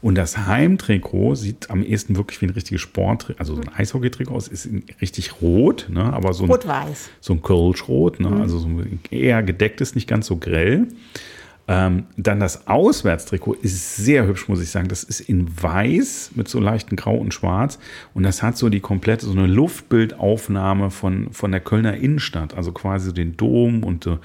Und 0.04 0.14
das 0.14 0.38
Heimtrikot 0.38 1.34
sieht 1.36 1.72
am 1.72 1.82
ehesten 1.82 2.18
wirklich 2.18 2.40
wie 2.42 2.46
ein 2.46 2.52
richtiges 2.52 2.82
Sport, 2.82 3.34
also 3.40 3.56
so 3.56 3.62
ein 3.62 3.70
Eishockeytrikot 3.70 4.32
aus, 4.32 4.48
ist 4.48 4.70
richtig 5.02 5.42
rot, 5.42 5.88
ne? 5.90 6.04
aber 6.14 6.34
so 6.34 6.44
ein, 6.44 6.52
Rot-Weiß. 6.52 7.10
so 7.20 7.34
ein 7.34 7.42
Kölschrot, 7.42 8.20
ne? 8.20 8.40
also 8.40 8.60
so 8.60 8.68
ein 8.68 9.00
eher 9.10 9.42
gedecktes, 9.42 9.96
nicht 9.96 10.08
ganz 10.08 10.28
so 10.28 10.38
grell. 10.38 10.88
Ähm, 11.72 12.06
dann 12.18 12.40
das 12.40 12.66
Auswärtstrikot 12.68 13.54
ist 13.62 13.96
sehr 13.98 14.26
hübsch, 14.26 14.48
muss 14.48 14.60
ich 14.60 14.72
sagen. 14.72 14.88
Das 14.88 15.04
ist 15.04 15.20
in 15.20 15.48
weiß 15.62 16.32
mit 16.34 16.48
so 16.48 16.60
leichten 16.60 16.96
Grau 16.96 17.16
und 17.16 17.32
Schwarz. 17.32 17.78
Und 18.16 18.24
das 18.24 18.42
hat 18.42 18.58
so 18.58 18.70
die 18.70 18.80
komplette, 18.80 19.28
so 19.28 19.34
eine 19.34 19.46
Luftbildaufnahme 19.46 20.90
von, 20.90 21.32
von 21.32 21.52
der 21.52 21.60
Kölner 21.60 21.96
Innenstadt. 21.96 22.56
Also 22.56 22.72
quasi 22.72 23.14
den 23.14 23.38
Dom 23.38 23.84
und 23.84 24.08
äh, 24.08 24.18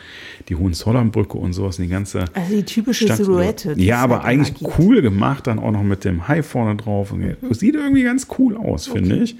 die 0.48 0.54
Hohenzollernbrücke 0.56 1.36
und 1.36 1.52
sowas. 1.52 1.78
Und 1.78 1.84
die 1.84 1.90
ganze 1.90 2.24
Also 2.32 2.54
die 2.56 2.62
typische 2.64 3.04
Stadt- 3.04 3.18
Silhouette. 3.18 3.74
Ja, 3.76 3.98
aber 3.98 4.22
halt 4.22 4.26
eigentlich 4.26 4.78
cool 4.78 5.02
gemacht, 5.02 5.46
dann 5.46 5.58
auch 5.58 5.70
noch 5.72 5.82
mit 5.82 6.04
dem 6.04 6.26
Hai 6.28 6.42
vorne 6.42 6.76
drauf. 6.76 7.12
Und 7.12 7.24
Sieht 7.50 7.74
irgendwie 7.74 8.04
ganz 8.04 8.26
cool 8.38 8.56
aus, 8.56 8.86
finde 8.86 9.16
ich. 9.16 9.36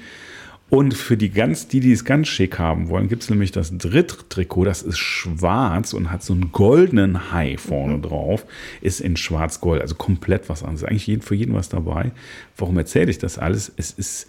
Und 0.75 0.93
für 0.93 1.17
die 1.17 1.31
ganz, 1.31 1.69
die, 1.69 1.79
die 1.79 1.93
es 1.93 2.05
ganz 2.05 2.27
schick 2.27 2.59
haben 2.59 2.89
wollen, 2.89 3.09
gibt 3.09 3.23
es 3.23 3.31
nämlich 3.31 3.53
das 3.53 3.79
Dritttrikot, 3.79 4.65
das 4.65 4.83
ist 4.83 4.99
schwarz 4.99 5.93
und 5.93 6.11
hat 6.11 6.25
so 6.25 6.33
einen 6.33 6.51
goldenen 6.51 7.31
Hai 7.31 7.57
vorne 7.59 8.01
drauf, 8.01 8.45
ist 8.81 9.01
in 9.01 9.17
schwarz-gold, 9.17 9.81
also 9.81 9.95
komplett 9.95 10.49
was 10.49 10.65
anderes. 10.65 10.83
Eigentlich 10.83 11.23
für 11.23 11.37
jeden 11.37 11.55
was 11.55 11.69
dabei. 11.69 12.11
Warum 12.57 12.77
erzähle 12.77 13.13
ich 13.13 13.19
das 13.19 13.39
alles? 13.39 13.73
Es 13.77 13.93
ist 13.93 14.27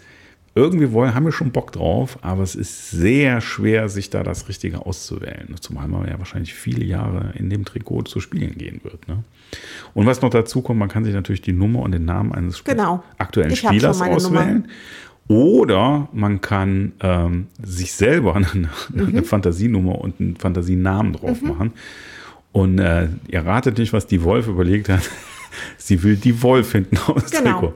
irgendwie 0.56 0.92
wollen, 0.92 1.14
haben 1.14 1.24
wir 1.26 1.32
schon 1.32 1.50
Bock 1.50 1.72
drauf, 1.72 2.18
aber 2.22 2.42
es 2.42 2.54
ist 2.54 2.90
sehr 2.90 3.42
schwer, 3.42 3.90
sich 3.90 4.08
da 4.08 4.22
das 4.22 4.48
Richtige 4.48 4.86
auszuwählen. 4.86 5.54
Zumal 5.60 5.86
man 5.86 6.08
ja 6.08 6.18
wahrscheinlich 6.18 6.54
viele 6.54 6.82
Jahre 6.84 7.32
in 7.34 7.50
dem 7.50 7.64
Trikot 7.64 8.04
zu 8.04 8.20
spielen 8.20 8.56
gehen 8.56 8.80
wird. 8.82 9.06
Ne? 9.06 9.22
Und 9.92 10.06
was 10.06 10.22
noch 10.22 10.30
dazu 10.30 10.62
kommt, 10.62 10.78
man 10.78 10.88
kann 10.88 11.04
sich 11.04 11.12
natürlich 11.12 11.42
die 11.42 11.52
Nummer 11.52 11.80
und 11.80 11.92
den 11.92 12.06
Namen 12.06 12.32
eines 12.32 12.64
Genau. 12.64 13.04
aktuellen 13.18 13.50
Ich 13.50 13.58
Spielers 13.58 14.00
auswählen. 14.00 14.68
Oder 15.28 16.08
man 16.12 16.40
kann 16.40 16.92
ähm, 17.00 17.46
sich 17.62 17.92
selber 17.92 18.36
eine, 18.36 18.46
Mhm. 18.92 19.08
eine 19.08 19.22
Fantasienummer 19.22 20.00
und 20.00 20.20
einen 20.20 20.36
Fantasienamen 20.36 21.14
drauf 21.14 21.42
machen. 21.42 21.72
Und 22.52 22.78
äh, 22.78 23.08
ihr 23.28 23.44
ratet 23.44 23.78
nicht, 23.78 23.92
was 23.92 24.06
die 24.06 24.22
Wolf 24.22 24.46
überlegt 24.46 24.88
hat. 24.88 25.02
Sie 25.78 26.02
will 26.02 26.16
die 26.16 26.42
Wolf 26.42 26.72
hinten 26.72 26.98
aus 26.98 27.30
Genau. 27.30 27.60
Trikot. 27.60 27.74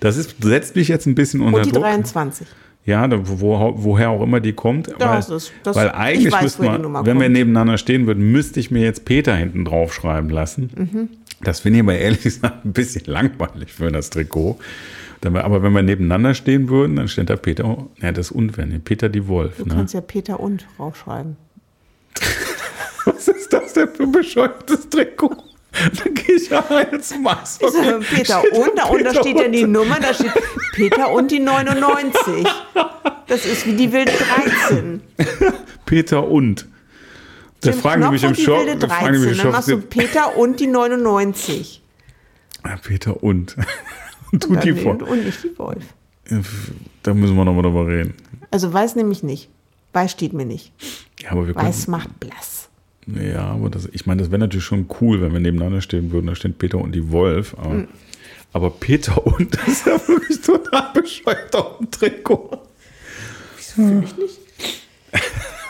Das 0.00 0.16
ist, 0.16 0.36
setzt 0.42 0.76
mich 0.76 0.88
jetzt 0.88 1.06
ein 1.06 1.14
bisschen 1.14 1.40
unter 1.40 1.58
Und 1.58 1.66
die 1.66 1.72
Druck. 1.72 1.82
23. 1.82 2.46
Ja, 2.84 3.06
da, 3.06 3.18
wo, 3.22 3.74
woher 3.76 4.10
auch 4.10 4.22
immer 4.22 4.40
die 4.40 4.52
kommt. 4.52 4.88
Das 4.98 5.28
weil, 5.30 5.36
ist- 5.36 5.52
das- 5.62 5.76
weil 5.76 5.86
ich 5.88 5.92
eigentlich 5.94 6.32
weiß, 6.32 6.42
müsste 6.42 6.62
man, 6.64 6.82
wenn 6.82 6.92
wir 7.18 7.24
kommt. 7.24 7.32
nebeneinander 7.32 7.78
stehen 7.78 8.06
würden, 8.06 8.32
müsste 8.32 8.58
ich 8.60 8.70
mir 8.70 8.82
jetzt 8.82 9.04
Peter 9.04 9.34
hinten 9.36 9.64
drauf 9.64 9.94
schreiben 9.94 10.30
lassen. 10.30 10.70
Mhm. 10.76 11.08
Das 11.42 11.60
finde 11.60 11.78
ich 11.78 11.82
aber 11.84 11.96
ehrlich 11.96 12.22
gesagt 12.22 12.64
ein 12.64 12.72
bisschen 12.72 13.02
langweilig 13.06 13.72
für 13.72 13.90
das 13.92 14.10
Trikot. 14.10 14.58
Aber 15.24 15.62
wenn 15.62 15.72
wir 15.72 15.82
nebeneinander 15.82 16.34
stehen 16.34 16.68
würden, 16.68 16.96
dann 16.96 17.08
steht 17.08 17.30
da 17.30 17.36
Peter, 17.36 17.86
ja, 18.00 18.12
das 18.12 18.26
ist 18.26 18.32
unfair, 18.32 18.66
nee, 18.66 18.78
Peter 18.78 19.08
die 19.08 19.28
Wolf. 19.28 19.56
Du 19.58 19.64
Ne? 19.64 19.74
kannst 19.74 19.94
ja 19.94 20.00
Peter 20.00 20.40
und 20.40 20.66
draufschreiben. 20.76 21.36
Was 23.04 23.28
ist 23.28 23.52
das 23.52 23.72
denn 23.72 23.88
für 23.88 24.04
ein 24.04 24.12
bescheuertes 24.12 24.88
Trikot? 24.88 25.36
Dann 26.04 26.14
gehe 26.14 26.34
ich 26.36 26.50
ja 26.50 26.62
jetzt 26.92 27.08
zum 27.08 27.24
ja 27.24 27.98
Peter 28.00 28.40
Steht 28.40 28.52
und, 28.52 28.70
da 28.78 28.84
unten 28.84 29.04
da 29.04 29.14
steht 29.14 29.38
ja 29.38 29.48
die 29.48 29.64
und. 29.64 29.72
Nummer, 29.72 29.98
da 30.00 30.12
steht 30.12 30.32
Peter 30.74 31.10
und 31.10 31.30
die 31.30 31.40
99. 31.40 32.46
Das 33.26 33.46
ist 33.46 33.66
wie 33.66 33.72
die 33.74 33.90
wilde 33.92 34.12
13. 34.12 35.00
Peter 35.86 36.28
und. 36.28 36.68
Da 37.62 37.72
fragen 37.72 38.02
die 38.02 38.08
mich 38.10 38.22
im 38.22 38.30
und 38.30 38.38
Shop. 38.38 38.66
Da 38.78 38.88
fragen 38.88 39.14
die 39.14 39.18
13. 39.18 39.20
mich 39.20 39.22
im 39.22 39.28
Dann 39.28 39.36
Shop. 39.38 39.52
machst 39.52 39.68
du 39.68 39.78
Peter 39.78 40.36
und 40.36 40.60
die 40.60 40.66
99. 40.66 41.82
Ja, 42.64 42.76
Peter 42.76 43.22
und. 43.22 43.56
Und 44.32 44.44
du 44.44 44.56
die 44.56 44.84
Wolf. 44.84 45.02
und 45.02 45.24
nicht 45.24 45.44
die 45.44 45.58
Wolf. 45.58 45.84
Da 47.02 47.14
müssen 47.14 47.36
wir 47.36 47.44
nochmal 47.44 47.62
drüber 47.62 47.86
reden. 47.86 48.14
Also 48.50 48.72
weiß 48.72 48.96
nämlich 48.96 49.22
nicht. 49.22 49.48
Weiß 49.92 50.10
steht 50.12 50.32
mir 50.32 50.46
nicht. 50.46 50.72
Ja, 51.20 51.32
aber 51.32 51.46
wir 51.46 51.54
Weiß 51.54 51.84
können, 51.84 51.98
macht 51.98 52.20
blass. 52.20 52.68
Ja, 53.06 53.48
aber 53.48 53.68
das, 53.68 53.88
ich 53.92 54.06
meine, 54.06 54.22
das 54.22 54.30
wäre 54.30 54.38
natürlich 54.38 54.64
schon 54.64 54.86
cool, 55.00 55.20
wenn 55.20 55.32
wir 55.32 55.40
nebeneinander 55.40 55.80
stehen 55.80 56.10
würden. 56.12 56.28
Da 56.28 56.34
steht 56.34 56.56
Peter 56.58 56.78
und 56.78 56.92
die 56.94 57.10
Wolf. 57.10 57.54
Aber, 57.58 57.70
Hm. 57.70 57.88
aber 58.52 58.70
Peter 58.70 59.26
und, 59.26 59.54
das 59.58 59.68
ist 59.68 59.86
ja 59.86 60.00
wirklich 60.08 60.40
total 60.40 60.92
bescheuert 60.94 61.54
auf 61.54 61.78
dem 61.78 61.90
Trikot. 61.90 62.58
Finde 63.56 64.06
ich 64.06 64.16
nicht. 64.16 64.38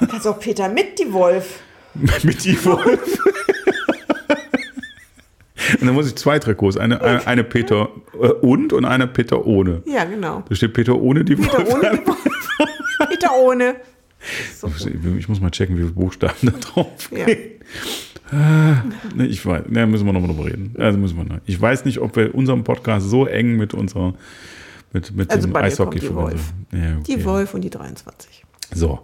Du 0.00 0.06
kannst 0.06 0.26
auch 0.26 0.38
Peter 0.38 0.68
mit 0.68 0.98
die 0.98 1.12
Wolf. 1.12 1.60
Mit 2.22 2.44
die 2.44 2.64
Wolf. 2.64 3.18
und 5.80 5.86
dann 5.86 5.94
muss 5.94 6.06
ich 6.06 6.16
zwei 6.16 6.38
Trikots. 6.38 6.76
Eine, 6.76 7.00
eine, 7.00 7.26
eine 7.26 7.44
Peter 7.44 7.88
äh, 8.14 8.28
und 8.28 8.72
und 8.72 8.84
eine 8.84 9.06
Peter 9.06 9.46
ohne. 9.46 9.82
Ja, 9.86 10.04
genau. 10.04 10.42
Da 10.48 10.54
steht 10.54 10.72
Peter 10.72 10.96
ohne 11.00 11.24
die 11.24 11.36
Peter 11.36 11.58
Wolf. 11.58 11.74
ohne 11.74 11.98
die 11.98 12.06
Wolf. 12.06 12.18
Peter 13.08 13.30
ohne. 13.42 13.76
Ich 15.18 15.28
muss 15.28 15.40
mal 15.40 15.50
checken, 15.50 15.76
wie 15.76 15.80
viele 15.80 15.92
Buchstaben 15.92 16.34
da 16.42 16.52
drauf 16.52 17.10
Ja. 17.10 17.26
Ah, 18.30 18.82
ne, 19.14 19.26
ich 19.26 19.44
weiß, 19.44 19.64
ne, 19.68 19.86
müssen 19.86 20.06
wir 20.06 20.12
nochmal 20.12 20.30
drüber 20.30 20.46
reden. 20.46 20.74
Also 20.78 20.98
müssen 20.98 21.18
wir 21.18 21.24
noch. 21.24 21.40
Ich 21.44 21.60
weiß 21.60 21.84
nicht, 21.84 21.98
ob 21.98 22.16
wir 22.16 22.34
unseren 22.34 22.64
Podcast 22.64 23.10
so 23.10 23.26
eng 23.26 23.56
mit 23.56 23.74
unserer 23.74 24.14
mit, 24.92 25.14
mit 25.14 25.30
Also 25.30 25.48
dem 25.48 25.56
Eishockey 25.56 26.00
die. 26.00 26.14
Wolf. 26.14 26.52
Ja, 26.72 26.96
okay. 26.98 27.16
Die 27.16 27.24
Wolf 27.24 27.54
und 27.54 27.62
die 27.62 27.70
23. 27.70 28.44
So, 28.74 29.00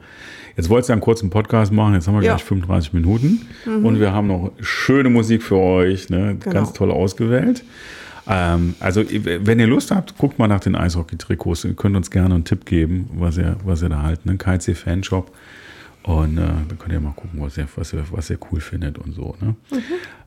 jetzt 0.59 0.69
wolltest 0.69 0.91
du 0.91 0.93
einen 0.93 1.01
kurzen 1.01 1.31
Podcast 1.31 1.73
machen. 1.73 1.95
Jetzt 1.95 2.07
haben 2.07 2.15
wir 2.17 2.23
Ja. 2.23 2.35
gleich 2.35 2.45
35 2.45 2.93
Minuten 2.93 3.47
und 3.65 3.99
wir 3.99 4.13
haben 4.13 4.27
noch 4.27 4.53
schöne 4.61 5.09
Musik 5.09 5.43
für 5.43 5.57
euch, 5.57 6.11
ne? 6.11 6.37
Genau. 6.39 6.53
ganz 6.55 6.73
toll 6.75 6.91
ausgewählt. 6.91 7.65
Ähm, 8.29 8.75
also, 8.81 9.03
wenn 9.09 9.59
ihr 9.59 9.67
Lust 9.67 9.91
habt, 9.91 10.19
guckt 10.19 10.39
mal 10.39 10.49
nach 10.49 10.61
den 10.61 10.75
Eishockey-Trikots. 10.77 11.65
Ihr 11.65 11.73
könnt 11.75 11.97
uns 11.97 12.11
gerne 12.11 12.35
einen 12.35 12.45
Tipp 12.45 12.67
geben, 12.67 13.09
was 13.15 13.39
ihr, 13.39 13.57
was 13.65 13.83
ihr 13.83 13.89
da 13.89 14.03
halten. 14.03 14.29
Ne? 14.29 14.37
KC 14.37 14.75
Fanshop. 14.77 15.33
Und 16.03 16.39
äh, 16.39 16.41
dann 16.41 16.79
könnt 16.79 16.93
ihr 16.93 17.01
mal 17.01 17.13
gucken, 17.13 17.41
was 17.41 17.57
ihr, 17.57 17.67
was 17.77 17.93
ihr, 17.93 18.03
was 18.11 18.31
ihr 18.31 18.39
cool 18.51 18.61
findet 18.61 18.99
und 18.99 19.15
so. 19.15 19.35
Ne? 19.41 19.55
Mhm. 19.71 19.79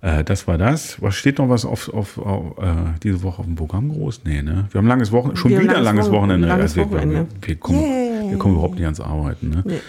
Äh, 0.01 0.23
das 0.23 0.47
war 0.47 0.57
das. 0.57 1.01
Was 1.01 1.15
steht 1.15 1.37
noch 1.39 1.49
was 1.49 1.65
auf, 1.65 1.89
auf, 1.93 2.17
auf 2.17 2.57
äh, 2.59 2.65
diese 3.03 3.23
Woche 3.23 3.39
auf 3.39 3.45
dem 3.45 3.55
Programm 3.55 3.89
groß? 3.89 4.21
Nee, 4.25 4.41
ne? 4.41 4.67
Wir 4.71 4.79
haben 4.79 4.87
langes 4.87 5.11
Wochenende, 5.11 5.39
schon 5.39 5.51
wir 5.51 5.61
wieder 5.61 5.77
ein 5.77 5.83
langes 5.83 6.11
Wochenende. 6.11 6.47
Langes 6.47 6.77
also 6.77 6.91
Wochenende. 6.91 7.27
Wir, 7.41 7.47
wir, 7.47 7.55
kommen, 7.55 7.79
yeah. 7.79 8.10
Wir 8.31 8.37
kommen 8.39 8.55
überhaupt 8.55 8.75
nicht 8.75 8.85
ans 8.85 8.99
Arbeiten. 8.99 9.49
Ne? 9.49 9.63
Nee. 9.65 9.79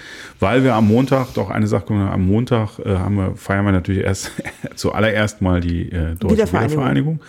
Weil 0.41 0.65
wir 0.65 0.75
am 0.75 0.89
Montag, 0.89 1.35
doch 1.35 1.51
eine 1.51 1.67
Sache, 1.67 1.95
am 1.95 2.27
Montag 2.27 2.79
äh, 2.79 2.97
haben 2.97 3.17
wir, 3.17 3.37
feiern 3.37 3.65
wir 3.65 3.73
natürlich 3.73 4.03
erst 4.05 4.33
zuallererst 4.75 5.41
mal 5.41 5.61
die 5.61 5.91
äh, 5.91 6.15
Deutsche 6.17 6.35
Wiedervereinigung. 6.35 6.71
Wiedervereinigung. 6.71 7.21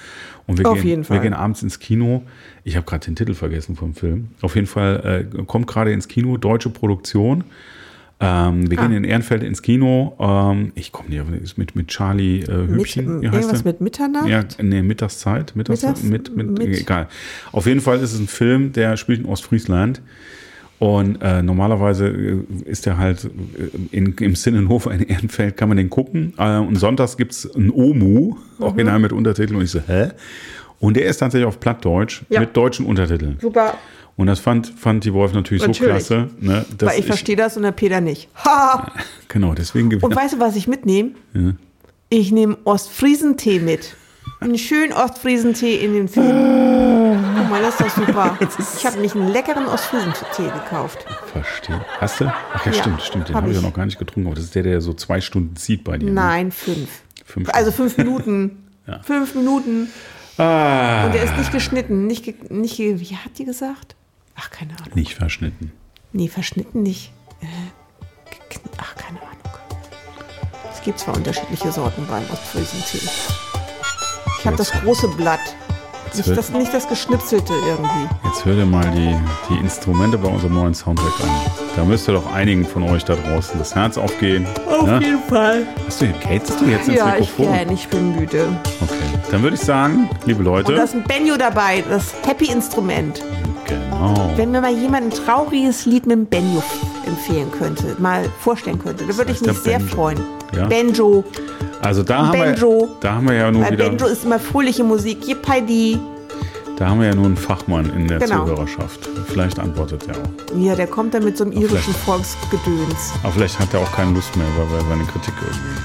Und 0.45 0.57
wir, 0.57 0.67
Auf 0.67 0.75
gehen, 0.75 0.87
jeden 0.87 1.03
Fall. 1.05 1.17
wir 1.17 1.21
gehen 1.21 1.33
abends 1.33 1.63
ins 1.63 1.79
Kino. 1.79 2.23
Ich 2.63 2.75
habe 2.75 2.85
gerade 2.85 3.05
den 3.05 3.15
Titel 3.15 3.33
vergessen 3.33 3.75
vom 3.75 3.93
Film. 3.93 4.29
Auf 4.41 4.55
jeden 4.55 4.67
Fall 4.67 5.27
äh, 5.33 5.43
kommt 5.43 5.67
gerade 5.67 5.93
ins 5.93 6.07
Kino, 6.07 6.37
deutsche 6.37 6.69
Produktion. 6.69 7.45
Ähm, 8.19 8.69
wir 8.69 8.79
ah. 8.79 8.87
gehen 8.87 8.95
in 8.95 9.03
Ehrenfeld 9.03 9.43
ins 9.43 9.61
Kino. 9.61 10.15
Ähm, 10.19 10.71
ich 10.75 10.91
komme 10.91 11.09
hier 11.09 11.25
mit, 11.25 11.75
mit 11.75 11.87
Charlie 11.87 12.41
äh, 12.41 12.67
Hübchen. 12.67 13.15
Mit, 13.19 13.23
irgendwas 13.23 13.63
mit 13.63 13.81
Mitternacht? 13.81 14.27
Ja, 14.27 14.43
nee, 14.61 14.81
Mittagszeit. 14.81 15.55
Mittagszeit 15.55 16.03
Mittags, 16.03 16.35
mit, 16.35 16.35
mit, 16.35 16.57
mit, 16.57 16.79
egal. 16.79 17.07
Auf 17.51 17.65
jeden 17.65 17.81
Fall 17.81 17.99
ist 17.99 18.13
es 18.13 18.19
ein 18.19 18.27
Film, 18.27 18.71
der 18.71 18.97
spielt 18.97 19.19
in 19.19 19.25
Ostfriesland. 19.25 20.01
Und 20.79 21.21
äh, 21.21 21.41
normalerweise 21.41 22.07
äh, 22.07 22.43
ist 22.65 22.85
der 22.85 22.97
halt 22.97 23.25
äh, 23.25 23.95
in, 23.95 24.13
im 24.15 24.35
Sinnenhof 24.35 24.87
in 24.87 25.01
Ehrenfeld, 25.01 25.55
kann 25.55 25.69
man 25.69 25.77
den 25.77 25.89
gucken. 25.89 26.33
Äh, 26.37 26.57
und 26.57 26.75
sonntags 26.75 27.15
gibt 27.15 27.31
es 27.31 27.55
ein 27.55 27.71
OMU, 27.71 28.35
mhm. 28.35 28.63
original 28.63 28.99
mit 28.99 29.13
Untertiteln. 29.13 29.57
Und 29.57 29.63
ich 29.63 29.71
so, 29.71 29.79
hä? 29.85 30.09
Und 30.79 30.97
der 30.97 31.05
ist 31.05 31.17
tatsächlich 31.17 31.47
auf 31.47 31.59
Plattdeutsch 31.59 32.23
ja. 32.29 32.41
mit 32.41 32.57
deutschen 32.57 32.85
Untertiteln. 32.85 33.37
Super. 33.39 33.75
Und 34.15 34.27
das 34.27 34.39
fand, 34.39 34.67
fand 34.67 35.05
die 35.05 35.13
Wolf 35.13 35.33
natürlich, 35.33 35.65
natürlich. 35.65 36.03
so 36.03 36.15
klasse. 36.15 36.29
Ne, 36.39 36.65
Weil 36.79 36.99
ich, 36.99 37.05
verstehe 37.05 37.35
das 37.35 37.57
und 37.57 37.63
der 37.63 37.71
Peter 37.71 38.01
nicht. 38.01 38.29
Ha! 38.45 38.91
Genau, 39.29 39.55
deswegen. 39.55 39.91
Und 39.99 40.15
weißt 40.15 40.35
du, 40.35 40.39
was 40.39 40.55
ich 40.55 40.67
mitnehme? 40.67 41.11
Ja. 41.33 41.53
Ich 42.09 42.31
nehme 42.31 42.55
Ostfriesentee 42.65 43.59
mit. 43.59 43.95
Einen 44.43 44.57
schönen 44.57 44.91
Ostfriesentee 44.91 45.77
in 45.77 45.93
den 45.93 46.07
Film. 46.09 46.27
Guck 47.37 47.49
mal, 47.49 47.61
das 47.61 47.79
ist 47.79 47.81
doch 47.81 48.07
super. 48.07 48.37
Ich 48.77 48.85
habe 48.85 48.99
mich 48.99 49.15
einen 49.15 49.29
leckeren 49.29 49.67
Ostfriesentee 49.67 50.49
gekauft. 50.53 51.05
Verstehe. 51.31 51.85
Hast 51.99 52.19
du? 52.19 52.25
Ach 52.25 52.65
ja, 52.65 52.71
ja 52.71 52.81
stimmt, 52.81 53.01
stimmt. 53.01 53.29
Den 53.29 53.35
habe 53.35 53.45
hab 53.45 53.51
ich 53.51 53.61
ja 53.61 53.67
noch 53.67 53.73
gar 53.73 53.85
nicht 53.85 53.97
getrunken. 53.97 54.27
Aber 54.27 54.35
das 54.35 54.45
ist 54.45 54.55
der, 54.55 54.63
der 54.63 54.81
so 54.81 54.93
zwei 54.93 55.21
Stunden 55.21 55.55
zieht 55.55 55.85
bei 55.85 55.97
dir. 55.97 56.07
Ne? 56.07 56.11
Nein, 56.11 56.45
ne? 56.47 56.51
fünf. 56.51 56.89
fünf. 57.23 57.49
Also 57.53 57.71
fünf 57.71 57.97
Minuten. 57.97 58.67
ja. 58.87 59.01
Fünf 59.03 59.33
Minuten. 59.33 59.87
Ah. 60.37 61.05
Und 61.05 61.15
der 61.15 61.23
ist 61.23 61.37
nicht 61.37 61.51
geschnitten. 61.51 62.07
Nicht, 62.07 62.25
ge 62.25 62.35
nicht 62.49 62.75
ge 62.75 62.99
wie 62.99 63.15
hat 63.15 63.37
die 63.37 63.45
gesagt? 63.45 63.95
Ach, 64.35 64.49
keine 64.49 64.71
Ahnung. 64.77 64.91
Nicht 64.95 65.13
verschnitten. 65.15 65.71
Nee, 66.11 66.27
verschnitten 66.27 66.83
nicht. 66.83 67.11
Äh, 67.41 67.45
ach, 68.77 68.95
keine 68.95 69.21
Ahnung. 69.21 69.33
Es 70.73 70.81
gibt 70.81 70.99
zwar 70.99 71.15
unterschiedliche 71.15 71.71
Sorten 71.71 72.05
beim 72.07 72.23
Ostfriesentee. 72.29 73.07
Ich 74.43 74.47
habe 74.47 74.57
das 74.57 74.73
große 74.73 75.07
Blatt. 75.07 75.39
Nicht 76.13 76.37
das, 76.37 76.51
nicht 76.51 76.73
das 76.73 76.89
geschnipselte 76.89 77.53
irgendwie. 77.65 78.09
Jetzt 78.25 78.43
hört 78.43 78.57
ihr 78.57 78.65
mal 78.65 78.85
die, 78.91 79.15
die 79.49 79.57
Instrumente 79.57 80.17
bei 80.17 80.27
unserem 80.27 80.55
neuen 80.55 80.73
Soundtrack 80.73 81.13
an. 81.23 81.29
Da 81.77 81.85
müsste 81.85 82.11
doch 82.11 82.29
einigen 82.33 82.65
von 82.65 82.83
euch 82.83 83.05
da 83.05 83.15
draußen 83.15 83.57
das 83.57 83.73
Herz 83.73 83.97
aufgehen. 83.97 84.45
Auf 84.67 84.85
ne? 84.85 84.99
jeden 85.01 85.23
Fall. 85.29 85.65
Hast 85.85 86.01
du, 86.01 86.11
kältest 86.19 86.59
du 86.59 86.65
jetzt 86.65 86.89
ins 86.89 86.97
ja, 86.97 87.05
Mikrofon? 87.05 87.45
Ja, 87.45 87.71
ich 87.71 87.87
bin 87.87 88.17
müde. 88.17 88.49
Okay, 88.81 89.17
dann 89.31 89.43
würde 89.43 89.55
ich 89.55 89.61
sagen, 89.61 90.09
liebe 90.25 90.43
Leute. 90.43 90.73
Und 90.73 90.77
da 90.77 90.83
ist 90.83 90.93
ein 90.93 91.05
Benjo 91.05 91.37
dabei, 91.37 91.81
das 91.89 92.13
Happy-Instrument. 92.27 93.23
Genau. 93.65 94.29
Wenn 94.35 94.51
mir 94.51 94.59
mal 94.59 94.73
jemand 94.73 95.05
ein 95.05 95.25
trauriges 95.25 95.85
Lied 95.85 96.05
mit 96.05 96.17
dem 96.17 96.25
Benjo 96.25 96.61
empfehlen 97.07 97.49
könnte, 97.49 97.95
mal 97.97 98.25
vorstellen 98.41 98.77
könnte, 98.77 99.05
da 99.05 99.15
würde 99.15 99.31
ich 99.31 99.39
mich 99.39 99.57
sehr 99.57 99.79
Benjo. 99.79 99.95
freuen. 99.95 100.19
Ja? 100.53 100.65
Benjo. 100.65 101.23
Also 101.83 102.01
da 102.01 102.27
haben, 102.27 102.39
wir, 102.39 102.87
da 103.01 103.13
haben 103.13 103.27
wir 103.27 103.35
ja 103.35 103.51
nur 103.51 103.63
Weil 103.63 103.73
wieder... 103.73 103.89
Benjo 103.89 104.07
ist 104.07 104.23
immer 104.23 104.39
fröhliche 104.39 104.83
Musik. 104.83 105.27
Yippie 105.27 105.99
da 106.77 106.89
haben 106.89 107.01
wir 107.01 107.07
ja 107.07 107.15
nur 107.15 107.25
einen 107.25 107.37
Fachmann 107.37 107.85
in 107.91 108.07
der 108.07 108.17
genau. 108.17 108.45
Zuhörerschaft. 108.45 109.07
Vielleicht 109.27 109.59
antwortet 109.59 110.07
er 110.07 110.15
auch. 110.15 110.57
Ja, 110.57 110.75
der 110.75 110.87
kommt 110.87 111.13
dann 111.13 111.23
mit 111.23 111.37
so 111.37 111.43
einem 111.43 111.53
irischen 111.53 111.93
Volksgedöns. 111.93 113.13
Aber 113.21 113.31
vielleicht 113.31 113.59
hat 113.59 113.73
er 113.73 113.81
auch 113.81 113.91
keine 113.91 114.11
Lust 114.11 114.35
mehr, 114.35 114.47
weil 114.57 114.79
er 114.79 114.85
seine 114.89 115.03
Kritik 115.03 115.33
irgendwie 115.39 115.81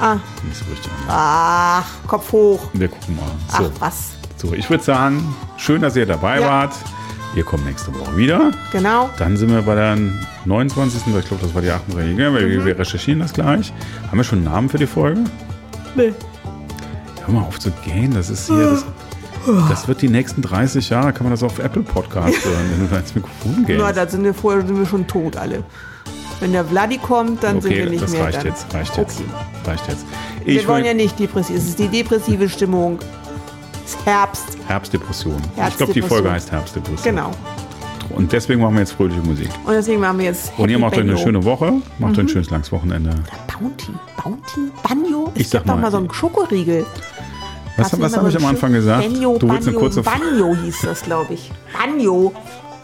ah. 0.00 0.14
nicht 0.44 0.56
so 0.56 0.64
richtig. 0.70 0.92
Ach, 1.08 1.84
Kopf 2.06 2.30
hoch. 2.30 2.60
Wir 2.72 2.88
gucken 2.88 3.16
mal. 3.16 3.24
So. 3.58 3.70
Ach, 3.74 3.80
was. 3.80 4.10
So, 4.36 4.52
ich 4.52 4.70
würde 4.70 4.84
sagen, 4.84 5.34
schön, 5.56 5.82
dass 5.82 5.96
ihr 5.96 6.06
dabei 6.06 6.40
ja. 6.40 6.46
wart. 6.46 6.74
Wir 7.38 7.44
kommen 7.44 7.64
nächste 7.66 7.94
Woche 7.94 8.16
wieder. 8.16 8.50
Genau. 8.72 9.10
Dann 9.16 9.36
sind 9.36 9.50
wir 9.52 9.62
bei 9.62 9.76
der 9.76 9.96
29. 10.44 11.02
Ich 11.06 11.28
glaube, 11.28 11.40
das 11.40 11.54
war 11.54 11.62
die 11.62 11.70
38. 11.70 12.16
Wir, 12.16 12.30
mhm. 12.32 12.64
wir 12.64 12.76
recherchieren 12.76 13.20
das 13.20 13.32
gleich. 13.32 13.72
Haben 14.08 14.16
wir 14.16 14.24
schon 14.24 14.38
einen 14.38 14.46
Namen 14.46 14.68
für 14.68 14.78
die 14.78 14.88
Folge? 14.88 15.20
Nee. 15.94 16.12
Hör 17.24 17.34
mal 17.34 17.42
auf 17.42 17.60
zu 17.60 17.70
gehen. 17.84 18.12
Das 18.12 18.28
ist 18.28 18.48
hier. 18.48 18.82
Das, 19.46 19.68
das 19.68 19.86
wird 19.86 20.02
die 20.02 20.08
nächsten 20.08 20.42
30 20.42 20.90
Jahre, 20.90 21.12
kann 21.12 21.22
man 21.22 21.30
das 21.30 21.44
auf 21.44 21.60
Apple 21.60 21.82
Podcast 21.82 22.44
hören, 22.44 22.70
wenn 22.72 22.88
du 22.88 22.92
da 22.92 22.98
ins 22.98 23.14
Mikrofon 23.14 23.64
gehst. 23.64 23.78
Na, 23.80 23.92
da 23.92 24.08
sind 24.08 24.24
wir 24.24 24.34
vorher 24.34 24.66
sind 24.66 24.76
wir 24.76 24.86
schon 24.86 25.06
tot 25.06 25.36
alle. 25.36 25.62
Wenn 26.40 26.50
der 26.50 26.64
Vladi 26.64 26.98
kommt, 26.98 27.44
dann 27.44 27.58
okay, 27.58 27.68
sind 27.68 27.76
wir 27.76 27.90
nicht 27.90 28.02
das 28.02 28.10
mehr. 28.14 28.24
Reicht 28.24 28.38
dann. 28.38 28.46
jetzt, 28.46 28.74
reicht 28.74 28.96
jetzt, 28.96 29.20
okay. 29.20 29.70
reicht 29.70 29.86
jetzt. 29.86 30.06
Ich 30.44 30.56
wir 30.56 30.66
wollen 30.66 30.84
ja 30.84 30.92
nicht 30.92 31.16
depressiv. 31.20 31.56
Es 31.56 31.68
ist 31.68 31.78
die 31.78 31.86
depressive 31.86 32.48
Stimmung. 32.48 32.98
Herbst. 34.04 34.58
Herbstdepression. 34.66 35.34
Herbstdepression. 35.54 35.68
Ich 35.68 35.76
glaube, 35.76 35.92
die 35.94 36.02
Folge 36.02 36.30
heißt 36.30 36.50
Herbstdepression. 36.52 37.16
Genau. 37.16 37.30
Und 38.10 38.32
deswegen 38.32 38.60
machen 38.60 38.74
wir 38.74 38.80
jetzt 38.80 38.92
fröhliche 38.92 39.20
Musik. 39.20 39.48
Und 39.64 39.72
deswegen 39.72 40.00
machen 40.00 40.18
wir 40.18 40.26
jetzt 40.26 40.50
Happy 40.52 40.62
Und 40.62 40.70
ihr 40.70 40.78
macht 40.78 40.94
euch 40.94 41.00
eine 41.00 41.16
schöne 41.18 41.44
Woche, 41.44 41.72
macht 41.72 41.82
mhm. 41.98 42.04
euch 42.04 42.18
ein 42.18 42.28
schönes 42.28 42.50
langes 42.50 42.72
Wochenende. 42.72 43.10
Bounty. 43.46 43.92
Bounty? 44.22 44.72
Banjo? 44.82 45.30
Ich 45.34 45.48
sag 45.48 45.66
mal, 45.66 45.74
doch 45.74 45.80
mal 45.82 45.90
so 45.90 45.98
ein 45.98 46.10
Schokoriegel. 46.10 46.86
Was, 47.76 48.00
was 48.00 48.16
habe 48.16 48.28
ich 48.28 48.36
am 48.36 48.44
Anfang 48.46 48.72
gesagt? 48.72 49.04
Banjo, 49.04 49.38
du 49.38 49.48
willst 49.48 49.68
eine 49.68 49.76
kurze 49.76 50.02
Banjo 50.02 50.56
hieß 50.56 50.80
das, 50.82 51.02
glaube 51.02 51.34
ich. 51.34 51.50
Banjo. 51.72 52.32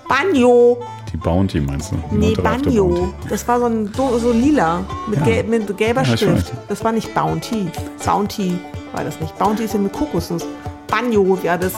Banjo. 0.09 0.79
Die 1.13 1.17
Bounty 1.17 1.61
meinst 1.61 1.93
du? 1.93 2.17
Nee, 2.17 2.35
Banjo. 2.35 3.13
Das 3.29 3.47
war 3.49 3.59
so, 3.59 3.67
ein, 3.67 3.91
so 3.95 4.33
lila 4.33 4.85
mit, 5.09 5.19
ja. 5.21 5.25
gelb, 5.25 5.49
mit 5.49 5.77
gelber 5.77 6.03
ja, 6.03 6.17
Schrift. 6.17 6.53
Das 6.69 6.85
war 6.85 6.93
nicht 6.93 7.13
Bounty. 7.15 7.67
Bounty 8.05 8.59
war 8.93 9.05
das 9.05 9.21
nicht. 9.21 9.37
Bounty 9.39 9.65
ist 9.65 9.75
ja 9.75 9.81
mit 9.81 9.93
Kokosnuss. 9.93 10.47
Banjo 10.87 11.43
wäre 11.43 11.59
das. 11.59 11.75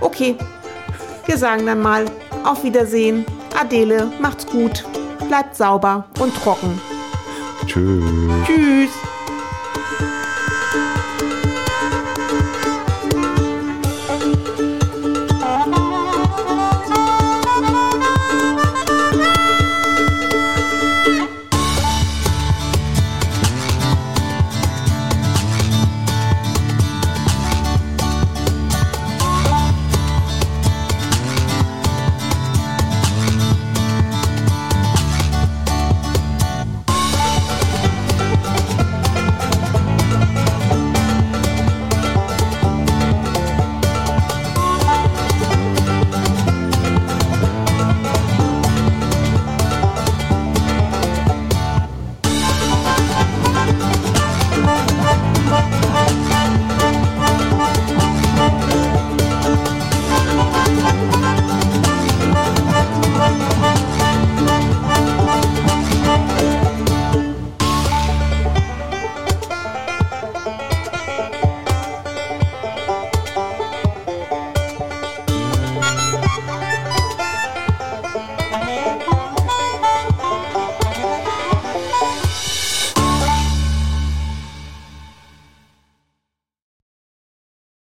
Okay. 0.00 0.36
Wir 1.26 1.38
sagen 1.38 1.66
dann 1.66 1.80
mal 1.80 2.06
auf 2.44 2.64
Wiedersehen. 2.64 3.24
Adele, 3.58 4.10
macht's 4.20 4.46
gut. 4.46 4.84
Bleibt 5.28 5.56
sauber 5.56 6.06
und 6.18 6.34
trocken. 6.34 6.80
Tschüss. 7.66 8.04
Tschüss. 8.46 8.90